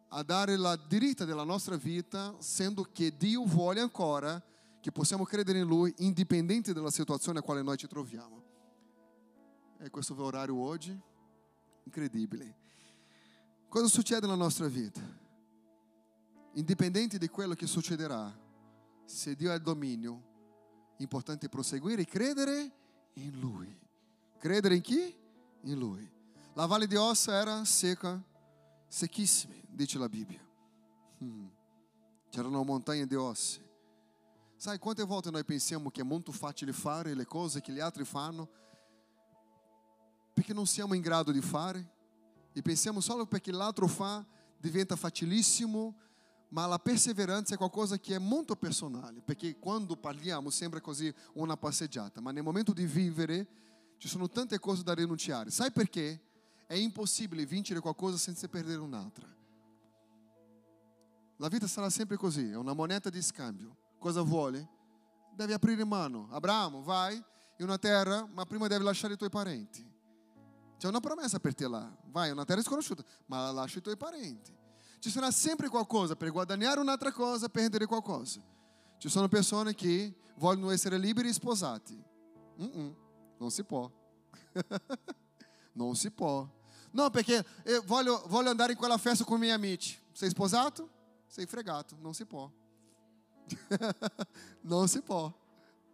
a 0.09 0.23
dare 0.23 0.57
la 0.57 0.75
diritta 0.75 1.25
della 1.25 1.43
nostra 1.43 1.77
vita, 1.77 2.35
sendo 2.39 2.87
che 2.91 3.15
Dio 3.15 3.43
vuole 3.45 3.79
ancora 3.79 4.41
che 4.81 4.91
possiamo 4.91 5.23
credere 5.23 5.59
in 5.59 5.67
Lui 5.67 5.93
indipendente 5.99 6.73
dalla 6.73 6.89
situazione 6.89 7.39
a 7.39 7.41
quale 7.41 7.61
noi 7.61 7.77
ci 7.77 7.87
troviamo. 7.87 8.43
E 9.77 9.89
questo 9.89 10.13
è 10.13 10.17
l'orario 10.17 10.57
oggi? 10.57 10.99
Incredibile. 11.83 12.57
Cosa 13.69 13.87
succede 13.87 14.21
nella 14.21 14.35
nostra 14.35 14.67
vita? 14.67 15.01
Indipendente 16.53 17.17
di 17.17 17.29
quello 17.29 17.53
che 17.53 17.67
succederà, 17.67 18.37
se 19.05 19.35
Dio 19.35 19.51
ha 19.51 19.55
il 19.55 19.61
dominio, 19.61 20.29
è 20.97 21.01
importante 21.01 21.47
proseguire 21.47 22.01
e 22.01 22.05
credere 22.05 22.71
in 23.13 23.39
Lui. 23.39 23.79
Credere 24.37 24.75
in 24.75 24.81
chi? 24.81 25.15
In 25.61 25.79
Lui. 25.79 26.09
La 26.53 26.65
valle 26.65 26.87
di 26.87 26.95
Ossa 26.95 27.33
era 27.39 27.63
secca, 27.63 28.21
secchissima, 28.87 29.53
dice 29.69 29.97
la 29.97 30.09
Bibbia. 30.09 30.45
Hmm. 31.19 31.47
C'erano 32.29 32.63
montagne 32.63 33.05
di 33.05 33.15
ossa. 33.15 33.59
Sai 34.61 34.77
quante 34.77 35.01
volte 35.01 35.31
noi 35.31 35.43
pensiamo 35.43 35.89
che 35.89 36.01
è 36.01 36.03
molto 36.03 36.31
facile 36.31 36.71
fare 36.71 37.15
le 37.15 37.25
cose 37.25 37.61
che 37.61 37.71
gli 37.71 37.79
altri 37.79 38.05
fanno 38.05 38.47
perché 40.31 40.53
non 40.53 40.67
siamo 40.67 40.93
in 40.93 41.01
grado 41.01 41.31
di 41.31 41.41
fare 41.41 41.91
e 42.53 42.61
pensiamo 42.61 42.99
solo 42.99 43.25
perché 43.25 43.51
l'altro 43.51 43.87
fa 43.87 44.23
diventa 44.59 44.95
facilissimo, 44.95 45.95
ma 46.49 46.67
la 46.67 46.77
perseveranza 46.77 47.55
è 47.55 47.57
qualcosa 47.57 47.97
che 47.97 48.13
è 48.13 48.19
molto 48.19 48.55
personale, 48.55 49.23
perché 49.23 49.57
quando 49.57 49.97
parliamo 49.97 50.51
sembra 50.51 50.79
così 50.79 51.11
una 51.33 51.57
passeggiata, 51.57 52.21
ma 52.21 52.31
nel 52.31 52.43
momento 52.43 52.71
di 52.71 52.85
vivere 52.85 53.47
ci 53.97 54.07
sono 54.07 54.29
tante 54.29 54.59
cose 54.59 54.83
da 54.83 54.93
rinunciare. 54.93 55.49
Sai 55.49 55.71
perché? 55.71 56.21
È 56.67 56.75
impossibile 56.75 57.47
vincere 57.47 57.79
qualcosa 57.79 58.15
senza 58.15 58.47
perdere 58.47 58.77
un'altra. 58.77 59.27
La 61.37 61.47
vita 61.47 61.65
sarà 61.65 61.89
sempre 61.89 62.15
così, 62.15 62.51
è 62.51 62.55
una 62.55 62.73
moneta 62.73 63.09
di 63.09 63.23
scambio. 63.23 63.80
Cosa 64.01 64.23
vuole? 64.23 64.67
Devi 65.31 65.53
aprire 65.53 65.85
mano. 65.85 66.27
Abramo, 66.31 66.81
vai 66.81 67.13
in 67.57 67.65
una 67.65 67.77
terra, 67.77 68.27
ma 68.33 68.47
prima 68.47 68.65
devi 68.65 68.83
lasciare 68.83 69.13
i 69.13 69.15
tuoi 69.15 69.29
parenti. 69.29 69.87
C'è 70.79 70.87
una 70.87 70.99
promessa 70.99 71.39
per 71.39 71.53
te 71.53 71.67
là. 71.67 71.87
Vai 72.05 72.29
in 72.29 72.33
una 72.33 72.43
terra 72.43 72.63
sconosciuta, 72.63 73.03
ma 73.27 73.43
la 73.43 73.51
lasci 73.51 73.77
ai 73.77 73.83
tuoi 73.83 73.97
parenti. 73.97 74.57
Ci 74.97 75.11
sarà 75.11 75.29
sempre 75.29 75.69
qualcosa 75.69 76.15
per 76.15 76.31
guadagnare 76.31 76.79
un'altra 76.79 77.11
cosa, 77.11 77.47
perdere 77.47 77.85
qualcosa. 77.85 78.41
Ci 78.97 79.07
sono 79.07 79.27
persone 79.27 79.75
che 79.75 80.15
vogliono 80.37 80.71
essere 80.71 80.97
liberi 80.97 81.29
e 81.29 81.33
sposati. 81.33 82.03
Mm-mm, 82.59 82.95
non 83.37 83.51
si 83.51 83.63
può. 83.63 83.87
non 85.73 85.95
si 85.95 86.09
può. 86.09 86.49
No, 86.89 87.11
perché 87.11 87.45
voglio, 87.85 88.23
voglio 88.29 88.49
andare 88.49 88.71
in 88.71 88.79
quella 88.79 88.97
festa 88.97 89.23
con 89.23 89.37
i 89.37 89.41
miei 89.41 89.53
amici. 89.53 89.95
Sei 90.11 90.29
sposato? 90.31 90.89
Sei 91.27 91.45
fregato. 91.45 91.95
Non 91.99 92.15
si 92.15 92.25
può. 92.25 92.51
non 94.61 94.87
si 94.87 95.01
può. 95.01 95.31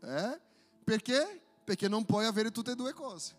Eh? 0.02 0.40
Perché? 0.84 1.42
Perché 1.64 1.88
non 1.88 2.06
puoi 2.06 2.26
avere 2.26 2.52
tutte 2.52 2.72
e 2.72 2.76
due 2.76 2.94
cose. 2.94 3.36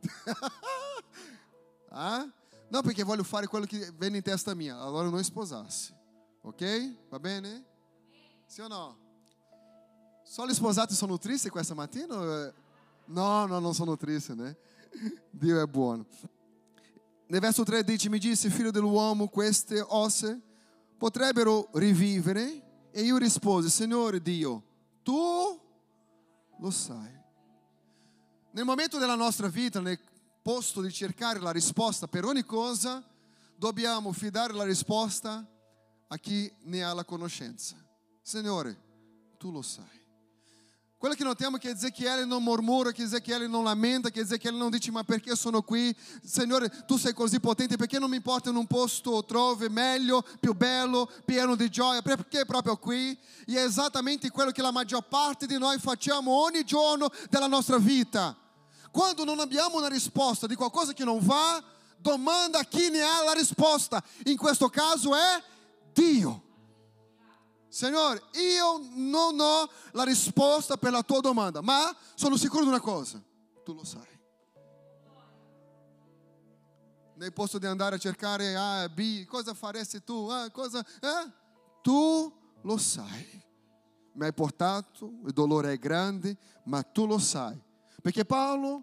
ah? 1.90 2.26
Não, 2.70 2.82
perché 2.82 3.02
voglio 3.02 3.22
fare 3.22 3.46
quello 3.46 3.64
che 3.64 3.92
venne 3.96 4.18
in 4.18 4.22
testa 4.22 4.54
mia, 4.54 4.78
allora 4.78 5.08
non 5.08 5.22
sposarsi. 5.24 5.94
Ok? 6.42 7.08
Va 7.08 7.18
bene? 7.18 7.64
Sì 8.46 8.60
o 8.60 8.68
no? 8.68 8.98
Solo 10.22 10.52
sposati 10.52 10.94
sono 10.94 11.18
tristi 11.18 11.48
questa 11.48 11.74
mattina? 11.74 12.52
No, 13.06 13.46
no, 13.46 13.58
non 13.58 13.74
sono 13.74 13.96
tristi, 13.96 14.34
né? 14.34 14.56
Dio 15.30 15.62
è 15.62 15.66
buono. 15.66 16.06
Nel 17.26 17.40
verso 17.40 17.62
3 17.62 17.84
dice, 17.84 18.08
mi 18.08 18.18
disse, 18.18 18.50
figlio 18.50 18.70
dell'uomo, 18.70 19.28
queste 19.28 19.80
ossa 19.80 20.38
potrebbero 20.96 21.68
rivivere? 21.72 22.67
E 22.98 23.02
io 23.02 23.16
risposi, 23.16 23.70
Signore 23.70 24.20
Dio, 24.20 24.60
tu 25.04 25.14
lo 26.58 26.70
sai. 26.72 27.16
Nel 28.50 28.64
momento 28.64 28.98
della 28.98 29.14
nostra 29.14 29.46
vita, 29.46 29.78
nel 29.78 30.00
posto 30.42 30.80
di 30.80 30.90
cercare 30.90 31.38
la 31.38 31.52
risposta 31.52 32.08
per 32.08 32.24
ogni 32.24 32.42
cosa, 32.42 33.08
dobbiamo 33.54 34.10
fidare 34.10 34.52
la 34.52 34.64
risposta 34.64 35.48
a 36.08 36.16
chi 36.16 36.52
ne 36.62 36.82
ha 36.82 36.92
la 36.92 37.04
conoscenza. 37.04 37.76
Signore, 38.20 38.76
tu 39.38 39.52
lo 39.52 39.62
sai. 39.62 39.97
Quello 40.98 41.14
che 41.14 41.22
notiamo 41.22 41.58
è 41.58 41.60
che 41.60 41.70
Ezechiele 41.70 42.24
non 42.24 42.42
mormora, 42.42 42.90
che 42.90 43.04
Ezechiele 43.04 43.46
non 43.46 43.62
lamenta, 43.62 44.10
che 44.10 44.18
Ezechiele 44.18 44.58
non 44.58 44.68
dice 44.68 44.90
ma 44.90 45.04
perché 45.04 45.36
sono 45.36 45.62
qui? 45.62 45.96
Signore, 46.24 46.68
tu 46.88 46.96
sei 46.96 47.12
così 47.12 47.38
potente, 47.38 47.76
perché 47.76 48.00
non 48.00 48.10
mi 48.10 48.20
porti 48.20 48.48
in 48.48 48.56
un 48.56 48.66
posto 48.66 49.24
trove 49.24 49.68
meglio, 49.68 50.24
più 50.40 50.54
bello, 50.54 51.08
pieno 51.24 51.54
di 51.54 51.70
gioia? 51.70 52.02
Perché 52.02 52.44
proprio 52.46 52.76
qui? 52.78 53.16
E 53.46 53.54
è 53.54 53.62
esattamente 53.62 54.28
quello 54.30 54.50
che 54.50 54.60
la 54.60 54.72
maggior 54.72 55.06
parte 55.06 55.46
di 55.46 55.56
noi 55.56 55.78
facciamo 55.78 56.32
ogni 56.32 56.64
giorno 56.64 57.08
della 57.30 57.46
nostra 57.46 57.78
vita. 57.78 58.36
Quando 58.90 59.22
non 59.22 59.38
abbiamo 59.38 59.76
una 59.76 59.86
risposta 59.86 60.48
di 60.48 60.56
qualcosa 60.56 60.94
che 60.94 61.04
non 61.04 61.20
va, 61.20 61.62
domanda 61.96 62.64
chi 62.64 62.90
ne 62.90 63.02
ha 63.02 63.22
la 63.22 63.34
risposta. 63.34 64.02
In 64.24 64.36
questo 64.36 64.68
caso 64.68 65.14
è 65.14 65.42
Dio. 65.92 66.42
Signore, 67.78 68.20
io 68.32 68.80
non 68.94 69.38
ho 69.38 69.70
la 69.92 70.02
risposta 70.02 70.76
per 70.76 70.90
la 70.90 71.04
tua 71.04 71.20
domanda, 71.20 71.60
ma 71.60 71.96
sono 72.16 72.36
sicuro 72.36 72.64
di 72.64 72.68
una 72.70 72.80
cosa, 72.80 73.22
tu 73.62 73.72
lo 73.72 73.84
sai. 73.84 74.18
Nel 77.14 77.32
posto 77.32 77.56
di 77.58 77.66
andare 77.66 77.94
a 77.94 77.98
cercare 77.98 78.56
A 78.56 78.88
B, 78.88 79.24
cosa 79.26 79.54
faresti 79.54 80.02
tu? 80.02 80.26
Ah, 80.28 80.50
cosa, 80.50 80.80
eh? 80.80 81.30
Tu 81.80 82.32
lo 82.62 82.76
sai. 82.78 83.44
Mi 84.14 84.24
hai 84.24 84.32
portato, 84.32 85.12
il 85.24 85.32
dolore 85.32 85.74
è 85.74 85.78
grande, 85.78 86.36
ma 86.64 86.82
tu 86.82 87.06
lo 87.06 87.18
sai. 87.18 87.56
Perché 88.02 88.24
Paolo 88.24 88.82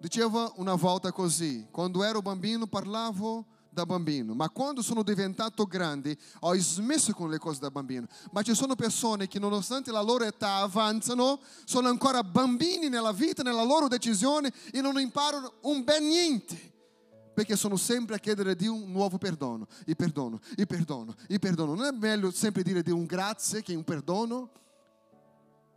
diceva 0.00 0.50
una 0.56 0.74
volta 0.74 1.12
così, 1.12 1.68
quando 1.70 2.02
ero 2.02 2.20
bambino 2.20 2.66
parlavo 2.66 3.46
da 3.74 3.84
bambino, 3.84 4.32
ma 4.32 4.48
quando 4.48 4.80
sono 4.80 5.02
diventato 5.02 5.64
grande 5.64 6.16
ho 6.40 6.54
smesso 6.54 7.12
con 7.12 7.28
le 7.28 7.38
cose 7.38 7.60
da 7.60 7.70
bambino. 7.70 8.06
Ma 8.30 8.42
ci 8.42 8.54
sono 8.54 8.74
persone 8.74 9.28
che 9.28 9.38
nonostante 9.38 9.90
la 9.90 10.00
loro 10.00 10.24
età 10.24 10.56
avanzano, 10.56 11.40
sono 11.64 11.88
ancora 11.88 12.22
bambini 12.22 12.88
nella 12.88 13.12
vita, 13.12 13.42
nella 13.42 13.64
loro 13.64 13.88
decisione 13.88 14.52
e 14.72 14.80
non 14.80 14.98
imparano 14.98 15.54
un 15.62 15.84
ben 15.84 16.06
niente. 16.06 16.72
Perché 17.34 17.56
sono 17.56 17.76
sempre 17.76 18.14
a 18.14 18.18
chiedere 18.18 18.52
a 18.52 18.54
Dio 18.54 18.72
un 18.72 18.92
nuovo 18.92 19.18
perdono, 19.18 19.66
il 19.86 19.96
perdono, 19.96 20.38
il 20.56 20.66
perdono, 20.68 21.14
il 21.26 21.40
perdono. 21.40 21.74
Non 21.74 21.84
è 21.84 21.90
meglio 21.90 22.30
sempre 22.30 22.62
dire 22.62 22.80
di 22.80 22.92
un 22.92 23.04
grazie 23.04 23.60
che 23.60 23.74
un 23.74 23.82
perdono? 23.82 24.50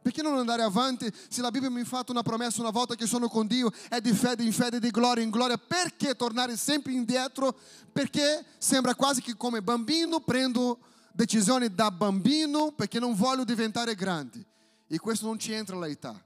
Perché 0.08 0.22
non 0.22 0.38
andare 0.38 0.62
avanti 0.62 1.12
se 1.28 1.41
la 1.41 1.52
Bibbia 1.52 1.70
mi 1.70 1.84
fatto 1.84 2.13
una 2.13 2.24
promessa 2.24 2.62
una 2.62 2.70
volta 2.70 2.96
che 2.96 3.06
sono 3.06 3.28
con 3.28 3.46
Dio 3.46 3.70
è 3.89 4.00
di 4.00 4.13
fede 4.13 4.41
in 4.41 4.54
fede, 4.54 4.80
di 4.80 4.89
gloria 4.89 5.22
in 5.22 5.30
gloria? 5.30 5.58
Perché 5.58 6.15
tornare 6.15 6.56
sempre 6.56 6.93
indietro? 6.93 7.54
Perché 7.91 8.46
sembra 8.58 8.96
quasi 8.96 9.22
che 9.22 9.36
come 9.36 9.62
bambino 9.62 10.22
prendo 10.22 10.80
decisioni 11.12 11.76
da 11.76 11.91
bambino 11.91 12.72
perché 12.72 13.02
non 13.02 13.15
voglio 13.15 13.43
diventare 13.43 13.96
grande. 13.96 14.46
E 14.88 14.98
questo 14.98 15.26
non 15.26 15.38
ci 15.38 15.52
entra 15.52 15.78
l'età. 15.78 16.17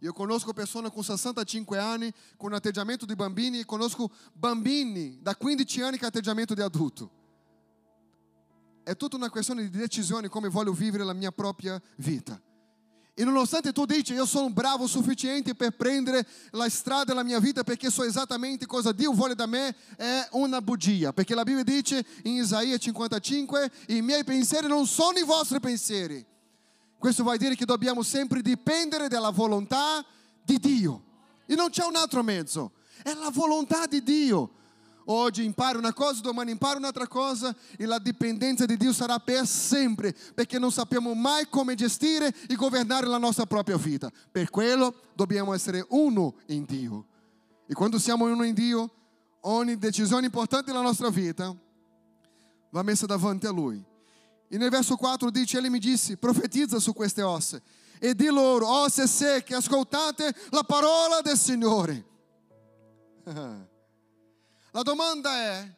Io 0.00 0.12
conosco 0.12 0.52
persone 0.52 0.90
con 0.90 1.04
65 1.04 1.78
anni 1.78 2.12
con 2.36 2.52
atteggiamento 2.52 3.06
di 3.06 3.14
bambini 3.14 3.60
e 3.60 3.64
conosco 3.64 4.10
bambini 4.32 5.18
da 5.22 5.36
15 5.36 5.80
anni 5.80 5.96
con 5.96 6.08
atteggiamento 6.08 6.54
di 6.54 6.60
adulto. 6.60 7.10
È 8.82 8.96
tutta 8.96 9.14
una 9.14 9.30
questione 9.30 9.62
di 9.70 9.78
decisione 9.78 10.28
come 10.28 10.48
voglio 10.48 10.72
vivere 10.72 11.04
la 11.04 11.12
mia 11.12 11.30
propria 11.30 11.80
vita. 11.98 12.42
E 13.14 13.24
nonostante 13.24 13.72
tu 13.72 13.84
dici 13.84 14.14
io 14.14 14.24
sono 14.24 14.48
bravo 14.48 14.84
o 14.84 14.86
sufficiente 14.86 15.54
per 15.54 15.76
prendere 15.76 16.26
la 16.52 16.68
strada 16.70 17.04
della 17.04 17.22
mia 17.22 17.38
vita 17.40 17.62
perché 17.62 17.90
so 17.90 18.04
esattamente 18.04 18.64
cosa 18.64 18.90
Dio 18.92 19.12
vuole 19.12 19.34
da 19.34 19.44
me, 19.44 19.76
è 19.96 20.28
una 20.32 20.62
bugia. 20.62 21.12
Perché 21.12 21.34
la 21.34 21.42
Bibbia 21.42 21.62
dice 21.62 22.04
in 22.22 22.36
Isaia 22.36 22.78
55, 22.78 23.70
i 23.88 24.00
miei 24.00 24.24
pensieri 24.24 24.66
non 24.66 24.86
sono 24.86 25.18
i 25.18 25.24
vostri 25.24 25.60
pensieri. 25.60 26.24
Questo 26.98 27.22
vuol 27.22 27.36
dire 27.36 27.54
che 27.54 27.66
dobbiamo 27.66 28.02
sempre 28.02 28.40
dipendere 28.40 29.08
dalla 29.08 29.30
volontà 29.30 30.02
di 30.42 30.58
Dio. 30.58 31.04
E 31.44 31.54
non 31.54 31.68
c'è 31.68 31.84
un 31.84 31.96
altro 31.96 32.22
mezzo, 32.22 32.72
è 33.02 33.12
la 33.12 33.28
volontà 33.30 33.86
di 33.86 34.02
Dio. 34.02 34.52
Oggi 35.06 35.44
imparo 35.44 35.78
una 35.78 35.92
cosa, 35.92 36.20
domani 36.20 36.52
imparo 36.52 36.78
un'altra 36.78 37.08
cosa 37.08 37.54
e 37.76 37.86
la 37.86 37.98
dipendenza 37.98 38.66
di 38.66 38.76
Dio 38.76 38.92
sarà 38.92 39.18
per 39.18 39.46
sempre, 39.46 40.14
perché 40.34 40.58
non 40.58 40.70
sappiamo 40.70 41.14
mai 41.14 41.48
come 41.48 41.74
gestire 41.74 42.32
e 42.48 42.54
governare 42.54 43.06
la 43.06 43.18
nostra 43.18 43.46
propria 43.46 43.76
vita. 43.76 44.10
Per 44.30 44.50
quello 44.50 44.94
dobbiamo 45.14 45.52
essere 45.54 45.84
uno 45.90 46.36
in 46.46 46.64
Dio. 46.64 47.06
E 47.66 47.74
quando 47.74 47.98
siamo 47.98 48.26
uno 48.26 48.44
in 48.44 48.54
Dio, 48.54 48.90
ogni 49.40 49.76
decisione 49.76 50.26
importante 50.26 50.70
della 50.70 50.82
nostra 50.82 51.08
vita 51.10 51.54
va 52.70 52.82
messa 52.82 53.06
davanti 53.06 53.46
a 53.46 53.50
Lui. 53.50 53.82
E 54.48 54.58
nel 54.58 54.70
verso 54.70 54.96
4 54.96 55.30
dice, 55.30 55.58
Ele 55.58 55.70
mi 55.70 55.78
disse, 55.78 56.16
profetizza 56.16 56.78
su 56.78 56.92
queste 56.92 57.22
ossa 57.22 57.60
e 57.98 58.14
di 58.14 58.26
loro, 58.26 58.68
ossa 58.68 59.06
secche, 59.06 59.54
ascoltate 59.54 60.34
la 60.50 60.64
parola 60.64 61.20
del 61.22 61.38
Signore. 61.38 62.04
La 64.72 64.80
domanda 64.80 65.30
è, 65.34 65.74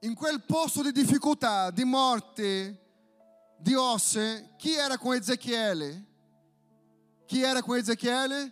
in 0.00 0.14
quel 0.14 0.42
posto 0.42 0.82
di 0.82 0.90
difficoltà, 0.90 1.70
di 1.70 1.84
morte, 1.84 2.82
di 3.56 3.72
osse, 3.74 4.54
chi 4.58 4.74
era 4.74 4.98
con 4.98 5.14
Ezechiele? 5.14 6.06
Chi 7.24 7.40
era 7.40 7.62
con 7.62 7.76
Ezechiele? 7.76 8.50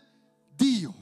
Dio. 0.55 0.94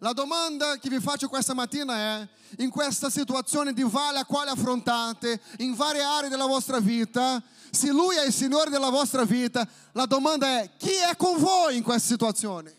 La 0.00 0.12
domanda 0.12 0.78
che 0.78 0.88
vi 0.88 0.98
faccio 0.98 1.28
questa 1.28 1.54
mattina 1.54 1.94
è, 1.94 2.28
in 2.58 2.70
questa 2.70 3.08
situazione 3.08 3.72
di 3.72 3.84
valle 3.84 4.18
a 4.18 4.24
quale 4.24 4.50
affrontate, 4.50 5.40
in 5.58 5.74
varie 5.74 6.02
aree 6.02 6.28
della 6.28 6.46
vostra 6.46 6.80
vita, 6.80 7.40
se 7.70 7.92
Lui 7.92 8.16
è 8.16 8.26
il 8.26 8.32
Signore 8.32 8.68
della 8.68 8.90
vostra 8.90 9.24
vita, 9.24 9.66
la 9.92 10.06
domanda 10.06 10.60
è, 10.60 10.72
chi 10.76 10.92
è 10.92 11.14
con 11.16 11.38
voi 11.38 11.76
in 11.76 11.84
questa 11.84 12.08
situazione? 12.08 12.74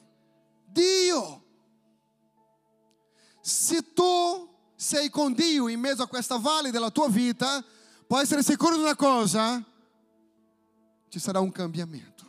Dio. 0.65 1.45
Se 3.41 3.93
tu 3.93 4.49
sei 4.80 5.10
con 5.10 5.34
Dio 5.34 5.68
in 5.68 5.78
mezzo 5.78 6.04
a 6.04 6.08
questa 6.08 6.38
valle 6.38 6.72
della 6.72 6.89
tua 6.89 7.10
vita, 7.10 7.62
puoi 8.08 8.22
essere 8.22 8.42
sicuro 8.42 8.78
di 8.78 8.82
una 8.82 8.96
cosa, 8.96 9.62
ci 11.10 11.20
sarà 11.20 11.42
un 11.42 11.52
cambiamento. 11.52 12.26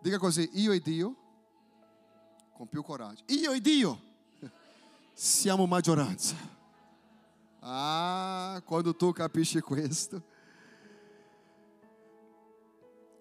Dica 0.00 0.16
così, 0.16 0.48
io 0.54 0.72
e 0.72 0.80
Dio, 0.80 1.14
con 2.54 2.66
più 2.66 2.82
coraggio, 2.82 3.22
io 3.26 3.52
e 3.52 3.60
Dio, 3.60 4.00
siamo 5.12 5.66
maggioranza. 5.66 6.34
Ah, 7.60 8.62
quando 8.64 8.96
tu 8.96 9.12
capisci 9.12 9.60
questo. 9.60 10.22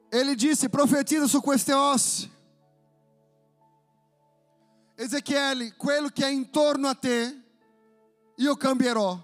Ele 0.08 0.36
disse: 0.36 0.70
profetiza 0.70 1.28
su 1.28 1.42
queste 1.42 1.74
ossa. 1.74 2.30
Ezequiele, 4.96 5.76
quello 5.76 6.10
che 6.10 6.26
è 6.26 6.30
intorno 6.30 6.88
a 6.88 6.94
te, 6.94 7.42
io 8.36 8.56
cambierò, 8.56 9.18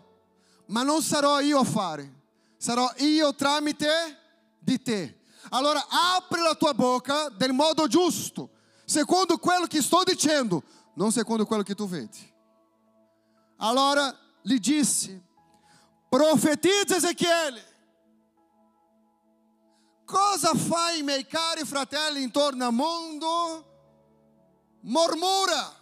ma 0.67 0.83
non 0.83 1.01
sarò 1.01 1.39
io 1.39 1.59
a 1.59 1.63
fare, 1.63 2.13
sarò 2.57 2.91
io 2.97 3.33
tramite 3.35 4.17
di 4.59 4.81
te. 4.81 5.21
Allora 5.49 5.85
apri 6.15 6.41
la 6.41 6.55
tua 6.55 6.73
bocca 6.73 7.29
del 7.29 7.53
modo 7.53 7.87
giusto, 7.87 8.49
secondo 8.85 9.37
quello 9.37 9.65
che 9.65 9.81
sto 9.81 10.03
dicendo, 10.03 10.63
non 10.95 11.11
secondo 11.11 11.45
quello 11.45 11.63
che 11.63 11.75
tu 11.75 11.87
vedi. 11.87 12.33
Allora 13.57 14.15
gli 14.41 14.57
disse: 14.57 15.23
profetizza 16.09 16.95
Ezechiele. 16.95 17.67
Cosa 20.05 20.55
fai, 20.55 21.03
miei 21.03 21.27
cari 21.27 21.63
fratelli, 21.63 22.23
intorno 22.23 22.65
al 22.65 22.73
mondo? 22.73 23.68
Mormura, 24.81 25.75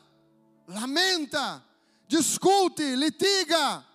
lamenta, 0.66 1.64
discute, 2.06 2.96
litiga. 2.96 3.86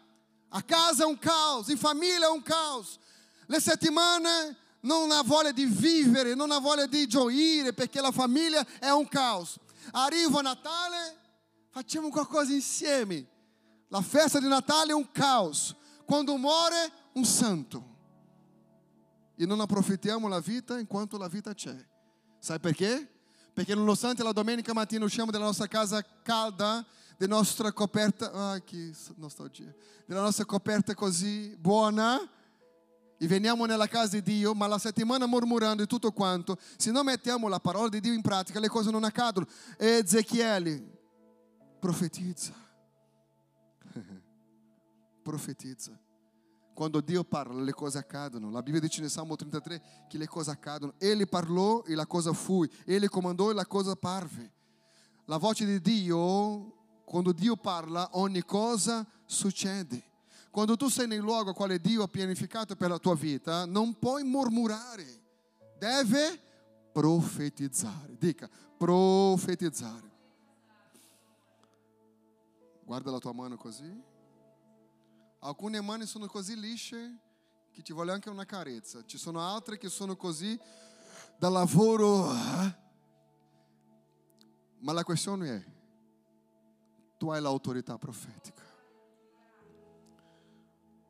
A 0.54 0.62
casa 0.62 1.04
è 1.04 1.06
un 1.06 1.18
caos, 1.18 1.68
in 1.68 1.78
famiglia 1.78 2.26
è 2.26 2.30
un 2.30 2.42
caos. 2.42 2.98
Le 3.46 3.60
settimane 3.60 4.56
non 4.80 5.10
ha 5.10 5.22
voglia 5.22 5.52
di 5.52 5.64
vivere, 5.64 6.34
non 6.34 6.50
ha 6.50 6.58
voglia 6.58 6.86
di 6.86 7.06
gioire 7.06 7.72
perché 7.72 8.00
la 8.00 8.10
famiglia 8.10 8.64
è 8.78 8.90
un 8.90 9.08
caos. 9.08 9.58
Arriva 9.92 10.40
Natale, 10.42 11.16
facciamo 11.70 12.10
qualcosa 12.10 12.52
insieme. 12.52 13.26
La 13.88 14.02
festa 14.02 14.38
di 14.38 14.48
Natale 14.48 14.92
è 14.92 14.94
un 14.94 15.10
caos. 15.10 15.74
Quando 16.04 16.36
muore, 16.36 16.90
un 17.14 17.24
santo. 17.24 17.90
E 19.36 19.46
non 19.46 19.60
approfittiamo 19.60 20.28
la 20.28 20.40
vita 20.40 20.78
enquanto 20.78 21.16
la 21.16 21.28
vita 21.28 21.54
c'è. 21.54 21.76
Sai 22.38 22.58
perché? 22.60 23.11
Perché 23.52 23.74
nonostante 23.74 24.22
la 24.22 24.32
domenica 24.32 24.72
mattina 24.72 25.04
usciamo 25.04 25.30
dalla 25.30 25.44
nostra 25.44 25.66
casa 25.66 26.04
calda, 26.22 26.84
della 27.16 27.36
nostra 27.36 27.72
coperta, 27.72 28.32
ah 28.32 28.60
che 28.60 28.92
nostalgia, 29.16 29.72
della 30.06 30.22
nostra 30.22 30.44
coperta 30.44 30.94
così 30.94 31.54
buona, 31.58 32.18
e 33.22 33.26
veniamo 33.28 33.66
nella 33.66 33.86
casa 33.86 34.18
di 34.18 34.22
Dio, 34.22 34.52
ma 34.52 34.66
la 34.66 34.78
settimana 34.78 35.26
mormorando 35.26 35.84
e 35.84 35.86
tutto 35.86 36.10
quanto, 36.10 36.58
se 36.76 36.90
non 36.90 37.04
mettiamo 37.04 37.46
la 37.46 37.60
parola 37.60 37.88
di 37.88 38.00
Dio 38.00 38.12
in 38.12 38.20
pratica, 38.20 38.58
le 38.58 38.68
cose 38.68 38.90
non 38.90 39.04
accadono. 39.04 39.46
Ezechiele 39.76 40.82
profetizza. 41.78 42.52
profetizza. 45.22 45.96
Quando 46.74 47.00
Dio 47.00 47.22
parla, 47.24 47.62
le 47.62 47.72
cose 47.72 47.98
accadono. 47.98 48.50
La 48.50 48.62
Bibbia 48.62 48.80
dice 48.80 49.00
nel 49.00 49.10
Salmo 49.10 49.36
33 49.36 49.82
che 50.08 50.18
le 50.18 50.26
cose 50.26 50.50
accadono. 50.50 50.94
Ele 50.98 51.26
parlò 51.26 51.82
e 51.84 51.94
la 51.94 52.06
cosa 52.06 52.32
fu. 52.32 52.64
Ele 52.84 53.08
comandò 53.08 53.50
e 53.50 53.54
la 53.54 53.66
cosa 53.66 53.94
parve. 53.94 54.52
La 55.26 55.36
voce 55.36 55.64
di 55.64 55.80
Dio, 55.80 56.72
quando 57.04 57.32
Dio 57.32 57.56
parla, 57.56 58.08
ogni 58.12 58.42
cosa 58.44 59.06
succede. 59.24 60.10
Quando 60.50 60.76
tu 60.76 60.88
sei 60.88 61.06
nel 61.06 61.20
luogo 61.20 61.50
a 61.50 61.54
quale 61.54 61.78
Dio 61.78 62.02
ha 62.02 62.08
pianificato 62.08 62.76
per 62.76 62.90
la 62.90 62.98
tua 62.98 63.14
vita, 63.14 63.64
non 63.64 63.98
puoi 63.98 64.22
mormorare. 64.22 65.20
Deve 65.78 66.40
profetizzare. 66.92 68.16
Dica, 68.18 68.48
profetizzare. 68.76 70.10
Guarda 72.84 73.10
la 73.10 73.18
tua 73.18 73.32
mano 73.32 73.56
così. 73.56 74.10
Alcune 75.44 75.80
mani 75.80 76.06
sono 76.06 76.26
così 76.26 76.58
lisce 76.58 77.18
che 77.72 77.82
ci 77.82 77.92
vuole 77.92 78.12
anche 78.12 78.30
una 78.30 78.44
carezza. 78.44 79.04
Ci 79.04 79.18
sono 79.18 79.40
altre 79.40 79.76
che 79.76 79.88
sono 79.88 80.14
così 80.14 80.56
da 81.36 81.48
lavoro. 81.48 82.28
Ma 84.78 84.92
la 84.92 85.02
questione 85.02 85.56
è, 85.56 85.64
tu 87.18 87.30
hai 87.30 87.40
l'autorità 87.40 87.98
profetica. 87.98 88.62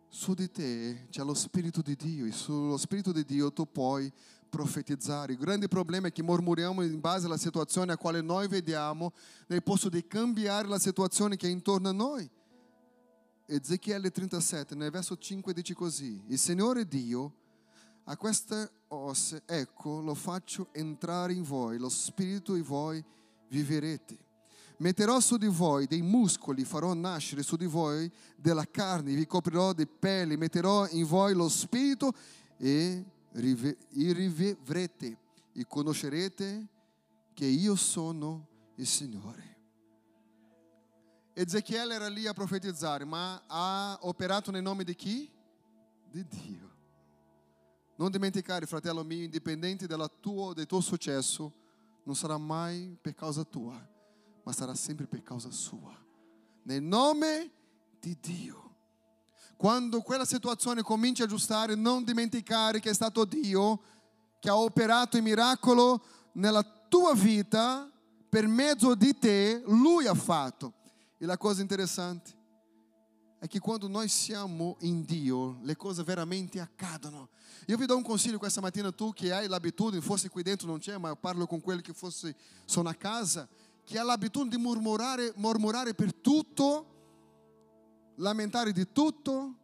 Su 0.09 0.33
di 0.33 0.51
te 0.51 1.09
c'è 1.11 1.23
lo 1.23 1.35
Spirito 1.35 1.83
di 1.83 1.95
Dio 1.95 2.25
e 2.25 2.33
sullo 2.33 2.79
Spirito 2.79 3.13
di 3.13 3.27
Dio 3.27 3.53
tu 3.53 3.71
puoi 3.71 4.11
profetizzare. 4.49 5.33
Il 5.33 5.39
grande 5.39 5.69
problema 5.69 6.09
è 6.09 6.13
che 6.13 6.23
mormoriamo 6.23 6.81
in 6.83 7.01
base 7.01 7.27
alla 7.27 7.37
situazione 7.37 7.93
a 7.93 7.99
quale 7.99 8.23
noi 8.23 8.49
vediamo, 8.49 9.13
nel 9.49 9.63
posto 9.63 9.91
di 9.91 10.07
cambiare 10.07 10.69
la 10.69 10.79
situazione 10.79 11.37
che 11.37 11.49
è 11.49 11.51
intorno 11.51 11.91
a 11.91 11.93
noi. 11.93 12.31
Ezechiele 13.55 14.11
37, 14.11 14.75
nel 14.75 14.91
verso 14.91 15.15
5 15.19 15.53
dice 15.53 15.75
così, 15.75 16.23
il 16.29 16.39
Signore 16.39 16.89
Dio 16.89 17.35
a 18.05 18.17
queste 18.17 18.71
ossa, 18.89 19.43
ecco, 19.45 20.01
lo 20.01 20.15
faccio 20.15 20.69
entrare 20.73 21.35
in 21.35 21.43
voi, 21.43 21.77
lo 21.77 21.91
spirito 21.91 22.55
e 22.55 22.63
voi 22.63 23.05
viverete. 23.49 24.17
Metterò 24.79 25.21
su 25.21 25.37
di 25.37 25.49
voi 25.49 25.87
dei 25.87 26.01
muscoli, 26.01 26.65
farò 26.65 26.95
nascere 26.95 27.43
su 27.43 27.57
di 27.57 27.67
voi 27.67 28.11
della 28.37 28.65
carne, 28.65 29.15
vi 29.15 29.27
coprirò 29.27 29.75
di 29.75 29.87
pelle, 29.87 30.39
metterò 30.39 30.89
in 30.89 31.05
voi 31.05 31.35
lo 31.35 31.51
spirito 31.51 32.15
e 32.57 33.05
rivivrete 33.33 35.19
e 35.53 35.67
conoscerete 35.69 36.69
che 37.35 37.45
io 37.45 37.75
sono 37.77 38.49
il 38.77 38.87
Signore. 38.87 39.52
Ezechiele 41.35 41.95
era 41.95 42.09
lì 42.09 42.27
a 42.27 42.35
profetizzare, 42.35 43.05
ma 43.05 43.43
ha 43.47 43.99
operato 44.03 44.51
nel 44.51 44.63
nome 44.63 44.85
di 44.85 44.95
chi? 44.95 45.31
Di 46.11 46.27
Dio. 46.27 46.71
Non 47.97 48.11
dimenticare, 48.11 48.67
fratello 48.67 49.03
mio, 49.03 49.25
indipendente 49.25 49.87
tuo, 50.21 50.53
del 50.53 50.67
tuo 50.67 50.81
successo, 50.81 51.53
non 52.05 52.15
sarà 52.17 52.37
mai 52.37 52.97
per 53.01 53.15
causa 53.15 53.45
tua, 53.45 53.81
ma 54.43 54.53
sarà 54.53 54.75
sempre 54.75 55.07
per 55.07 55.23
causa 55.23 55.51
sua. 55.51 55.97
Nel 56.65 56.83
nome 56.83 57.51
di 57.99 58.17
Dio. 58.21 58.71
Quando 59.57 60.01
quella 60.01 60.25
situazione 60.25 60.83
comincia 60.83 61.23
a 61.23 61.27
aggiustare, 61.27 61.75
non 61.77 62.05
dimenticare 62.05 62.81
che 62.81 62.91
è 62.91 62.95
stato 62.95 63.25
Dio 63.25 63.81
che 64.41 64.49
ha 64.49 64.57
operato 64.57 65.17
il 65.17 65.23
miracolo 65.23 66.03
nella 66.33 66.63
tua 66.63 67.15
vita 67.15 67.89
per 68.29 68.49
mezzo 68.49 68.95
di 68.97 69.17
te, 69.17 69.63
Lui 69.67 70.07
ha 70.07 70.15
fatto. 70.15 70.81
E 71.23 71.25
la 71.25 71.37
cosa 71.37 71.61
interessante 71.61 72.37
è 73.39 73.47
che 73.47 73.61
quando 73.61 73.87
noi 73.87 74.09
siamo 74.09 74.77
in 74.81 75.05
Dio, 75.05 75.59
le 75.63 75.77
cose 75.77 76.03
veramente 76.03 76.59
accadono. 76.59 77.29
Io 77.69 77.77
vi 77.77 77.87
do 77.87 77.97
un 77.97 78.03
consiglio 78.03 78.39
questa 78.39 78.61
mattina, 78.61 78.91
tu 78.91 79.13
che 79.13 79.33
hai 79.33 79.47
l'abitudine, 79.47 80.03
forse 80.03 80.29
qui 80.29 80.43
dentro 80.43 80.67
non 80.67 80.81
c'è, 80.81 80.99
ma 80.99 81.15
parlo 81.15 81.47
con 81.47 81.61
quelli 81.61 81.81
che 81.81 81.93
forse 81.93 82.35
sono 82.65 82.89
a 82.89 82.95
casa, 82.95 83.49
che 83.85 84.01
ha 84.01 84.03
l'abitudine 84.03 84.57
di 84.57 84.61
mormorare, 84.61 85.33
mormorare 85.37 85.95
per 85.95 86.13
tutto, 86.13 86.87
lamentare 88.17 88.73
di 88.73 88.91
tutto, 88.91 89.55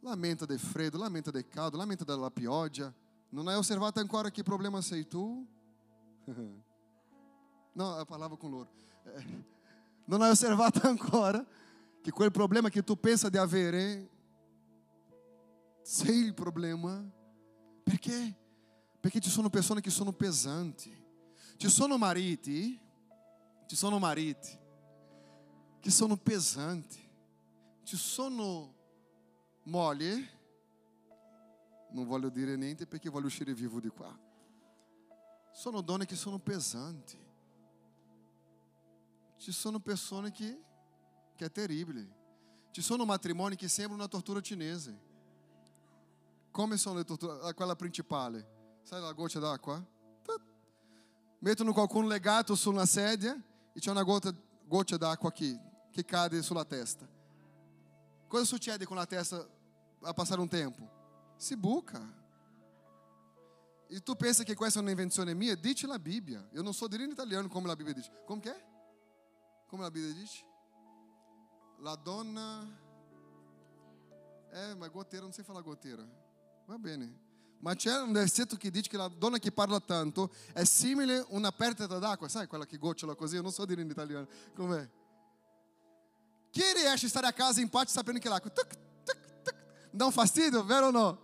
lamenta 0.00 0.46
del 0.46 0.58
freddo, 0.58 0.98
lamenta 0.98 1.30
del 1.30 1.46
caldo, 1.46 1.76
lamenta 1.76 2.02
della 2.02 2.32
pioggia. 2.32 2.92
Non 3.28 3.46
hai 3.46 3.54
osservato 3.54 4.00
ancora 4.00 4.32
che 4.32 4.42
problema 4.42 4.80
sei 4.80 5.06
tu? 5.06 5.46
No, 7.74 7.96
eu 7.96 8.04
parlavo 8.04 8.36
com 8.36 8.50
loro. 8.50 8.68
Non 10.04 10.22
hai 10.22 10.30
osservato 10.30 10.80
ancora 10.88 11.44
che 12.00 12.10
quel 12.10 12.30
problema 12.30 12.68
che 12.68 12.82
tu 12.82 12.98
pensa 12.98 13.28
di 13.28 13.36
avere 13.36 14.10
sei 15.82 16.24
il 16.24 16.34
problema? 16.34 17.04
Perché? 17.82 18.36
Perché 19.00 19.20
ci 19.20 19.30
sono 19.30 19.50
persone 19.50 19.80
che 19.80 19.90
sono 19.90 20.12
pesanti. 20.12 21.00
Ci 21.56 21.68
sono 21.68 21.98
mariti, 21.98 22.78
ci 23.66 23.76
sono 23.76 23.98
mariti 23.98 24.60
che 25.80 25.90
sono 25.90 26.16
pesanti. 26.16 27.00
Ci 27.82 27.96
sono 27.96 28.72
mogli, 29.64 30.24
non 31.90 32.06
voglio 32.06 32.28
dire 32.28 32.56
niente 32.56 32.86
perché 32.86 33.10
voglio 33.10 33.26
uscire 33.26 33.52
vivo 33.52 33.80
di 33.80 33.88
qua. 33.88 34.16
Sono 35.52 35.80
donne 35.80 36.06
che 36.06 36.14
sono 36.14 36.38
pesanti. 36.38 37.18
Ci 39.42 39.50
sono 39.50 39.80
persone 39.80 40.30
che, 40.30 40.56
che 41.34 41.46
è 41.46 41.50
terribile. 41.50 42.08
Ci 42.70 42.80
sono 42.80 43.04
matrimoni 43.04 43.56
che 43.56 43.66
sembrano 43.66 44.00
una 44.00 44.08
tortura 44.08 44.40
cinese. 44.40 44.96
Come 46.52 46.76
sono 46.76 46.98
le 46.98 47.04
torture? 47.04 47.52
Quella 47.52 47.74
principale. 47.74 48.78
Sai 48.84 49.00
la 49.00 49.10
goccia 49.10 49.40
d'acqua? 49.40 49.84
Mettono 51.40 51.72
qualcuno 51.72 52.06
legato 52.06 52.54
su 52.54 52.70
una 52.70 52.86
sedia 52.86 53.34
e 53.72 53.80
c'è 53.80 53.90
una 53.90 54.04
gota, 54.04 54.32
goccia 54.64 54.96
d'acqua 54.96 55.30
aqui 55.30 55.58
che 55.90 56.04
cade 56.04 56.40
sulla 56.40 56.64
testa. 56.64 57.04
Cosa 58.28 58.44
succede 58.44 58.84
con 58.84 58.96
la 58.96 59.06
testa 59.06 59.44
a 60.02 60.12
passare 60.12 60.40
un 60.40 60.46
tempo? 60.46 60.88
Si 61.36 61.56
buca. 61.56 62.00
E 63.88 64.00
tu 64.04 64.14
pensa 64.14 64.44
che 64.44 64.54
questa 64.54 64.78
è 64.78 64.82
un'invenzione 64.82 65.34
mia? 65.34 65.56
Dice 65.56 65.88
la 65.88 65.98
Bibbia. 65.98 66.48
Eu 66.52 66.62
não 66.62 66.72
sou 66.72 66.86
direito 66.86 67.12
italiano 67.12 67.48
como 67.48 67.68
a 67.68 67.74
Bíblia 67.74 67.92
diz. 67.92 68.08
Como 68.24 68.40
que 68.40 68.48
é? 68.48 68.71
Come 69.72 69.84
la 69.84 69.90
Bibbia 69.90 70.12
dice? 70.12 70.44
la 71.78 71.94
donna... 71.94 72.80
Eh, 74.50 74.74
ma 74.74 74.86
goteira, 74.88 75.24
non 75.24 75.32
sai 75.32 75.44
falar 75.44 75.62
goteira. 75.62 76.06
Va 76.66 76.76
bene. 76.76 77.20
Ma 77.60 77.74
c'è 77.74 78.02
un 78.02 78.12
versetto 78.12 78.56
che 78.56 78.70
dice 78.70 78.90
che 78.90 78.98
la 78.98 79.08
donna 79.08 79.38
che 79.38 79.50
parla 79.50 79.80
tanto 79.80 80.30
è 80.52 80.64
simile 80.64 81.20
a 81.20 81.26
una 81.28 81.50
perdita 81.52 81.98
d'acqua, 81.98 82.28
sai 82.28 82.46
quella 82.46 82.66
che 82.66 82.76
gocciola 82.76 83.14
così? 83.14 83.36
Io 83.36 83.40
non 83.40 83.50
so 83.50 83.64
dire 83.64 83.80
in 83.80 83.88
italiano. 83.88 84.28
Com'è? 84.54 84.86
Chi 86.50 86.62
riesce 86.74 87.06
a 87.06 87.08
stare 87.08 87.26
a 87.28 87.32
casa 87.32 87.62
in 87.62 87.70
pace 87.70 87.92
sapendo 87.92 88.20
che 88.20 88.28
l'acqua 88.28 88.50
tuc, 88.50 88.76
tuc, 89.04 89.42
tuc, 89.42 89.56
dà 89.90 90.04
un 90.04 90.12
fastidio, 90.12 90.62
vero 90.64 90.88
o 90.88 90.90
no? 90.90 91.18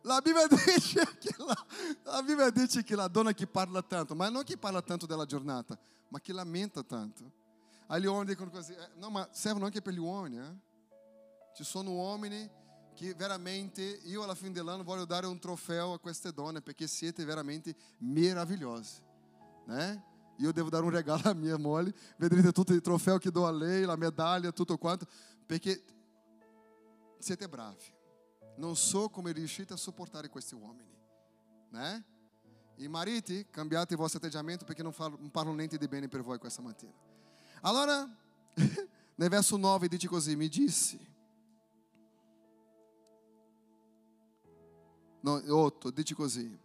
La 0.00 0.20
Bibbia, 0.20 0.48
dice 0.48 1.06
che 1.20 1.36
la, 1.38 1.66
la 2.02 2.22
Bibbia 2.24 2.50
dice 2.50 2.82
che 2.82 2.96
la 2.96 3.08
parla 3.48 3.80
tanto, 3.80 4.16
ma 4.16 4.28
non 4.28 4.42
che 4.42 4.56
parla 4.56 4.82
tanto 4.82 5.06
della 5.06 5.24
giornata, 5.24 5.78
ma 6.08 6.18
che 6.18 6.32
lamenta 6.32 6.82
tanto. 6.82 7.41
Aí 7.92 8.00
gli 8.00 8.06
uomini 8.06 8.30
dicono 8.30 8.48
così, 8.48 8.72
eh, 8.72 8.88
no 8.94 9.10
ma 9.10 9.28
servono 9.32 9.66
anche 9.66 9.82
per 9.82 9.92
gli 9.92 9.98
uomini, 9.98 10.38
eh? 10.38 10.56
Ci 11.54 11.62
sono 11.62 11.90
uomini 11.90 12.50
che 12.94 13.12
veramente 13.12 13.82
io 13.82 14.22
alla 14.22 14.34
fine 14.34 14.52
dell'anno 14.52 14.82
voglio 14.82 15.04
dare 15.04 15.26
un 15.26 15.38
trofeo 15.38 15.92
a 15.92 15.98
queste 15.98 16.32
donne 16.32 16.62
perché 16.62 16.86
siete 16.86 17.22
veramente 17.22 17.76
meravigliose, 17.98 19.02
né? 19.66 20.04
Io 20.38 20.52
devo 20.52 20.70
dare 20.70 20.84
un 20.84 20.90
regalo 20.90 21.20
a 21.24 21.34
mia 21.34 21.58
moglie, 21.58 21.94
vedrete 22.16 22.50
tutti 22.50 22.72
i 22.72 22.80
trofei 22.80 23.18
che 23.18 23.30
do 23.30 23.46
a 23.46 23.52
lei, 23.52 23.84
la 23.84 23.96
medaglia, 23.96 24.52
tutto 24.52 24.78
quanto, 24.78 25.06
perché 25.44 25.84
siete 27.18 27.46
bravi. 27.46 27.84
Non 28.56 28.74
so 28.74 29.10
come 29.10 29.32
riuscite 29.32 29.74
a 29.74 29.76
sopportare 29.76 30.30
questi 30.30 30.54
uomini, 30.54 30.96
né? 31.68 32.06
I 32.76 32.88
mariti, 32.88 33.48
cambiate 33.50 33.92
il 33.92 33.98
vostro 33.98 34.18
atteggiamento 34.18 34.64
perché 34.64 34.82
non, 34.82 34.94
non 34.96 35.30
parlo 35.30 35.52
niente 35.52 35.76
di 35.76 35.88
bene 35.88 36.08
per 36.08 36.22
voi 36.22 36.38
questa 36.38 36.62
mattina. 36.62 37.10
Allora, 37.64 38.08
nel 39.14 39.28
verso 39.28 39.56
9 39.56 39.86
dice 39.88 40.08
così, 40.08 40.34
mi 40.34 40.48
disse, 40.48 40.98
no, 45.20 45.40
8, 45.46 45.90
dice 45.90 46.14
così, 46.14 46.58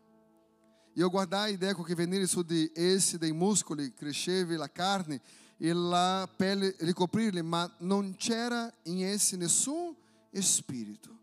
io 0.94 1.10
guardai 1.10 1.54
ed 1.54 1.62
ecco 1.62 1.84
che 1.84 1.94
venire 1.94 2.26
su 2.26 2.42
di 2.42 2.72
essi 2.74 3.20
dei 3.20 3.32
muscoli, 3.32 3.94
cresceva 3.94 4.58
la 4.58 4.72
carne 4.72 5.22
e 5.58 5.72
la 5.72 6.28
pelle 6.36 6.76
ricoprirli, 6.80 7.44
ma 7.44 7.72
non 7.80 8.16
c'era 8.16 8.72
in 8.84 9.06
essi 9.06 9.38
nessun 9.38 9.96
spirito. 10.32 11.16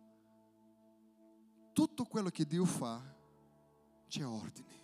Tutto 1.73 2.05
quello 2.05 2.31
che 2.31 2.47
Dio 2.47 2.65
fa 2.65 3.03
c'è 4.09 4.25
ordine. 4.25 4.84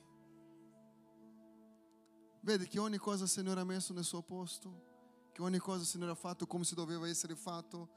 Vede 2.43 2.67
che 2.67 2.79
ogni 2.79 2.97
cosa 2.97 3.25
il 3.25 3.31
Signore 3.31 3.61
ha 3.61 3.65
messo 3.65 3.93
nel 3.93 4.05
suo 4.05 4.23
posto, 4.23 4.89
che 5.33 5.43
ogni 5.43 5.59
cosa 5.59 5.83
il 5.83 5.87
Signore 5.87 6.13
ha 6.13 6.17
fatto 6.17 6.47
come 6.47 6.65
si 6.65 6.75
doveva 6.75 7.07
essere 7.07 7.37
fatto, 7.37 7.89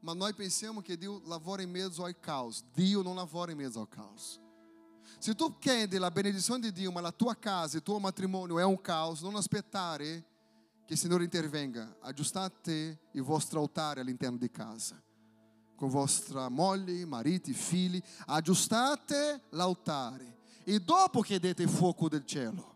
ma 0.00 0.12
noi 0.12 0.34
pensiamo 0.34 0.80
che 0.80 0.96
Dio 0.96 1.22
lavora 1.26 1.62
in 1.62 1.70
mezzo 1.70 2.04
al 2.04 2.18
caos. 2.18 2.62
Dio 2.72 3.02
non 3.02 3.14
lavora 3.14 3.52
in 3.52 3.56
mezzo 3.56 3.80
al 3.80 3.88
caos. 3.88 4.40
Se 5.18 5.34
tu 5.34 5.58
chiedi 5.58 5.96
la 5.96 6.10
benedizione 6.10 6.60
di 6.60 6.72
Dio, 6.72 6.92
ma 6.92 7.00
la 7.00 7.12
tua 7.12 7.34
casa, 7.36 7.76
il 7.76 7.82
tuo 7.82 7.98
matrimonio 7.98 8.58
è 8.58 8.64
un 8.64 8.80
caos, 8.80 9.22
non 9.22 9.36
aspettare 9.36 10.24
che 10.84 10.92
il 10.92 10.98
Signore 10.98 11.24
intervenga. 11.24 11.96
Aggiustate 12.00 12.98
il 13.12 13.22
vostro 13.22 13.62
altare 13.62 14.00
all'interno 14.00 14.36
di 14.36 14.50
casa. 14.50 15.00
Con 15.74 15.88
vostra 15.88 16.48
moglie, 16.48 17.04
mariti, 17.06 17.52
figli. 17.52 18.00
Aggiustate 18.26 19.44
l'altare. 19.50 20.38
E 20.64 20.80
dopo 20.80 21.20
chiedete 21.20 21.62
il 21.62 21.70
fuoco 21.70 22.08
del 22.08 22.24
cielo. 22.26 22.73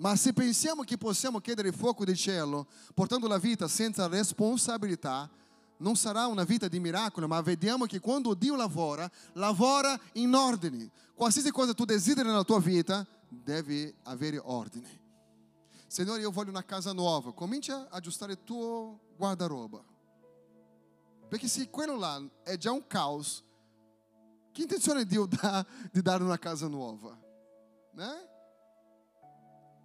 Ma 0.00 0.16
se 0.16 0.32
pensiamo 0.32 0.82
che 0.82 0.96
possiamo 0.96 1.40
chiedere 1.40 1.72
fuoco 1.72 2.06
del 2.06 2.16
cielo 2.16 2.66
portando 2.94 3.28
la 3.28 3.36
vita 3.36 3.68
senza 3.68 4.06
responsabilità, 4.06 5.28
non 5.76 5.94
sarà 5.94 6.26
una 6.26 6.44
vita 6.44 6.68
di 6.68 6.80
miracolo, 6.80 7.28
ma 7.28 7.40
vediamo 7.42 7.84
che 7.84 8.00
quando 8.00 8.32
Dio 8.32 8.56
lavora, 8.56 9.10
lavora 9.34 9.98
in 10.14 10.34
ordine. 10.34 10.90
Qualsiasi 11.14 11.50
cosa 11.50 11.74
tu 11.74 11.84
desideri 11.84 12.28
nella 12.28 12.44
tua 12.44 12.60
vita, 12.60 13.06
deve 13.28 13.96
avere 14.04 14.40
ordine. 14.42 15.00
Signore, 15.86 16.20
io 16.22 16.30
voglio 16.30 16.50
una 16.50 16.64
casa 16.64 16.92
nuova. 16.92 17.34
Comincia 17.34 17.82
a 17.90 17.96
aggiustare 17.96 18.32
il 18.32 18.42
tuo 18.42 19.00
guardaroba. 19.18 19.84
Perché 21.28 21.46
se 21.46 21.68
quello 21.68 21.98
là 21.98 22.22
è 22.42 22.56
già 22.56 22.72
un 22.72 22.86
caos, 22.86 23.44
che 24.50 24.62
intenzione 24.62 25.04
Dio 25.04 25.26
dà 25.26 25.64
di 25.92 26.00
dare 26.02 26.22
una 26.22 26.38
casa 26.38 26.68
nuova? 26.68 27.18
Né? 27.92 28.29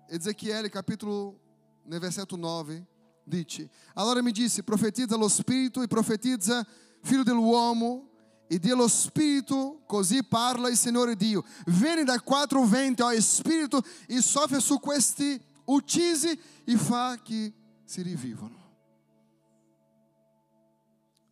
Ezechiele 0.08 0.70
capitolo, 0.70 1.40
nel 1.84 2.00
versetto 2.00 2.36
9, 2.36 2.86
dice, 3.24 3.70
allora 3.94 4.22
mi 4.22 4.32
disse, 4.32 4.64
profetizza 4.64 5.16
lo 5.16 5.28
Spirito 5.28 5.82
e 5.82 5.88
profetizza 5.88 6.66
figlio 7.02 7.24
dell'uomo 7.24 8.10
e 8.48 8.60
dia 8.60 8.76
lo 8.76 8.88
Spirito, 8.88 9.82
così 9.88 10.24
parla 10.24 10.70
il 10.70 10.78
Signore 10.78 11.16
Dio. 11.16 11.44
Vieni 11.66 12.04
dai 12.04 12.20
quattro 12.20 12.64
venti, 12.66 13.02
ó 13.02 13.12
Spirito, 13.20 13.82
e 14.08 14.22
soffia 14.22 14.60
su 14.60 14.80
questi 14.80 15.42
uccisi 15.66 16.40
e 16.64 16.78
fa 16.78 17.20
che 17.22 17.54
si 17.84 18.02
rivivano. 18.02 18.64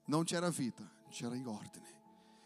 Non 0.05 0.23
c'era 0.23 0.49
vita, 0.49 0.83
c'era 1.09 1.35
in 1.35 1.47
ordine. 1.47 1.91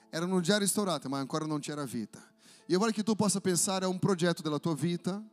Erano 0.09 0.39
già 0.41 0.57
restaurate, 0.57 1.07
ma 1.07 1.19
ancora 1.19 1.45
non 1.45 1.59
c'era 1.59 1.83
vita. 1.83 2.21
Io 2.67 2.79
voglio 2.79 2.91
che 2.91 3.03
tu 3.03 3.15
possa 3.15 3.39
pensare 3.39 3.85
a 3.85 3.87
un 3.87 3.99
progetto 3.99 4.41
della 4.41 4.59
tua 4.59 4.75
vita, 4.75 5.23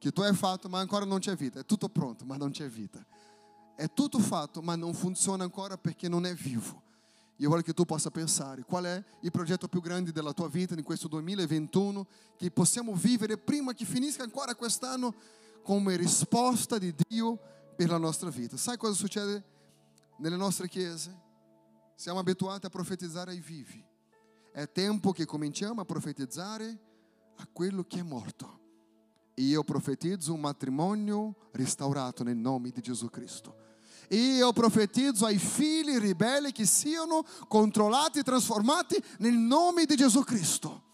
che 0.00 0.12
tu 0.12 0.22
hai 0.22 0.34
fatto, 0.34 0.70
ma 0.70 0.78
ancora 0.78 1.04
non 1.04 1.18
c'è 1.18 1.36
vita. 1.36 1.60
È 1.60 1.64
tutto 1.66 1.90
pronto, 1.90 2.24
ma 2.24 2.38
non 2.38 2.50
c'è 2.52 2.66
vita. 2.68 3.04
È 3.76 3.92
tutto 3.92 4.18
fatto, 4.18 4.62
ma 4.62 4.74
non 4.74 4.94
funziona 4.94 5.44
ancora 5.44 5.76
perché 5.76 6.08
non 6.08 6.24
è 6.24 6.32
vivo. 6.32 6.88
Io 7.36 7.50
voglio 7.50 7.60
che 7.60 7.74
tu 7.74 7.84
possa 7.84 8.10
pensare 8.10 8.62
qual 8.62 8.84
è 8.84 9.04
il 9.20 9.30
progetto 9.30 9.68
più 9.68 9.82
grande 9.82 10.10
della 10.10 10.32
tua 10.32 10.48
vita 10.48 10.72
in 10.72 10.82
questo 10.82 11.06
2021, 11.06 12.06
che 12.38 12.50
possiamo 12.50 12.94
vivere 12.94 13.36
prima 13.36 13.74
che 13.74 13.84
finisca 13.84 14.22
ancora 14.22 14.54
quest'anno 14.54 15.14
come 15.62 15.96
risposta 15.96 16.78
di 16.78 16.94
Dio 17.06 17.38
per 17.76 17.90
la 17.90 17.98
nostra 17.98 18.30
vita. 18.30 18.56
Sai 18.56 18.78
cosa 18.78 18.94
succede 18.94 19.44
nelle 20.16 20.36
nostre 20.36 20.66
chiese? 20.66 21.14
Siamo 21.94 22.20
abituati 22.20 22.64
a 22.64 22.70
profetizzare 22.70 23.32
ai 23.32 23.40
vivi. 23.40 23.84
È 24.50 24.66
tempo 24.72 25.12
che 25.12 25.26
cominciamo 25.26 25.82
a 25.82 25.84
profetizzare 25.84 26.78
a 27.36 27.46
quello 27.52 27.84
che 27.84 27.98
è 27.98 28.02
morto. 28.02 28.60
E 29.40 29.44
io 29.44 29.64
profetizzo 29.64 30.34
un 30.34 30.40
matrimonio 30.40 31.34
restaurato 31.52 32.22
nel 32.22 32.36
nome 32.36 32.68
di 32.68 32.82
Gesù 32.82 33.08
Cristo. 33.08 33.56
E 34.06 34.16
io 34.16 34.52
profetizzo 34.52 35.24
ai 35.24 35.38
figli 35.38 35.96
ribelli 35.96 36.52
che 36.52 36.66
siano 36.66 37.24
controllati 37.48 38.18
e 38.18 38.22
trasformati 38.22 39.02
nel 39.20 39.32
nome 39.32 39.86
di 39.86 39.96
Gesù 39.96 40.24
Cristo. 40.24 40.88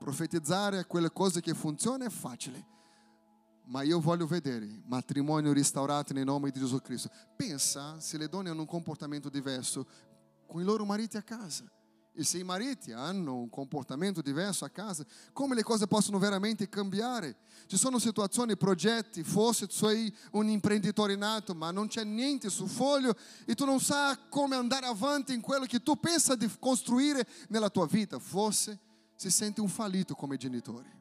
Profetizzare 0.00 0.84
quelle 0.86 1.12
cose 1.12 1.40
che 1.40 1.54
funzionano 1.54 2.06
è 2.06 2.10
facile, 2.10 2.66
ma 3.66 3.82
io 3.82 4.00
voglio 4.00 4.26
vedere 4.26 4.82
matrimonio 4.86 5.52
restaurato 5.52 6.12
nel 6.12 6.24
nome 6.24 6.50
di 6.50 6.58
Gesù 6.58 6.80
Cristo. 6.80 7.08
Pensa 7.36 8.00
se 8.00 8.18
le 8.18 8.28
donne 8.28 8.50
hanno 8.50 8.62
un 8.62 8.66
comportamento 8.66 9.28
diverso 9.28 9.86
con 10.44 10.60
i 10.60 10.64
loro 10.64 10.84
mariti 10.84 11.16
a 11.16 11.22
casa. 11.22 11.70
E 12.12 12.24
se 12.24 12.38
i 12.38 12.42
mariti 12.42 12.90
hanno 12.92 13.36
un 13.36 13.48
comportamento 13.48 14.20
diverso 14.20 14.64
a 14.64 14.68
casa, 14.68 15.06
come 15.32 15.54
le 15.54 15.62
cose 15.62 15.86
possono 15.86 16.18
veramente 16.18 16.68
cambiare? 16.68 17.36
Ci 17.66 17.76
sono 17.76 18.00
situazioni, 18.00 18.56
progetti, 18.56 19.22
forse 19.22 19.66
sei 19.70 20.12
un 20.32 20.48
imprenditore 20.48 21.14
nato, 21.14 21.54
ma 21.54 21.70
non 21.70 21.86
c'è 21.86 22.02
niente 22.02 22.50
sul 22.50 22.68
foglio 22.68 23.14
e 23.46 23.54
tu 23.54 23.64
non 23.64 23.80
sai 23.80 24.16
come 24.28 24.56
andare 24.56 24.86
avanti 24.86 25.34
in 25.34 25.40
quello 25.40 25.66
che 25.66 25.82
tu 25.82 25.98
pensa 26.00 26.34
di 26.34 26.50
costruire 26.58 27.24
nella 27.48 27.70
tua 27.70 27.86
vita. 27.86 28.18
Forse 28.18 28.78
si 29.14 29.30
sente 29.30 29.60
un 29.60 29.68
fallito 29.68 30.14
come 30.16 30.36
genitore, 30.36 31.00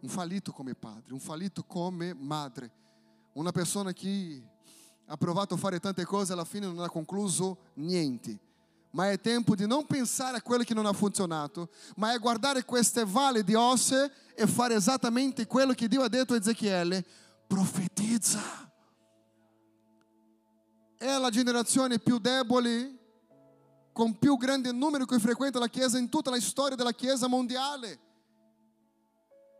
un 0.00 0.08
fallito 0.08 0.52
come 0.52 0.76
padre, 0.76 1.12
un 1.12 1.20
fallito 1.20 1.64
come 1.64 2.14
madre, 2.14 2.70
una 3.32 3.50
persona 3.50 3.92
che 3.92 4.42
ha 5.06 5.16
provato 5.16 5.54
a 5.54 5.58
fare 5.58 5.80
tante 5.80 6.04
cose 6.04 6.30
e 6.30 6.34
alla 6.34 6.44
fine 6.44 6.66
non 6.66 6.78
ha 6.78 6.88
concluso 6.88 7.72
niente 7.74 8.46
ma 8.90 9.10
è 9.10 9.20
tempo 9.20 9.54
di 9.54 9.66
non 9.66 9.86
pensare 9.86 10.38
a 10.38 10.42
quello 10.42 10.64
che 10.64 10.74
non 10.74 10.86
ha 10.86 10.92
funzionato, 10.92 11.70
ma 11.96 12.12
è 12.12 12.18
guardare 12.18 12.64
queste 12.64 13.04
valli 13.04 13.44
di 13.44 13.54
ossa 13.54 14.10
e 14.34 14.46
fare 14.46 14.74
esattamente 14.74 15.46
quello 15.46 15.72
che 15.72 15.88
Dio 15.88 16.02
ha 16.02 16.08
detto 16.08 16.32
a 16.32 16.36
Ezechiele, 16.36 17.04
profetizza. 17.46 18.40
È 20.96 21.18
la 21.18 21.30
generazione 21.30 21.98
più 21.98 22.18
debole, 22.18 22.96
con 23.92 24.16
più 24.16 24.36
grande 24.36 24.72
numero 24.72 25.04
che 25.04 25.18
frequenta 25.18 25.58
la 25.58 25.68
Chiesa 25.68 25.98
in 25.98 26.08
tutta 26.08 26.30
la 26.30 26.40
storia 26.40 26.76
della 26.76 26.92
Chiesa 26.92 27.26
mondiale. 27.26 27.98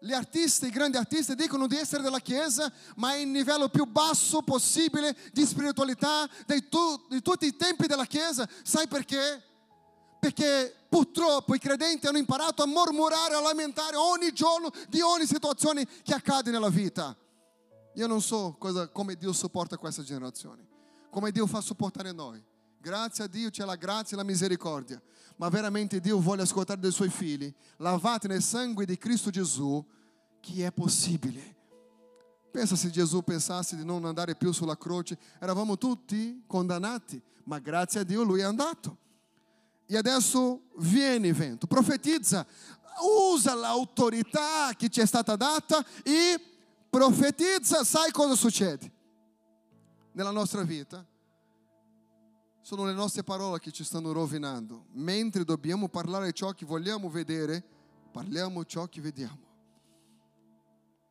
Gli 0.00 0.12
artisti, 0.12 0.66
i 0.66 0.70
grandi 0.70 0.96
artisti 0.96 1.34
dicono 1.34 1.66
di 1.66 1.76
essere 1.76 2.02
della 2.02 2.20
Chiesa, 2.20 2.72
ma 2.96 3.14
è 3.14 3.16
il 3.16 3.30
livello 3.32 3.68
più 3.68 3.84
basso 3.84 4.42
possibile 4.42 5.16
di 5.32 5.44
spiritualità 5.44 6.28
di, 6.46 6.68
tu, 6.68 7.06
di 7.08 7.20
tutti 7.20 7.46
i 7.46 7.56
tempi 7.56 7.86
della 7.86 8.04
Chiesa. 8.04 8.48
Sai 8.62 8.86
perché? 8.86 9.42
Perché 10.20 10.74
purtroppo 10.88 11.54
i 11.54 11.58
credenti 11.58 12.06
hanno 12.06 12.18
imparato 12.18 12.62
a 12.62 12.66
mormorare, 12.66 13.34
a 13.34 13.40
lamentare 13.40 13.96
ogni 13.96 14.32
giorno 14.32 14.70
di 14.88 15.00
ogni 15.00 15.26
situazione 15.26 15.86
che 16.02 16.14
accade 16.14 16.50
nella 16.50 16.70
vita. 16.70 17.16
Io 17.94 18.06
non 18.06 18.22
so 18.22 18.54
cosa, 18.58 18.86
come 18.88 19.16
Dio 19.16 19.32
sopporta 19.32 19.76
questa 19.76 20.02
generazione. 20.02 20.66
come 21.10 21.30
Dio 21.30 21.46
fa 21.46 21.60
sopportare 21.60 22.12
noi. 22.12 22.42
Grazie 22.80 23.24
a 23.24 23.26
Dio 23.26 23.50
c'è 23.50 23.64
la 23.64 23.74
grazia 23.74 24.16
e 24.16 24.20
la 24.20 24.24
misericordia, 24.24 25.00
ma 25.38 25.48
veramente 25.48 26.00
Dio 26.00 26.18
vuole 26.20 26.42
ascoltare 26.42 26.80
dei 26.80 26.92
suoi 26.92 27.08
figli, 27.08 27.52
lavati 27.78 28.26
nel 28.26 28.42
sangue 28.42 28.84
di 28.84 28.98
Cristo 28.98 29.30
Gesù, 29.30 29.84
che 30.40 30.66
è 30.66 30.72
possibile. 30.72 31.56
Pensa 32.50 32.76
se 32.76 32.90
Gesù 32.90 33.22
pensasse 33.22 33.76
di 33.76 33.84
non 33.84 34.04
andare 34.04 34.34
più 34.34 34.52
sulla 34.52 34.76
croce, 34.76 35.16
eravamo 35.40 35.78
tutti 35.78 36.42
condannati, 36.46 37.20
ma 37.44 37.58
grazie 37.60 38.00
a 38.00 38.04
Dio 38.04 38.22
lui 38.22 38.40
è 38.40 38.44
andato. 38.44 38.96
E 39.86 39.96
adesso 39.96 40.62
vieni 40.78 41.30
vento, 41.32 41.66
profetizza, 41.66 42.44
usa 43.32 43.54
l'autorità 43.54 44.72
che 44.76 44.88
ti 44.88 45.00
è 45.00 45.06
stata 45.06 45.36
data 45.36 45.84
e 46.02 46.40
profetizza, 46.90 47.84
sai 47.84 48.10
cosa 48.10 48.34
succede 48.34 48.92
nella 50.12 50.32
nostra 50.32 50.62
vita? 50.62 51.06
Sono 52.68 52.84
le 52.84 52.92
nostre 52.92 53.22
parole 53.22 53.60
che 53.60 53.70
ci 53.70 53.82
stanno 53.82 54.12
rovinando. 54.12 54.88
Mentre 54.90 55.42
dobbiamo 55.42 55.88
parlare 55.88 56.34
ciò 56.34 56.52
che 56.52 56.66
vogliamo 56.66 57.08
vedere, 57.08 57.64
parliamo 58.12 58.62
ciò 58.66 58.86
che 58.88 59.00
vediamo. 59.00 59.38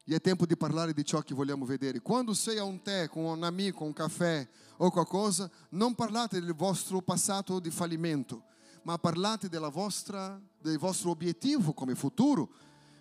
E 0.06 0.14
è 0.14 0.22
tempo 0.22 0.46
di 0.46 0.56
parlare 0.56 0.94
di 0.94 1.04
ciò 1.04 1.22
che 1.22 1.34
vogliamo 1.34 1.66
vedere. 1.66 2.00
Quando 2.00 2.36
sei 2.36 2.60
a 2.60 2.64
un 2.64 2.84
tè 2.84 3.10
con 3.10 3.24
un 3.24 3.44
amico, 3.44 3.86
un 3.86 3.94
caffè 3.94 4.48
o 4.78 4.92
qualcosa, 4.92 5.50
non 5.70 5.96
parlate 5.96 6.40
del 6.40 6.54
vostro 6.54 7.02
passato 7.02 7.58
di 7.58 7.72
fallimento, 7.72 8.44
ma 8.84 9.00
parlate 9.00 9.50
vostra, 9.72 10.40
del 10.62 10.78
vostro 10.78 11.10
obiettivo 11.10 11.74
come 11.74 11.96
futuro. 11.96 12.52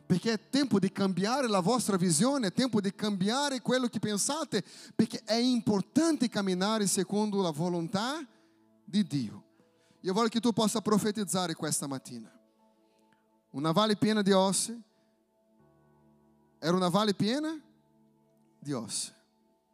Perché 0.06 0.32
è 0.32 0.48
tempo 0.48 0.78
di 0.78 0.90
cambiare 0.90 1.46
la 1.46 1.60
vostra 1.60 1.98
visione, 1.98 2.46
è 2.46 2.52
tempo 2.54 2.80
di 2.80 2.94
cambiare 2.94 3.60
quello 3.60 3.88
che 3.88 3.98
pensate, 3.98 4.64
perché 4.94 5.20
è 5.26 5.34
importante 5.34 6.30
camminare 6.30 6.86
secondo 6.86 7.42
la 7.42 7.50
volontà 7.50 8.26
di 8.86 9.04
Dio. 9.04 9.44
Io 10.00 10.12
voglio 10.12 10.28
che 10.28 10.40
tu 10.40 10.52
possa 10.52 10.80
profetizzare 10.80 11.54
questa 11.54 11.86
mattina. 11.86 12.32
Una 13.50 13.72
valle 13.72 13.96
piena 13.96 14.22
di 14.22 14.32
ossa 14.32 14.74
era 16.58 16.74
una 16.74 16.88
valle 16.88 17.14
piena 17.14 17.60
di 18.58 18.72
ossa. 18.72 19.12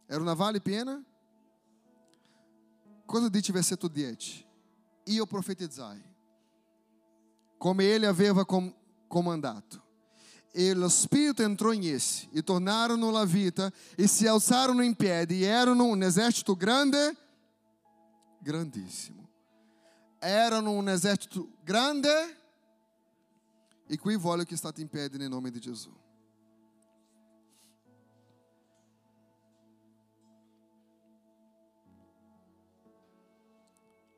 Era 0.06 0.20
una 0.20 0.34
valle 0.34 0.60
piena? 0.60 1.02
Cosa 3.06 3.28
dice 3.28 3.48
il 3.48 3.54
versetto 3.54 3.88
10? 3.88 4.46
Io 5.04 5.26
profetizzai, 5.26 6.02
come 7.58 7.84
ele 7.84 8.06
aveva 8.06 8.44
com 8.44 8.72
comandato. 9.06 9.80
E 10.54 10.74
lo 10.74 10.88
Spirito 10.88 11.42
entrou 11.42 11.72
em 11.72 11.88
essi, 11.88 12.28
e 12.32 12.42
tornarono 12.42 13.10
la 13.10 13.24
vita, 13.24 13.72
e 13.96 14.06
se 14.06 14.28
alzarono 14.28 14.82
in 14.82 14.94
piedi, 14.94 15.42
e 15.42 15.46
erano 15.46 15.84
un 15.84 16.02
esercito 16.02 16.54
grande, 16.54 17.16
grandissimo. 18.42 19.30
Erano 20.18 20.72
un 20.72 20.88
esercito 20.88 21.48
grande, 21.62 22.10
e 23.86 23.98
qui 23.98 24.16
voglio 24.16 24.44
che 24.44 24.56
state 24.56 24.80
in 24.80 24.88
piedi 24.88 25.16
nel 25.16 25.28
nome 25.28 25.50
di 25.50 25.60
Gesù. 25.60 25.92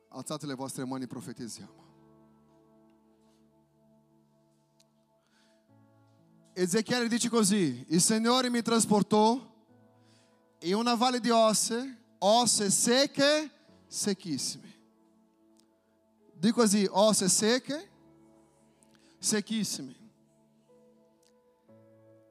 Alzate 0.09 0.45
le 0.45 0.53
vostre 0.55 0.85
mani 0.85 1.03
e 1.03 1.07
profetizziamo. 1.07 1.83
Ezechiele 6.53 7.09
dice 7.09 7.27
così: 7.27 7.83
Il 7.89 7.99
Signore 7.99 8.49
mi 8.49 8.61
trasportò 8.61 9.53
in 10.59 10.75
una 10.75 10.95
valle 10.95 11.19
di 11.19 11.29
ossa, 11.29 11.85
ossa 12.19 12.69
secche, 12.69 13.51
secchissime. 13.95 14.73
Dico 16.33 16.61
così: 16.61 16.87
ossa 16.89 17.27
secche, 17.27 17.89
secchissime. 19.17 19.95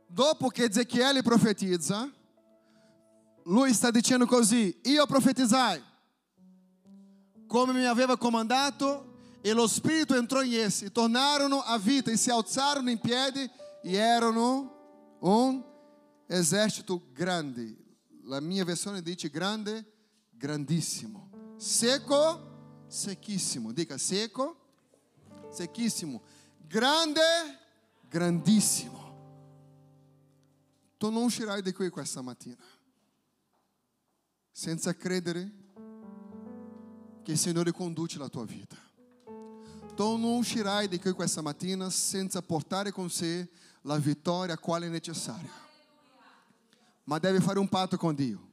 Dopo 0.06 0.48
che 0.48 0.64
Ezechiele 0.64 1.22
profetizza, 1.22 2.12
lui 3.44 3.72
sta 3.72 3.90
dicendo 3.90 4.26
così: 4.26 4.78
Io 4.84 5.06
profetizzai 5.06 5.82
come 7.46 7.72
mi 7.72 7.84
aveva 7.84 8.16
comandato, 8.16 9.12
e 9.40 9.52
lo 9.52 9.66
Spirito 9.66 10.16
entrò 10.16 10.42
in 10.42 10.54
essi, 10.54 10.90
tornarono 10.90 11.60
a 11.60 11.78
vita 11.78 12.10
e 12.10 12.16
si 12.16 12.30
alzarono 12.30 12.90
in 12.90 12.98
piedi 12.98 13.48
e 13.82 13.92
erano 13.92 15.18
un 15.20 15.62
esercito 16.26 17.08
grande. 17.12 17.76
La 18.24 18.40
mia 18.40 18.64
versione 18.64 19.02
dice 19.02 19.28
grande, 19.28 19.84
grandissimo. 20.30 21.33
Seco, 21.56 22.84
secchissimo. 22.86 23.72
Dica 23.72 23.98
seco, 23.98 24.56
secchissimo. 25.50 26.22
Grande, 26.66 27.20
grandissimo. 28.08 29.02
Tu 30.96 31.10
non 31.10 31.24
uscirai 31.24 31.62
di 31.62 31.72
qui 31.72 31.90
questa 31.90 32.22
mattina 32.22 32.62
senza 34.50 34.94
credere 34.94 35.52
che 37.22 37.32
il 37.32 37.38
Signore 37.38 37.72
conduce 37.72 38.18
la 38.18 38.28
tua 38.28 38.44
vita. 38.44 38.76
Tu 39.94 40.16
non 40.16 40.36
uscirai 40.36 40.88
di 40.88 40.98
qui 40.98 41.12
questa 41.12 41.40
mattina 41.40 41.90
senza 41.90 42.42
portare 42.42 42.92
con 42.92 43.10
sé 43.10 43.48
la 43.82 43.96
vittoria 43.98 44.56
quale 44.58 44.86
è 44.86 44.90
necessaria. 44.90 45.50
Ma 47.04 47.18
devi 47.18 47.40
fare 47.40 47.58
un 47.58 47.68
patto 47.68 47.96
con 47.96 48.14
Dio. 48.14 48.52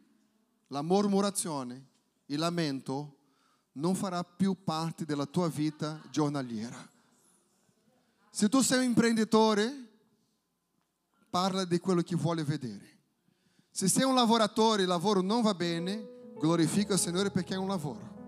La 0.68 0.82
mormurazione, 0.82 1.90
il 2.32 2.40
lamento 2.40 3.18
non 3.74 3.94
farà 3.96 4.24
più 4.24 4.64
parte 4.64 5.06
della 5.06 5.26
tua 5.26 5.50
vita 5.50 6.02
giornaliera. 6.10 6.90
Se 8.30 8.48
tu 8.48 8.62
sei 8.62 8.80
un 8.80 8.86
imprenditore, 8.86 9.90
parla 11.30 11.66
di 11.66 11.80
quello 11.80 12.02
che 12.02 12.16
vuole 12.16 12.44
vedere. 12.44 13.00
Se 13.70 13.88
sei 13.88 14.04
un 14.04 14.16
lavoratore 14.16 14.80
e 14.80 14.84
il 14.84 14.90
lavoro 14.90 15.22
non 15.22 15.42
va 15.42 15.54
bene, 15.54 16.34
glorifica 16.38 16.94
il 16.94 17.00
Signore 17.00 17.32
perché 17.32 17.54
è 17.54 17.58
un 17.58 17.68
lavoro. 17.68 18.20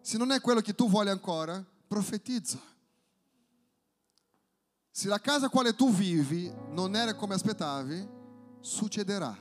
Se 0.00 0.16
non 0.16 0.30
è 0.30 0.40
quello 0.40 0.60
che 0.60 0.74
tu 0.74 0.88
vuoi 0.88 1.08
ancora, 1.08 1.62
profetizza. 1.86 2.60
Se 4.90 5.08
la 5.08 5.20
casa 5.20 5.50
quale 5.50 5.74
tu 5.74 5.92
vivi 5.92 6.50
non 6.70 6.96
era 6.96 7.14
come 7.14 7.34
aspettavi, 7.34 8.08
succederà. 8.60 9.36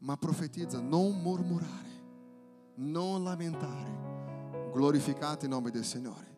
Ma 0.00 0.16
profetizza, 0.16 0.80
non 0.80 1.20
murmurare, 1.20 2.02
non 2.76 3.22
lamentare. 3.24 4.68
Glorificate 4.72 5.46
il 5.46 5.50
nome 5.50 5.70
del 5.70 5.84
Signore. 5.84 6.28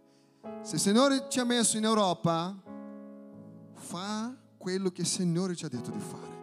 Se 0.63 0.77
il 0.77 0.81
Signore 0.81 1.27
ti 1.29 1.41
ha 1.41 1.45
messo 1.45 1.77
in 1.77 1.85
Europa, 1.85 2.57
fa 3.75 4.37
quello 4.57 4.91
che 4.91 5.01
il 5.03 5.07
Signore 5.07 5.55
ti 5.55 5.65
ha 5.65 5.69
detto 5.69 5.91
di 5.91 6.01
fare. 6.01 6.41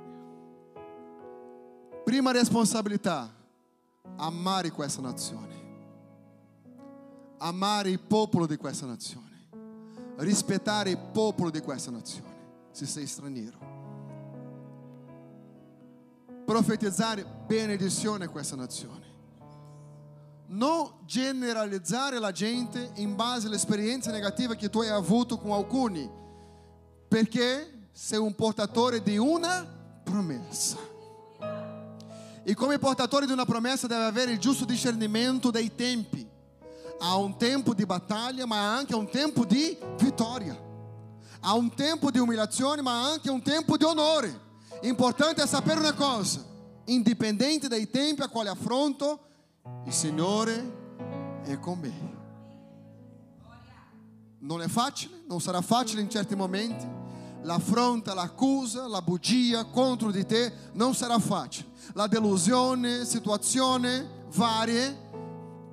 Prima 2.04 2.32
responsabilità, 2.32 3.34
amare 4.18 4.72
questa 4.72 5.02
nazione 5.02 5.60
amare 7.40 7.90
il 7.90 8.00
popolo 8.00 8.46
di 8.46 8.58
questa 8.58 8.86
nazione, 8.86 9.48
rispettare 10.18 10.92
il 10.92 10.98
popolo 11.12 11.50
di 11.50 11.60
questa 11.62 11.92
nazione, 11.92 12.68
se 12.72 12.86
sei 12.86 13.06
straniero. 13.06 13.79
Profetizzare 16.50 17.24
benedizione 17.46 18.26
a 18.26 18.28
questa 18.28 18.56
nazione. 18.56 19.06
Non 20.48 20.94
generalizzare 21.06 22.18
la 22.18 22.32
gente 22.32 22.90
in 22.96 23.16
base 23.16 23.46
all'esperienza 23.46 24.10
negativa 24.10 24.56
che 24.56 24.68
tu 24.68 24.80
hai 24.80 24.90
avuto 24.90 25.38
con 25.38 25.52
alcuni, 25.52 26.10
perché 27.08 27.90
sei 27.92 28.18
un 28.18 28.34
portatore 28.34 29.04
di 29.04 29.20
una 29.20 29.64
promessa. 30.04 30.78
E 32.42 32.56
come 32.56 32.80
portatore 32.80 33.28
di 33.28 33.32
una 33.32 33.46
promessa 33.46 33.86
deve 33.86 34.06
avere 34.06 34.32
il 34.32 34.40
giusto 34.40 34.66
discernimento 34.66 35.52
dei 35.52 35.76
tempi 35.76 36.28
há 37.00 37.16
um 37.16 37.32
tempo 37.32 37.76
de 37.76 37.86
batalha, 37.86 38.48
mas 38.48 38.82
anche 38.82 38.96
um 38.96 39.06
tempo 39.06 39.46
de 39.46 39.78
vitória. 40.00 40.60
Há 41.44 41.54
um 41.54 41.70
tempo 41.70 42.12
de 42.12 42.20
humilhação, 42.20 42.76
mas 42.82 43.18
anche 43.18 43.30
um 43.30 43.40
tempo 43.40 43.78
de 43.78 43.86
honor. 43.86 44.49
Importante 44.84 45.42
é 45.42 45.48
saber 45.48 45.78
uma 45.78 45.94
coisa: 45.94 46.46
independente 46.88 47.68
dei 47.68 47.86
tempi 47.86 48.22
a 48.22 48.30
quale 48.30 48.50
affronto, 48.50 49.20
il 49.86 49.94
Signore 49.94 51.42
è 51.44 51.60
con 51.60 51.80
me. 51.80 52.18
Non 54.40 54.62
è 54.62 54.68
facile, 54.68 55.24
non 55.28 55.42
sarà 55.42 55.62
facile 55.62 56.02
in 56.02 56.10
certi 56.10 56.36
momenti. 56.36 56.88
L'affronta, 57.42 58.14
l'accusa, 58.14 58.88
la 58.88 59.02
bugia 59.02 59.66
contro 59.66 60.12
di 60.12 60.26
te 60.26 60.52
non 60.74 60.94
sarà 60.94 61.20
facile. 61.20 61.68
La 61.94 62.08
delusione, 62.08 63.06
situazioni 63.06 64.08
varie 64.34 65.08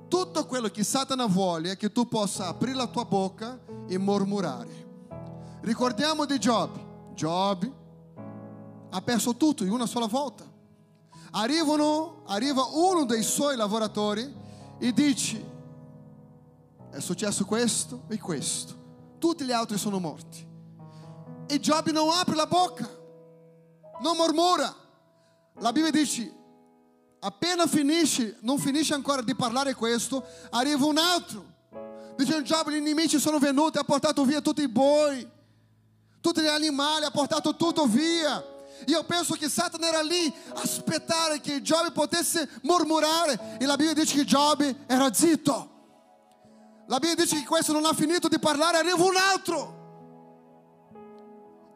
tutto 0.07 0.45
quello 0.45 0.69
che 0.69 0.83
Satana 0.83 1.25
vuole 1.25 1.71
è 1.71 1.77
che 1.77 1.91
tu 1.91 2.07
possa 2.07 2.47
aprire 2.47 2.75
la 2.75 2.87
tua 2.87 3.05
bocca 3.05 3.59
e 3.87 3.97
mormorare. 3.97 4.85
Ricordiamo 5.61 6.25
di 6.25 6.39
Giobbe. 6.39 6.85
Giobbe 7.13 7.85
ha 8.97 9.01
perso 9.01 9.35
tutto 9.35 9.63
in 9.63 9.71
una 9.71 9.85
sola 9.85 10.07
volta. 10.07 10.43
Arrivano, 11.31 12.23
arriva 12.25 12.65
uno 12.71 13.05
dei 13.05 13.21
suoi 13.21 13.55
lavoratori 13.55 14.33
e 14.79 14.91
dice, 14.91 15.55
è 16.89 16.99
successo 16.99 17.45
questo 17.45 18.03
e 18.07 18.17
questo, 18.17 18.75
tutti 19.19 19.45
gli 19.45 19.51
altri 19.51 19.77
sono 19.77 19.99
morti. 19.99 20.45
E 21.45 21.59
Giobbe 21.59 21.91
non 21.91 22.09
apre 22.09 22.35
la 22.35 22.47
bocca, 22.47 22.89
non 24.01 24.17
mormora. 24.17 24.73
La 25.59 25.71
Bibbia 25.71 25.91
dice, 25.91 26.33
appena 27.19 27.67
finisce, 27.67 28.37
non 28.41 28.57
finisce 28.57 28.95
ancora 28.95 29.21
di 29.21 29.35
parlare 29.35 29.75
questo, 29.75 30.25
arriva 30.49 30.85
un 30.85 30.97
altro. 30.97 31.45
Dicendo, 32.15 32.41
Giobbe, 32.41 32.73
gli 32.73 32.81
nemici 32.81 33.19
sono 33.19 33.37
venuti, 33.37 33.77
ha 33.77 33.83
portato 33.83 34.25
via 34.25 34.41
tutti 34.41 34.63
i 34.63 34.67
boi, 34.67 35.29
tutti 36.19 36.41
gli 36.41 36.47
animali, 36.47 37.05
ha 37.05 37.11
portato 37.11 37.55
tutto 37.55 37.85
via. 37.85 38.55
E 38.85 38.93
eu 38.93 39.03
penso 39.03 39.33
che 39.35 39.49
Satana 39.49 39.87
era 39.87 40.01
lì 40.01 40.33
a 40.53 40.61
aspettare 40.61 41.39
che 41.39 41.61
Giobbe 41.61 41.91
potesse. 41.91 42.47
E 43.59 43.65
la 43.65 43.75
Bibbia 43.75 43.93
dice 43.93 44.15
che 44.15 44.25
Giobbe 44.25 44.83
era 44.87 45.13
zitto. 45.13 45.75
La 46.87 46.99
Bibbia 46.99 47.23
dice 47.23 47.37
che 47.37 47.45
questo 47.45 47.73
non 47.73 47.85
ha 47.85 47.93
finito 47.93 48.27
di 48.27 48.39
parlare, 48.39 48.77
arriva 48.77 49.03
un 49.03 49.15
altro. 49.15 49.75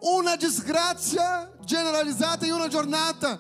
Una 0.02 0.36
disgrazia 0.36 1.52
generalizzata 1.64 2.46
in 2.46 2.54
una 2.54 2.68
giornata. 2.68 3.40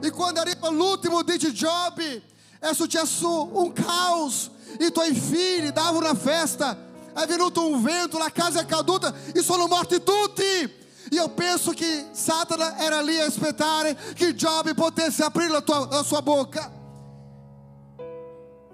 E 0.00 0.10
quando 0.10 0.40
arriva 0.40 0.68
l'ultimo 0.70 1.22
dice 1.22 1.52
Giobbe, 1.52 2.22
è 2.58 2.72
successo 2.74 3.56
un 3.56 3.72
caos. 3.72 4.50
I 4.78 4.90
tuoi 4.90 5.14
figli 5.14 5.70
davano 5.70 5.98
una 5.98 6.14
festa. 6.14 6.90
È 7.14 7.26
venuto 7.26 7.66
un 7.66 7.82
vento, 7.82 8.18
la 8.18 8.30
casa 8.30 8.60
è 8.60 8.66
caduta 8.66 9.14
e 9.32 9.42
sono 9.42 9.66
morti 9.66 10.02
tutti. 10.02 10.80
E 11.12 11.18
eu 11.18 11.28
penso 11.28 11.74
que 11.74 12.06
Satana 12.14 12.82
era 12.82 13.00
ali 13.00 13.20
a 13.20 13.26
aspettare 13.26 13.94
che 14.14 14.32
Job 14.32 14.74
potesse 14.74 15.22
aprire 15.22 15.50
la, 15.50 15.60
tua, 15.60 15.86
la 15.86 16.02
sua 16.02 16.22
boca. 16.22 16.72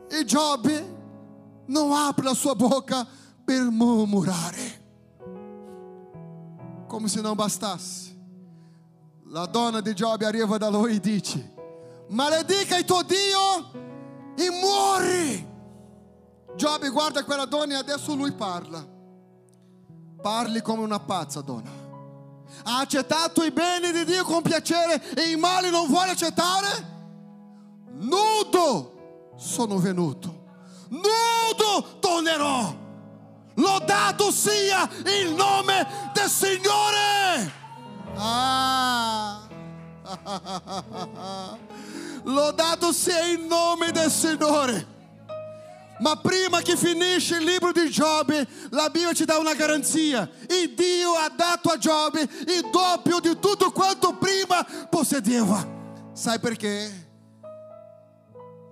E 0.08 0.22
Job 0.22 0.68
não 1.66 1.92
abre 1.92 2.28
a 2.28 2.34
sua 2.34 2.54
boca 2.54 3.04
per 3.44 3.68
murmurare. 3.72 4.80
Come 6.86 7.08
se 7.08 7.20
não 7.20 7.34
bastasse. 7.34 8.16
La 9.30 9.46
donna 9.46 9.80
di 9.80 9.92
Job 9.92 10.22
arriva 10.22 10.58
da 10.58 10.68
lui 10.68 10.94
e 10.94 11.00
dice: 11.00 11.52
Maledica 12.10 12.78
il 12.78 12.84
tuo 12.84 13.02
Dio 13.02 13.72
e 14.36 14.48
muori. 14.48 15.44
Job 16.54 16.88
guarda 16.88 17.24
quella 17.24 17.46
donna 17.46 17.72
e 17.72 17.76
adesso 17.78 18.14
lui 18.14 18.30
parla. 18.30 18.86
Parli 20.22 20.62
come 20.62 20.84
una 20.84 21.00
pazza, 21.00 21.40
donna. 21.40 21.77
Ha 22.64 22.78
accettato 22.80 23.44
i 23.44 23.50
beni 23.50 23.92
di 23.92 24.04
Dio 24.04 24.24
con 24.24 24.42
piacere 24.42 25.14
e 25.14 25.30
i 25.30 25.36
mali 25.36 25.70
non 25.70 25.86
vuole 25.86 26.10
accettare? 26.10 26.96
Nudo 27.92 29.32
sono 29.36 29.78
venuto, 29.78 30.44
nudo 30.88 31.98
tornerò. 32.00 32.86
Lodato 33.54 34.30
sia 34.30 34.88
il 35.04 35.34
nome 35.34 35.86
del 36.12 36.28
Signore. 36.28 37.52
Ah. 38.14 39.48
Lodato 42.22 42.92
sia 42.92 43.20
il 43.26 43.40
nome 43.40 43.90
del 43.90 44.10
Signore. 44.10 44.97
Ma 46.00 46.16
prima 46.16 46.60
che 46.60 46.76
finisce 46.76 47.36
il 47.36 47.44
libro 47.44 47.72
di 47.72 47.90
Giobbe, 47.90 48.46
la 48.70 48.88
Bibbia 48.88 49.12
ci 49.12 49.24
dà 49.24 49.38
una 49.38 49.54
garanzia. 49.54 50.28
E 50.46 50.72
Dio 50.74 51.12
ha 51.12 51.28
dato 51.28 51.70
a 51.70 51.78
Giobbe 51.78 52.20
il 52.22 52.68
doppio 52.70 53.20
di 53.20 53.36
tutto 53.38 53.70
quanto 53.72 54.16
prima 54.16 54.64
possedeva. 54.88 55.76
Sai 56.12 56.38
perché? 56.38 57.06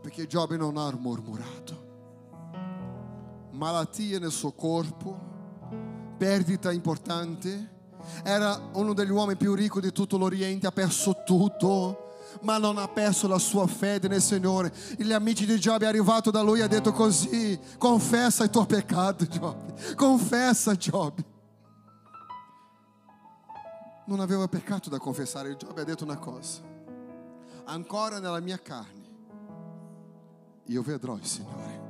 Perché 0.03 0.27
Giobbe 0.27 0.57
non 0.57 0.77
ha 0.77 0.91
mormurato. 0.97 1.85
Malattia 3.51 4.19
nel 4.19 4.31
suo 4.31 4.53
corpo, 4.53 5.19
perdita 6.17 6.71
importante. 6.71 7.75
Era 8.23 8.71
uno 8.75 8.93
degli 8.93 9.11
uomini 9.11 9.37
più 9.37 9.55
ricchi 9.55 9.81
di 9.81 9.91
tutto 9.91 10.17
l'Oriente, 10.17 10.67
ha 10.69 10.73
perso 10.73 11.23
tutto 11.25 12.06
ma 12.43 12.59
non 12.59 12.79
ha 12.79 12.89
perso 12.89 13.27
la 13.29 13.39
sua 13.39 13.67
fede 13.67 14.09
nel 14.09 14.23
Signore. 14.23 14.73
E 14.99 15.05
gli 15.05 15.13
amici 15.13 15.47
di 15.47 15.59
Giobbe 15.59 15.85
è 15.85 15.89
arrivato 15.89 16.31
da 16.31 16.43
lui 16.43 16.61
e 16.61 16.63
ha 16.63 16.69
detto 16.69 16.93
così, 16.93 17.59
confessa 17.79 18.45
il 18.45 18.51
tuo 18.51 18.67
peccato 18.67 19.27
Giobbe, 19.27 19.95
confessa 19.95 20.75
Giobbe. 20.75 21.25
Non 24.07 24.21
aveva 24.21 24.47
peccato 24.47 24.89
da 24.89 24.99
confessare, 24.99 25.57
Giobbe 25.57 25.81
ha 25.81 25.85
detto 25.85 26.05
una 26.05 26.19
cosa, 26.19 26.61
ancora 27.65 28.19
nella 28.19 28.41
mia 28.41 28.59
carne, 28.59 29.05
io 30.67 30.83
vedrò 30.83 31.17
il 31.17 31.27
Signore. 31.27 31.85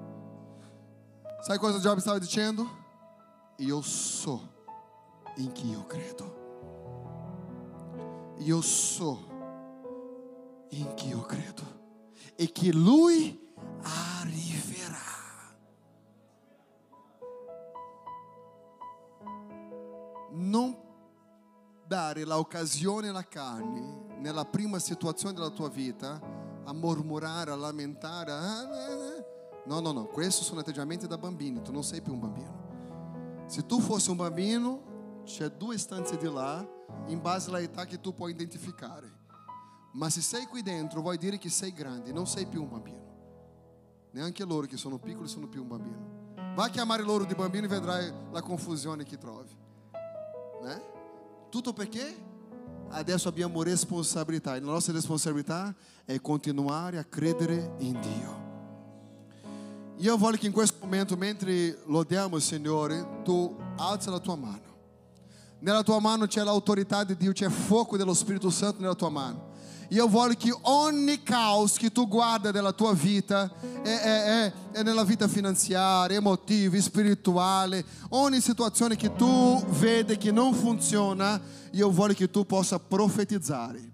Sai 1.42 1.58
cosa 1.58 1.78
Giobbe 1.78 2.00
stava 2.00 2.18
dicendo? 2.18 2.84
Io 3.58 3.80
so 3.82 4.54
in 5.36 5.52
chi 5.52 5.70
io 5.70 5.86
credo. 5.86 6.44
Io 8.38 8.60
so 8.60 9.35
em 10.70 10.84
que 10.96 11.10
eu 11.10 11.22
credo 11.22 11.62
e 12.38 12.46
que 12.46 12.72
Lui 12.72 13.40
arriverà. 13.82 14.96
Non 20.32 20.76
dare 21.86 22.24
l'occasione 22.24 23.08
alla 23.08 23.22
carne, 23.22 24.18
nella 24.18 24.44
prima 24.44 24.78
situazione 24.78 25.34
della 25.34 25.50
tua 25.50 25.68
vita, 25.68 26.20
a 26.64 26.72
mormorare, 26.72 27.52
a 27.52 27.56
lamentare. 27.56 28.32
Ah, 28.32 28.60
ah, 28.60 28.68
ah. 28.68 29.24
No, 29.66 29.80
no, 29.80 29.92
no, 29.92 30.06
questi 30.06 30.44
sono 30.44 30.60
atteggiamenti 30.60 31.06
da 31.06 31.18
bambini, 31.18 31.62
tu 31.62 31.72
non 31.72 31.82
sei 31.82 32.00
più 32.00 32.12
un 32.12 32.20
bambino. 32.20 33.44
Se 33.46 33.64
tu 33.64 33.80
fosse 33.80 34.10
un 34.10 34.16
bambino, 34.16 35.22
c'è 35.24 35.48
due 35.48 35.78
stanze 35.78 36.16
di 36.16 36.30
là, 36.30 36.64
in 37.06 37.20
base 37.20 37.50
all'età 37.50 37.84
che 37.84 38.00
tu 38.00 38.14
puoi 38.14 38.32
identificare. 38.32 39.15
Ma 39.96 40.10
se 40.10 40.20
sei 40.20 40.44
qui 40.44 40.60
dentro, 40.60 41.00
vuoi 41.00 41.16
dire 41.16 41.38
che 41.38 41.48
sei 41.48 41.72
grande, 41.72 42.12
non 42.12 42.26
sei 42.26 42.46
più 42.46 42.62
un 42.62 42.68
bambino. 42.68 43.04
Neanche 44.10 44.44
loro 44.44 44.66
che 44.66 44.76
sono 44.76 44.98
piccoli 44.98 45.26
sono 45.26 45.48
più 45.48 45.62
un 45.62 45.68
bambino. 45.68 46.34
Vai 46.54 46.68
a 46.68 46.70
chiamare 46.70 47.02
loro 47.02 47.24
di 47.24 47.34
bambino 47.34 47.64
e 47.64 47.68
vedrai 47.68 48.12
la 48.30 48.42
confusione 48.42 49.04
che 49.04 49.16
trovi. 49.16 49.56
Né? 50.62 50.82
Tutto 51.48 51.72
perché 51.72 52.14
adesso 52.90 53.28
abbiamo 53.28 53.62
responsabilità 53.62 54.54
e 54.54 54.60
la 54.60 54.70
nostra 54.70 54.92
responsabilità 54.92 55.74
è 56.04 56.20
continuare 56.20 56.98
a 56.98 57.04
credere 57.04 57.76
in 57.78 57.98
Dio. 57.98 58.44
Io 59.96 60.16
voglio 60.18 60.36
che 60.36 60.46
in 60.46 60.52
questo 60.52 60.76
momento, 60.82 61.16
mentre 61.16 61.78
lodiamo 61.86 62.36
il 62.36 62.42
Signore, 62.42 63.22
tu 63.24 63.56
alzi 63.76 64.10
la 64.10 64.18
tua 64.18 64.36
mano. 64.36 64.74
Nella 65.60 65.82
tua 65.82 66.00
mano 66.00 66.26
c'è 66.26 66.42
l'autorità 66.42 67.02
di 67.02 67.16
Dio, 67.16 67.32
c'è 67.32 67.48
fuoco 67.48 67.96
dello 67.96 68.12
Spirito 68.12 68.50
Santo 68.50 68.82
nella 68.82 68.94
tua 68.94 69.08
mano. 69.08 69.45
E 69.88 69.98
eu 69.98 70.08
voglio 70.08 70.34
che 70.36 70.52
ogni 70.62 71.16
caos 71.18 71.78
que 71.78 71.90
tu 71.90 72.08
guarda 72.08 72.50
della 72.50 72.72
tua 72.72 72.92
vita 72.92 73.50
è, 73.82 73.88
è, 73.88 74.24
è, 74.24 74.52
è 74.72 74.82
nella 74.82 75.04
vita 75.04 75.28
finanziaria, 75.28 76.16
emotiva, 76.16 76.80
spirituale, 76.80 77.84
ogni 78.10 78.40
situazione 78.40 78.96
che 78.96 79.14
tu 79.14 79.64
vedi 79.66 80.16
che 80.16 80.32
non 80.32 80.54
funziona, 80.54 81.40
io 81.70 81.90
voglio 81.90 82.14
che 82.14 82.30
tu 82.30 82.44
possa 82.44 82.80
profetizzare. 82.80 83.92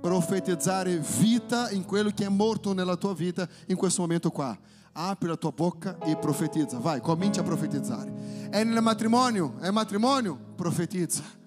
Profetizzare 0.00 0.98
vita 0.98 1.70
in 1.70 1.86
quello 1.86 2.10
che 2.10 2.26
è 2.26 2.28
morto 2.28 2.74
nella 2.74 2.96
tua 2.96 3.14
vita 3.14 3.48
in 3.68 3.76
questo 3.76 4.02
momento 4.02 4.30
qua. 4.30 4.56
Apri 4.92 5.28
la 5.28 5.36
tua 5.36 5.50
bocca 5.50 5.96
e 6.04 6.16
profetizza. 6.16 6.78
Vai, 6.78 7.00
comincia 7.00 7.40
a 7.40 7.44
profetizzare. 7.44 8.48
È 8.50 8.62
nel 8.62 8.82
matrimonio? 8.82 9.54
È 9.58 9.70
matrimonio? 9.70 10.38
Profetizza 10.54 11.42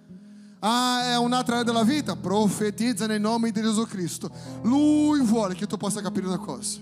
Ah, 0.59 1.11
è 1.11 1.17
un'altra 1.17 1.59
area 1.59 1.71
della 1.71 1.83
vita? 1.83 2.15
Profetizza 2.15 3.05
nel 3.05 3.21
nome 3.21 3.51
di 3.51 3.61
Gesù 3.61 3.85
Cristo. 3.85 4.31
Lui 4.63 5.21
vuole 5.21 5.53
che 5.53 5.67
tu 5.67 5.77
possa 5.77 6.01
capire 6.01 6.25
una 6.25 6.39
cosa. 6.39 6.79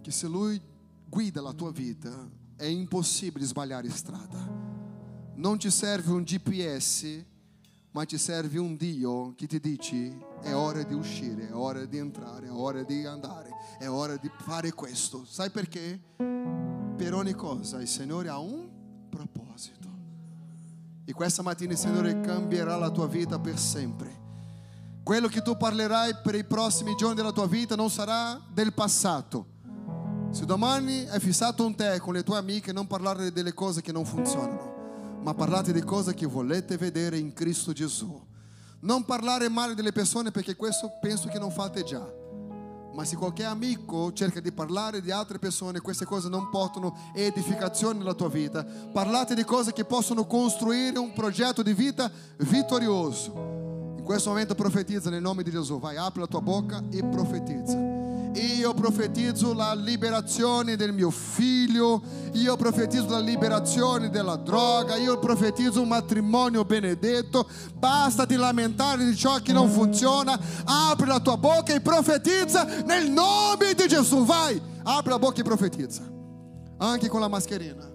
Che 0.00 0.10
se 0.10 0.26
Lui 0.28 0.60
guida 1.08 1.40
la 1.40 1.52
tua 1.52 1.72
vita 1.72 2.28
è 2.56 2.66
impossibile 2.66 3.44
sbagliare 3.44 3.90
strada. 3.90 4.38
Non 5.34 5.58
ti 5.58 5.70
serve 5.70 6.12
un 6.12 6.22
GPS, 6.22 7.24
ma 7.92 8.04
ti 8.04 8.18
serve 8.18 8.58
un 8.58 8.76
Dio 8.76 9.34
che 9.34 9.46
ti 9.46 9.58
dice 9.58 10.28
è 10.42 10.54
ora 10.54 10.82
di 10.82 10.94
uscire, 10.94 11.48
è 11.48 11.54
ora 11.54 11.84
di 11.84 11.98
entrare, 11.98 12.46
è 12.46 12.52
ora 12.52 12.82
di 12.82 13.04
andare, 13.04 13.50
è 13.78 13.88
ora 13.88 14.16
di 14.16 14.30
fare 14.38 14.72
questo. 14.72 15.24
Sai 15.26 15.50
perché? 15.50 16.00
Per 16.16 17.14
ogni 17.14 17.32
cosa 17.32 17.80
il 17.80 17.88
Signore 17.88 18.28
ha 18.28 18.38
un. 18.38 18.69
E 21.10 21.12
questa 21.12 21.42
mattina 21.42 21.72
il 21.72 21.78
Signore 21.78 22.20
cambierà 22.20 22.76
la 22.76 22.88
tua 22.88 23.08
vita 23.08 23.40
per 23.40 23.58
sempre. 23.58 24.16
Quello 25.02 25.26
che 25.26 25.42
tu 25.42 25.56
parlerai 25.56 26.18
per 26.22 26.36
i 26.36 26.44
prossimi 26.44 26.94
giorni 26.94 27.16
della 27.16 27.32
tua 27.32 27.48
vita 27.48 27.74
non 27.74 27.90
sarà 27.90 28.40
del 28.48 28.72
passato. 28.72 29.44
Se 30.30 30.44
domani 30.44 31.08
hai 31.08 31.18
fissato 31.18 31.66
un 31.66 31.74
tè 31.74 31.98
con 31.98 32.14
le 32.14 32.22
tue 32.22 32.36
amiche, 32.36 32.72
non 32.72 32.86
parlare 32.86 33.32
delle 33.32 33.52
cose 33.52 33.82
che 33.82 33.90
non 33.90 34.04
funzionano, 34.04 35.18
ma 35.20 35.34
parlate 35.34 35.72
di 35.72 35.82
cose 35.82 36.14
che 36.14 36.26
volete 36.26 36.76
vedere 36.76 37.18
in 37.18 37.32
Cristo 37.32 37.72
Gesù. 37.72 38.24
Non 38.82 39.04
parlare 39.04 39.48
male 39.48 39.74
delle 39.74 39.90
persone 39.90 40.30
perché 40.30 40.54
questo 40.54 40.92
penso 41.00 41.26
che 41.26 41.40
non 41.40 41.50
fate 41.50 41.82
già. 41.82 42.19
Ma 42.92 43.04
se 43.04 43.16
qualche 43.16 43.44
amico 43.44 44.12
cerca 44.12 44.40
di 44.40 44.52
parlare 44.52 45.00
di 45.00 45.10
altre 45.10 45.38
persone, 45.38 45.80
queste 45.80 46.04
cose 46.04 46.28
non 46.28 46.48
portano 46.50 46.96
edificazione 47.14 47.98
nella 47.98 48.14
tua 48.14 48.28
vita. 48.28 48.64
Parlate 48.64 49.34
di 49.34 49.44
cose 49.44 49.72
che 49.72 49.84
possono 49.84 50.26
costruire 50.26 50.98
un 50.98 51.12
progetto 51.12 51.62
di 51.62 51.72
vita 51.72 52.10
vittorioso. 52.38 53.94
In 53.96 54.02
questo 54.04 54.30
momento 54.30 54.54
profetizza 54.54 55.10
nel 55.10 55.22
nome 55.22 55.42
di 55.42 55.50
Gesù. 55.50 55.78
Vai, 55.78 55.96
apri 55.96 56.20
la 56.20 56.26
tua 56.26 56.40
bocca 56.40 56.82
e 56.90 57.04
profetizza. 57.04 57.89
Io 58.34 58.72
profetizzo 58.74 59.52
la 59.52 59.74
liberazione 59.74 60.76
del 60.76 60.92
mio 60.92 61.10
figlio, 61.10 62.00
io 62.32 62.56
profetizzo 62.56 63.08
la 63.08 63.18
liberazione 63.18 64.08
della 64.08 64.36
droga, 64.36 64.96
io 64.96 65.18
profetizzo 65.18 65.82
un 65.82 65.88
matrimonio 65.88 66.64
benedetto. 66.64 67.48
Basta 67.74 68.24
di 68.24 68.36
lamentare 68.36 69.04
di 69.04 69.16
ciò 69.16 69.40
che 69.40 69.52
non 69.52 69.68
funziona. 69.68 70.38
Apri 70.64 71.06
la 71.06 71.18
tua 71.18 71.36
bocca 71.36 71.74
e 71.74 71.80
profetizza 71.80 72.64
nel 72.84 73.10
nome 73.10 73.74
di 73.74 73.88
Gesù. 73.88 74.24
Vai, 74.24 74.60
apri 74.84 75.10
la 75.10 75.18
bocca 75.18 75.40
e 75.40 75.44
profetizza. 75.44 76.02
Anche 76.78 77.08
con 77.08 77.20
la 77.20 77.28
mascherina. 77.28 77.89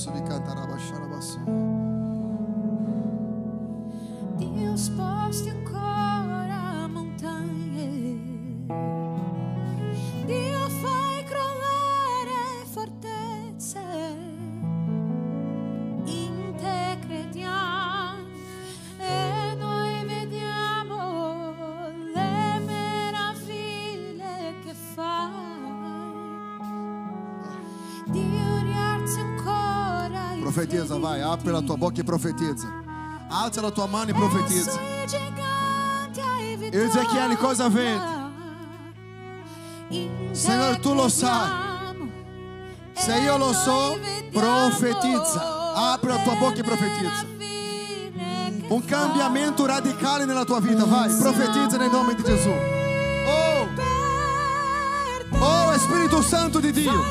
Subcantarabacharabassu. 0.00 1.89
Profetiza, 30.60 30.98
vai, 30.98 31.22
apri 31.22 31.50
la 31.50 31.62
tua 31.62 31.78
bocca 31.78 32.02
e 32.02 32.04
profetizza. 32.04 32.68
Alza 33.30 33.62
la 33.62 33.70
tua 33.70 33.86
mano 33.86 34.10
e 34.10 34.12
profetizza. 34.12 34.78
Giganti 35.06 36.20
hai 36.20 36.68
Ezechiele, 36.70 37.34
cosa? 37.38 37.70
In 39.88 40.28
Signore, 40.32 40.78
tu 40.80 40.92
lo 40.92 41.08
sai. 41.08 41.48
Se 42.92 43.14
e 43.14 43.20
io 43.22 43.38
lo 43.38 43.54
so, 43.54 43.98
vediamo 43.98 44.68
profetizza. 44.68 45.72
Apri 45.92 46.10
la 46.10 46.18
tua 46.18 46.34
bocca 46.34 46.58
e 46.58 46.62
profetizza. 46.62 47.24
che 47.38 48.66
Un 48.68 48.84
cambiamento 48.84 49.64
radicale 49.64 50.26
nella 50.26 50.44
tua 50.44 50.60
vita, 50.60 50.84
vai, 50.84 51.10
profetizza 51.16 51.78
nel 51.78 51.90
nome 51.90 52.14
di 52.14 52.22
Gesù. 52.22 52.50
Oh, 53.26 53.66
oh 55.38 55.78
Spirito 55.78 56.20
Santo 56.20 56.60
di 56.60 56.70
Dio. 56.70 57.02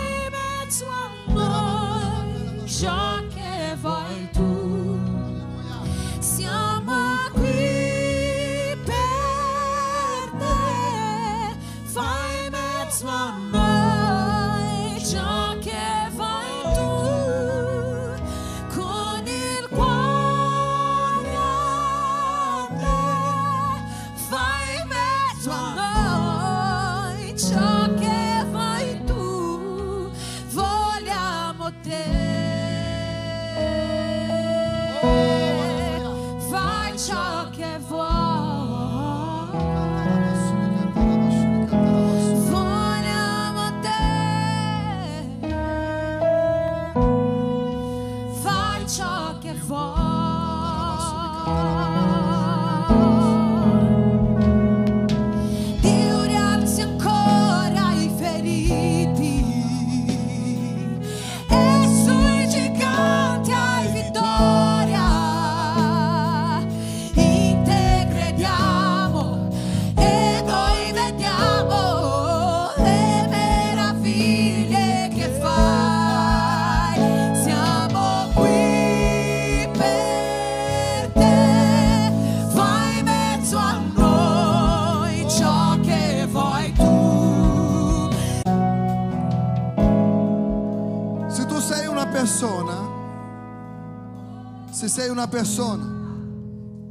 Persona 95.30 95.98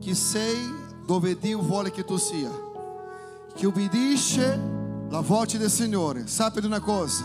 che 0.01 0.15
sei 0.15 0.75
dove 1.05 1.39
Dio 1.39 1.61
vuole 1.61 1.91
che 1.91 2.05
tu 2.05 2.17
sia, 2.17 2.51
che 3.55 3.67
obbedisce 3.67 4.61
la 5.11 5.21
voce 5.21 5.59
del 5.59 5.71
Signore, 5.71 6.27
sappi 6.27 6.65
una 6.65 6.81
cosa, 6.81 7.25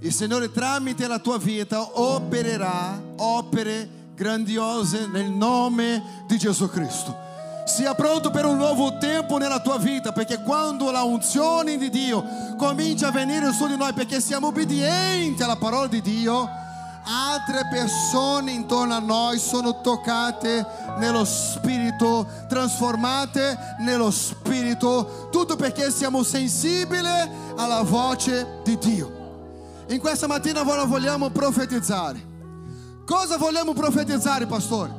il 0.00 0.12
Signore 0.12 0.50
tramite 0.50 1.06
la 1.06 1.18
tua 1.18 1.38
vita 1.38 1.98
opererà 2.00 3.00
opere 3.16 3.88
grandiose 4.14 5.06
nel 5.06 5.30
nome 5.30 6.24
di 6.26 6.36
Gesù 6.38 6.68
Cristo. 6.68 7.28
Sia 7.64 7.94
pronto 7.94 8.30
per 8.30 8.44
un 8.44 8.56
nuovo 8.56 8.98
tempo 8.98 9.38
nella 9.38 9.60
tua 9.60 9.78
vita, 9.78 10.12
perché 10.12 10.42
quando 10.42 10.90
la 10.90 11.02
unzione 11.02 11.76
di 11.76 11.88
Dio 11.90 12.24
comincia 12.56 13.08
a 13.08 13.12
venire 13.12 13.52
su 13.52 13.66
di 13.66 13.76
noi, 13.76 13.92
perché 13.92 14.20
siamo 14.20 14.48
obbedienti 14.48 15.42
alla 15.42 15.56
parola 15.56 15.86
di 15.86 16.00
Dio, 16.00 16.48
altre 17.04 17.66
persone 17.70 18.52
intorno 18.52 18.94
a 18.94 18.98
noi 18.98 19.38
sono 19.38 19.80
toccate 19.80 20.66
nello 20.98 21.24
spirito, 21.24 22.26
trasformate 22.48 23.76
nello 23.80 24.10
spirito, 24.10 25.28
tutto 25.30 25.56
perché 25.56 25.90
siamo 25.90 26.22
sensibili 26.22 27.08
alla 27.56 27.82
voce 27.82 28.60
di 28.64 28.78
Dio. 28.78 29.18
In 29.88 29.98
questa 29.98 30.26
mattina 30.26 30.62
noi 30.62 30.86
vogliamo 30.86 31.30
profetizzare. 31.30 32.28
Cosa 33.04 33.36
vogliamo 33.36 33.72
profetizzare, 33.72 34.46
pastore? 34.46 34.98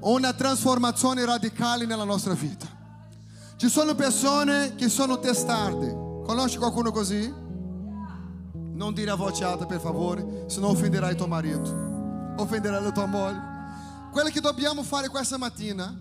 Una 0.00 0.32
trasformazione 0.32 1.24
radicale 1.24 1.86
nella 1.86 2.04
nostra 2.04 2.34
vita. 2.34 2.66
Ci 3.56 3.68
sono 3.68 3.94
persone 3.94 4.74
che 4.74 4.88
sono 4.88 5.20
testarde. 5.20 5.92
Conosci 6.26 6.58
qualcuno 6.58 6.90
così? 6.90 7.32
Non 8.74 8.94
dire 8.94 9.10
a 9.10 9.14
voce 9.14 9.44
alta, 9.44 9.66
per 9.66 9.80
favore, 9.80 10.44
senão 10.48 10.70
offenderai 10.70 11.14
tuo 11.14 11.26
marito, 11.26 12.34
offenderai 12.36 12.82
la 12.82 12.90
tua 12.90 13.06
moglie. 13.06 13.40
Quello 14.10 14.30
che 14.30 14.40
dobbiamo 14.40 14.82
fare 14.82 15.08
questa 15.08 15.36
mattina 15.36 15.94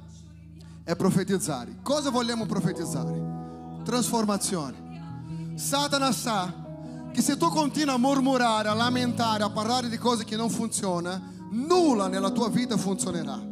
è 0.84 0.96
profetizzare. 0.96 1.78
Cosa 1.84 2.10
vogliamo 2.10 2.46
profetizzare? 2.46 3.80
Trasformazione. 3.84 5.54
Satana 5.56 6.12
sa 6.12 6.54
che 7.12 7.22
se 7.22 7.38
tu 7.38 7.50
continui 7.50 7.94
a 7.94 7.98
mormorare, 7.98 8.70
a 8.70 8.74
lamentare, 8.74 9.44
a 9.44 9.50
parlare 9.50 9.90
di 9.90 9.98
cose 9.98 10.24
che 10.24 10.36
non 10.36 10.50
funzionano, 10.50 11.22
nulla 11.52 12.08
nella 12.08 12.32
tua 12.32 12.50
vita 12.50 12.78
funzionerà. 12.78 13.50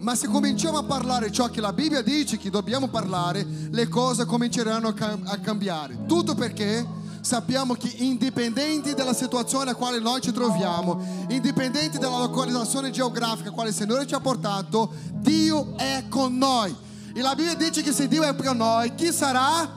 Ma 0.00 0.14
se 0.14 0.28
cominciamo 0.28 0.78
a 0.78 0.84
parlare 0.84 1.32
ciò 1.32 1.48
che 1.48 1.60
la 1.60 1.72
Bibbia 1.72 2.02
dice 2.02 2.36
che 2.36 2.50
dobbiamo 2.50 2.88
parlare, 2.88 3.44
le 3.70 3.88
cose 3.88 4.26
cominceranno 4.26 4.88
a, 4.88 4.92
cam- 4.92 5.26
a 5.26 5.38
cambiare. 5.38 6.04
Tutto 6.06 6.34
perché 6.34 6.86
sappiamo 7.20 7.74
che 7.74 7.92
indipendenti 7.96 8.94
dalla 8.94 9.14
situazione 9.14 9.64
nella 9.64 9.76
quale 9.76 9.98
noi 9.98 10.20
ci 10.20 10.32
troviamo, 10.32 11.26
indipendenti 11.28 11.98
dalla 11.98 12.18
localizzazione 12.18 12.90
geografica 12.90 13.50
a 13.50 13.52
quale 13.52 13.70
il 13.70 13.74
Signore 13.74 14.06
ci 14.06 14.14
ha 14.14 14.20
portato, 14.20 14.92
Dio 15.12 15.76
è 15.76 16.04
con 16.08 16.36
noi. 16.36 16.74
E 17.14 17.20
la 17.20 17.34
Bibbia 17.34 17.54
dice 17.54 17.82
che 17.82 17.92
se 17.92 18.08
Dio 18.08 18.22
è 18.22 18.34
con 18.34 18.56
noi, 18.56 18.94
chi 18.94 19.12
sarà 19.12 19.68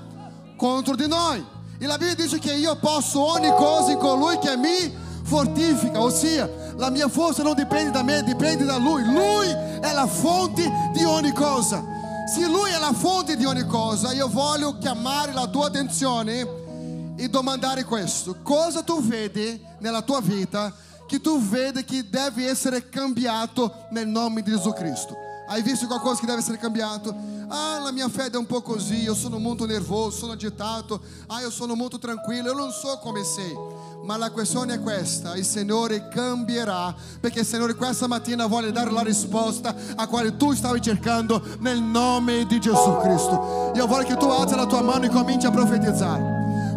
contro 0.55 0.95
di 0.95 1.07
noi. 1.07 1.43
E 1.77 1.85
la 1.85 1.97
Bibbia 1.97 2.15
dice 2.15 2.39
che 2.39 2.53
io 2.53 2.75
posso 2.77 3.19
ogni 3.19 3.49
cosa 3.55 3.91
in 3.91 3.97
colui 3.97 4.37
che 4.37 4.55
mi 4.55 4.93
fortifica, 5.23 5.99
ossia 5.99 6.49
la 6.77 6.89
mia 6.89 7.07
forza 7.07 7.43
non 7.43 7.53
dipende 7.53 7.91
da 7.91 8.03
me, 8.03 8.23
dipende 8.23 8.63
da 8.63 8.77
Lui. 8.77 9.03
Lui 9.03 9.47
è 9.47 9.91
la 9.93 10.07
fonte 10.07 10.71
di 10.93 11.03
ogni 11.03 11.31
cosa. 11.33 11.83
Se 12.33 12.45
Lui 12.47 12.71
è 12.71 12.79
la 12.79 12.93
fonte 12.93 13.35
di 13.35 13.45
ogni 13.45 13.65
cosa, 13.65 14.13
io 14.13 14.27
voglio 14.27 14.77
chiamare 14.77 15.33
la 15.33 15.47
tua 15.47 15.67
attenzione 15.67 16.60
e 17.17 17.29
domandare 17.29 17.83
questo: 17.83 18.37
cosa 18.41 18.83
tu 18.83 19.01
vedi 19.01 19.59
nella 19.79 20.01
tua 20.01 20.21
vita 20.21 20.73
che 21.07 21.19
tu 21.19 21.41
vedi 21.41 21.83
che 21.83 22.09
deve 22.09 22.47
essere 22.47 22.87
cambiato 22.89 23.87
nel 23.91 24.07
nome 24.07 24.41
di 24.41 24.51
Gesù 24.51 24.71
Cristo? 24.73 25.15
Hai 25.47 25.61
visto 25.61 25.85
qualcosa 25.85 26.21
che 26.21 26.25
deve 26.25 26.39
essere 26.39 26.57
cambiato? 26.57 27.13
Ah, 27.49 27.79
la 27.79 27.91
mia 27.91 28.07
fede 28.07 28.37
è 28.37 28.39
un 28.39 28.45
po' 28.45 28.61
così, 28.61 29.01
io 29.01 29.13
sono 29.13 29.37
molto 29.37 29.65
nervoso, 29.65 30.19
sono 30.19 30.31
agitato, 30.31 31.01
ah, 31.27 31.41
io 31.41 31.49
sono 31.49 31.75
molto 31.75 31.99
tranquillo, 31.99 32.51
io 32.51 32.53
non 32.53 32.71
so 32.71 32.97
come 33.01 33.21
sei. 33.25 33.53
Ma 34.05 34.15
la 34.15 34.31
questione 34.31 34.75
è 34.75 34.79
questa, 34.79 35.35
il 35.35 35.43
Signore 35.43 36.07
cambierà, 36.07 36.95
perché 37.19 37.41
il 37.41 37.45
Signore 37.45 37.75
questa 37.75 38.07
mattina 38.07 38.45
vuole 38.45 38.71
dare 38.71 38.91
la 38.91 39.01
risposta 39.01 39.75
a 39.95 40.07
quale 40.07 40.37
tu 40.37 40.53
stavi 40.53 40.81
cercando 40.81 41.43
nel 41.59 41.81
nome 41.81 42.45
di 42.45 42.57
Gesù 42.57 42.97
Cristo. 43.01 43.73
Io 43.75 43.85
voglio 43.87 44.07
che 44.07 44.15
tu 44.15 44.27
alzi 44.27 44.55
la 44.55 44.65
tua 44.65 44.81
mano 44.81 45.03
e 45.03 45.09
cominci 45.09 45.45
a 45.45 45.51
profetizzare. 45.51 46.30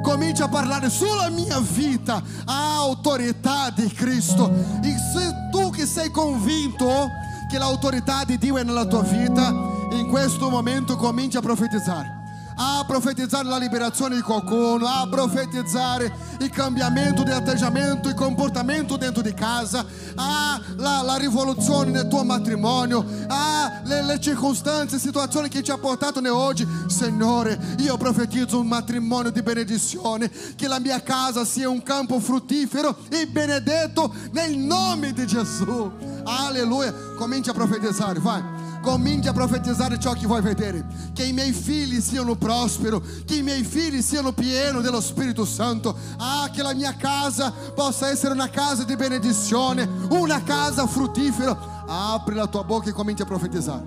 Cominci 0.05 0.43
a 0.43 0.49
parlare 0.49 0.91
sulla 0.91 1.31
mia 1.31 1.59
vita 1.61 2.23
a 2.45 2.75
autorità 2.77 3.71
di 3.71 3.89
Cristo. 3.89 4.53
E 4.83 4.95
se 4.99 5.49
tu 5.51 5.71
che 5.71 5.87
sei 5.87 6.11
convinto 6.11 7.11
che 7.49 7.57
l'autorità 7.57 8.23
di 8.23 8.37
Dio 8.37 8.59
è 8.59 8.63
nella 8.63 8.85
tua 8.85 9.01
vita, 9.01 9.49
in 9.93 10.07
questo 10.11 10.51
momento 10.51 10.97
cominci 10.97 11.39
a 11.39 11.41
profetizzare. 11.41 12.24
A 12.57 12.85
profetizzare 12.87 13.49
la 13.49 13.59
liberazione 13.59 14.15
di 14.15 14.21
qualcuno, 14.21 14.87
a 14.87 15.07
profetizzare 15.09 16.13
il 16.41 16.51
cambiamento 16.51 17.23
di 17.23 17.31
atteggiamento 17.31 18.09
e 18.09 18.15
comportamento 18.15 18.97
dentro 18.97 19.23
di 19.23 19.35
casa, 19.35 19.85
a 20.15 20.61
la, 20.77 21.03
la 21.03 21.17
rivoluzione 21.17 21.91
nel 21.91 22.07
tuo 22.07 22.23
matrimonio, 22.23 23.05
a 23.29 23.81
le, 23.85 24.03
le 24.03 24.21
circostanze, 24.21 24.99
situazioni 24.99 25.49
che 25.49 25.63
ci 25.63 25.71
ha 25.71 25.79
portato 25.79 26.21
ne 26.21 26.29
oggi. 26.29 26.67
Signore, 26.87 27.59
io 27.79 27.97
profetizzo 27.97 28.61
un 28.61 28.69
matrimonio 28.69 29.31
di 29.31 29.43
benedizione, 29.43 30.31
che 30.55 30.69
la 30.69 30.79
mia 30.79 31.03
casa 31.03 31.45
sia 31.45 31.69
un 31.69 31.83
campo 31.83 32.21
fruttifero 32.21 32.97
e 33.09 33.27
benedetto 33.27 34.15
nel 34.33 34.57
nome 34.57 35.13
di 35.13 35.27
Gesù. 35.27 35.91
Alleluia. 36.25 36.95
Cominci 37.17 37.51
a 37.51 37.53
profetizzare, 37.53 38.19
vai. 38.21 38.54
Cominci 38.85 39.29
a 39.29 39.33
profetizzare 39.33 39.99
ciò 39.99 40.13
che 40.13 40.27
vuoi 40.27 40.43
vedere. 40.43 40.87
Che 41.15 41.25
i 41.25 41.33
miei 41.33 41.53
figli 41.53 42.01
siano 42.03 42.37
prosperi, 42.37 43.01
che 43.25 43.37
i 43.37 43.43
miei 43.43 43.65
figli 43.65 44.03
siano 44.03 44.33
pieni 44.33 44.83
dello 44.83 45.01
Spirito 45.01 45.47
Santo. 45.47 45.97
Ah, 46.19 46.51
che 46.53 46.63
la 46.63 46.75
mia 46.75 46.95
casa 46.95 47.51
possa 47.51 48.11
essere 48.11 48.35
una 48.35 48.51
casa 48.51 48.85
di 48.85 48.95
benedizione, 48.95 49.89
una 50.11 50.43
casa 50.43 50.87
fruttifera. 50.87 51.83
Apri 51.87 52.35
la 52.35 52.47
tua 52.47 52.63
bocca 52.63 52.91
e 52.91 52.93
cominci 52.93 53.23
a 53.23 53.27
profetizzare. 53.27 53.83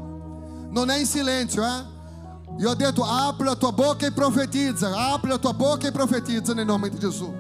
Non 0.72 0.90
è 0.90 0.98
in 0.98 1.06
silenzio, 1.06 1.64
eh? 1.64 1.96
Io 2.58 2.72
ho 2.72 3.04
apri 3.04 3.46
la 3.46 3.56
tua 3.56 3.72
bocca 3.72 4.08
e 4.08 4.12
profetizza, 4.12 5.12
apri 5.12 5.30
la 5.30 5.38
tua 5.38 5.54
bocca 5.54 5.88
e 5.88 5.92
profetizza 5.92 6.56
nel 6.56 6.66
nome 6.66 6.90
di 6.90 6.98
Gesù. 6.98 7.32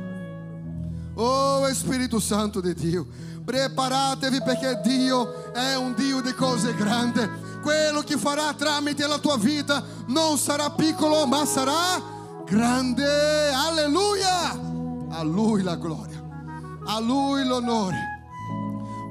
Oh 1.15 1.73
Spirito 1.73 2.19
Santo 2.19 2.61
di 2.61 2.75
Dio, 2.75 3.07
preparatevi 3.47 4.41
perché 4.43 4.81
Dio 4.83 5.53
è 5.53 5.73
un 5.77 5.93
Dio 5.95 6.19
di 6.19 6.33
cose 6.33 6.75
grandi. 6.75 7.21
Quello 7.61 8.01
che 8.01 8.17
farà 8.17 8.53
tramite 8.53 9.07
la 9.07 9.19
tua 9.19 9.37
vita 9.37 9.81
non 10.07 10.37
sarà 10.37 10.69
piccolo, 10.71 11.25
ma 11.25 11.45
sarà 11.45 12.43
grande. 12.45 13.49
Alleluia! 13.53 14.51
A 15.11 15.23
Lui 15.23 15.63
la 15.63 15.77
gloria, 15.77 16.21
a 16.87 16.99
Lui 16.99 17.45
l'onore. 17.45 17.95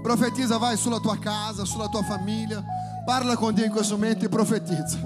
Profetizza, 0.02 0.58
vai 0.58 0.76
sulla 0.76 0.98
tua 0.98 1.16
casa, 1.18 1.64
sulla 1.64 1.88
tua 1.88 2.02
famiglia. 2.02 2.62
Parla 3.06 3.36
con 3.36 3.54
Dio 3.54 3.64
in 3.64 3.70
questo 3.70 3.94
momento 3.96 4.26
e 4.26 4.28
profetizza. 4.28 4.98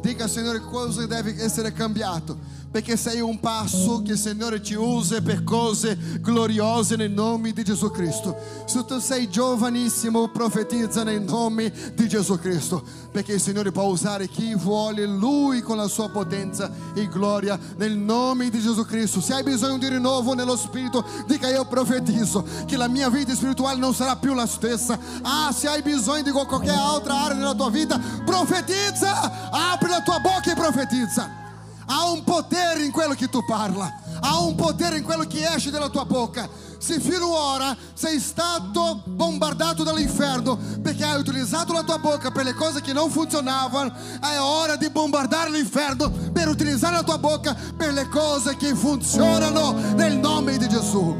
Dica, 0.00 0.28
Signore, 0.28 0.60
cosa 0.60 1.04
deve 1.06 1.34
essere 1.42 1.72
cambiato. 1.72 2.38
Perché 2.76 2.98
sei 2.98 3.22
un 3.22 3.40
passo 3.40 4.02
che 4.02 4.12
il 4.12 4.18
Signore 4.18 4.60
ti 4.60 4.74
usa 4.74 5.22
per 5.22 5.44
cose 5.44 5.96
gloriose 6.20 6.96
nel 6.96 7.10
nome 7.10 7.52
di 7.52 7.64
Gesù 7.64 7.90
Cristo. 7.90 8.36
Se 8.66 8.84
tu 8.84 8.98
sei 8.98 9.30
giovanissimo, 9.30 10.28
profetizza 10.28 11.02
nel 11.02 11.22
nome 11.22 11.72
di 11.94 12.06
Gesù 12.06 12.38
Cristo. 12.38 12.84
Perché 13.10 13.32
il 13.32 13.40
Signore 13.40 13.72
può 13.72 13.84
usare 13.84 14.28
chi 14.28 14.54
vuole 14.54 15.06
Lui 15.06 15.62
con 15.62 15.78
la 15.78 15.88
sua 15.88 16.10
potenza 16.10 16.70
e 16.92 17.08
gloria 17.08 17.58
nel 17.76 17.96
nome 17.96 18.50
di 18.50 18.60
Gesù 18.60 18.84
Cristo. 18.84 19.22
Se 19.22 19.32
hai 19.32 19.42
bisogno 19.42 19.78
di 19.78 19.88
rinnovo 19.88 20.34
nello 20.34 20.54
Spirito, 20.54 21.02
dica 21.26 21.48
io 21.48 21.64
profetizzo 21.64 22.44
che 22.66 22.76
la 22.76 22.88
mia 22.88 23.08
vita 23.08 23.34
spirituale 23.34 23.78
non 23.78 23.94
sarà 23.94 24.16
più 24.16 24.34
la 24.34 24.46
stessa. 24.46 24.98
Ah, 25.22 25.50
se 25.50 25.66
hai 25.66 25.80
bisogno 25.80 26.24
di 26.24 26.30
qualche 26.30 26.68
altra 26.68 27.22
area 27.22 27.38
nella 27.38 27.54
tua 27.54 27.70
vita, 27.70 27.98
profetizza, 28.22 29.50
apri 29.50 29.88
la 29.88 30.02
tua 30.02 30.18
bocca 30.18 30.52
e 30.52 30.54
profetizza. 30.54 31.44
Há 31.86 32.10
um 32.10 32.22
poder 32.22 32.80
em 32.80 32.90
quello 32.90 33.14
que 33.14 33.28
tu 33.28 33.42
parla. 33.46 33.92
Há 34.20 34.40
um 34.40 34.54
poder 34.54 34.92
em 34.94 35.02
quello 35.02 35.26
que 35.26 35.38
esce 35.38 35.70
dalla 35.70 35.88
tua 35.88 36.04
boca. 36.04 36.48
Se 36.78 37.00
fino 37.00 37.30
ora 37.30 37.76
sei 37.94 38.20
stato 38.20 39.02
bombardato 39.06 39.82
dall'inferno 39.82 40.58
perché 40.82 41.04
hai 41.04 41.18
utilizzato 41.18 41.72
la 41.72 41.82
tua 41.82 41.98
bocca 41.98 42.30
per 42.30 42.44
le 42.44 42.54
cose 42.54 42.80
che 42.80 42.92
non 42.92 43.10
funzionavano, 43.10 43.92
è 44.20 44.38
ora 44.38 44.76
di 44.76 44.90
bombardare 44.90 45.50
l'inferno 45.50 46.10
per 46.32 46.48
utilizzare 46.48 46.94
la 46.94 47.02
tua 47.02 47.18
bocca 47.18 47.56
per 47.76 47.92
le 47.92 48.08
cose 48.08 48.56
che 48.56 48.74
funzionano 48.74 49.72
nel 49.94 50.18
nome 50.18 50.58
di 50.58 50.68
Gesù. 50.68 51.16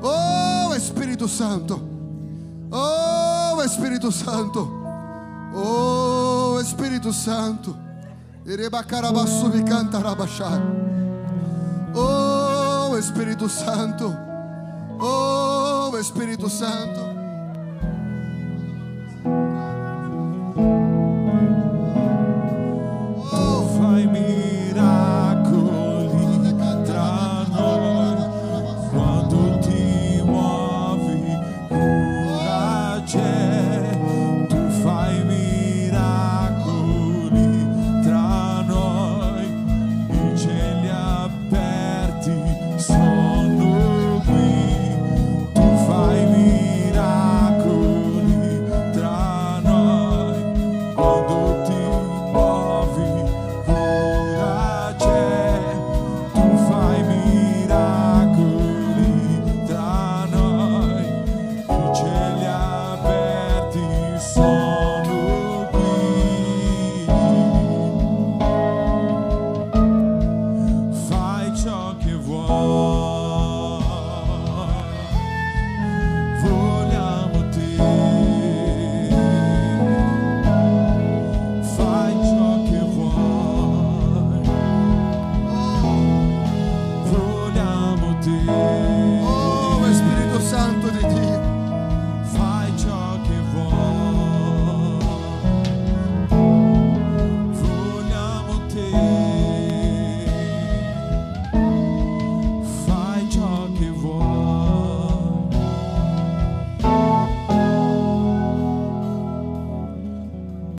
Oh 0.00 0.78
Spirito 0.78 1.26
Santo. 1.26 1.94
Oh 2.70 3.66
Spirito 3.66 4.10
Santo. 4.10 4.84
Oh 5.52 6.62
Spirito 6.62 7.12
Santo. 7.12 7.85
Oh 11.92 12.96
Espírito 12.96 13.48
Santo, 13.48 14.16
oh 15.00 15.98
Espírito 15.98 16.48
Santo. 16.48 17.15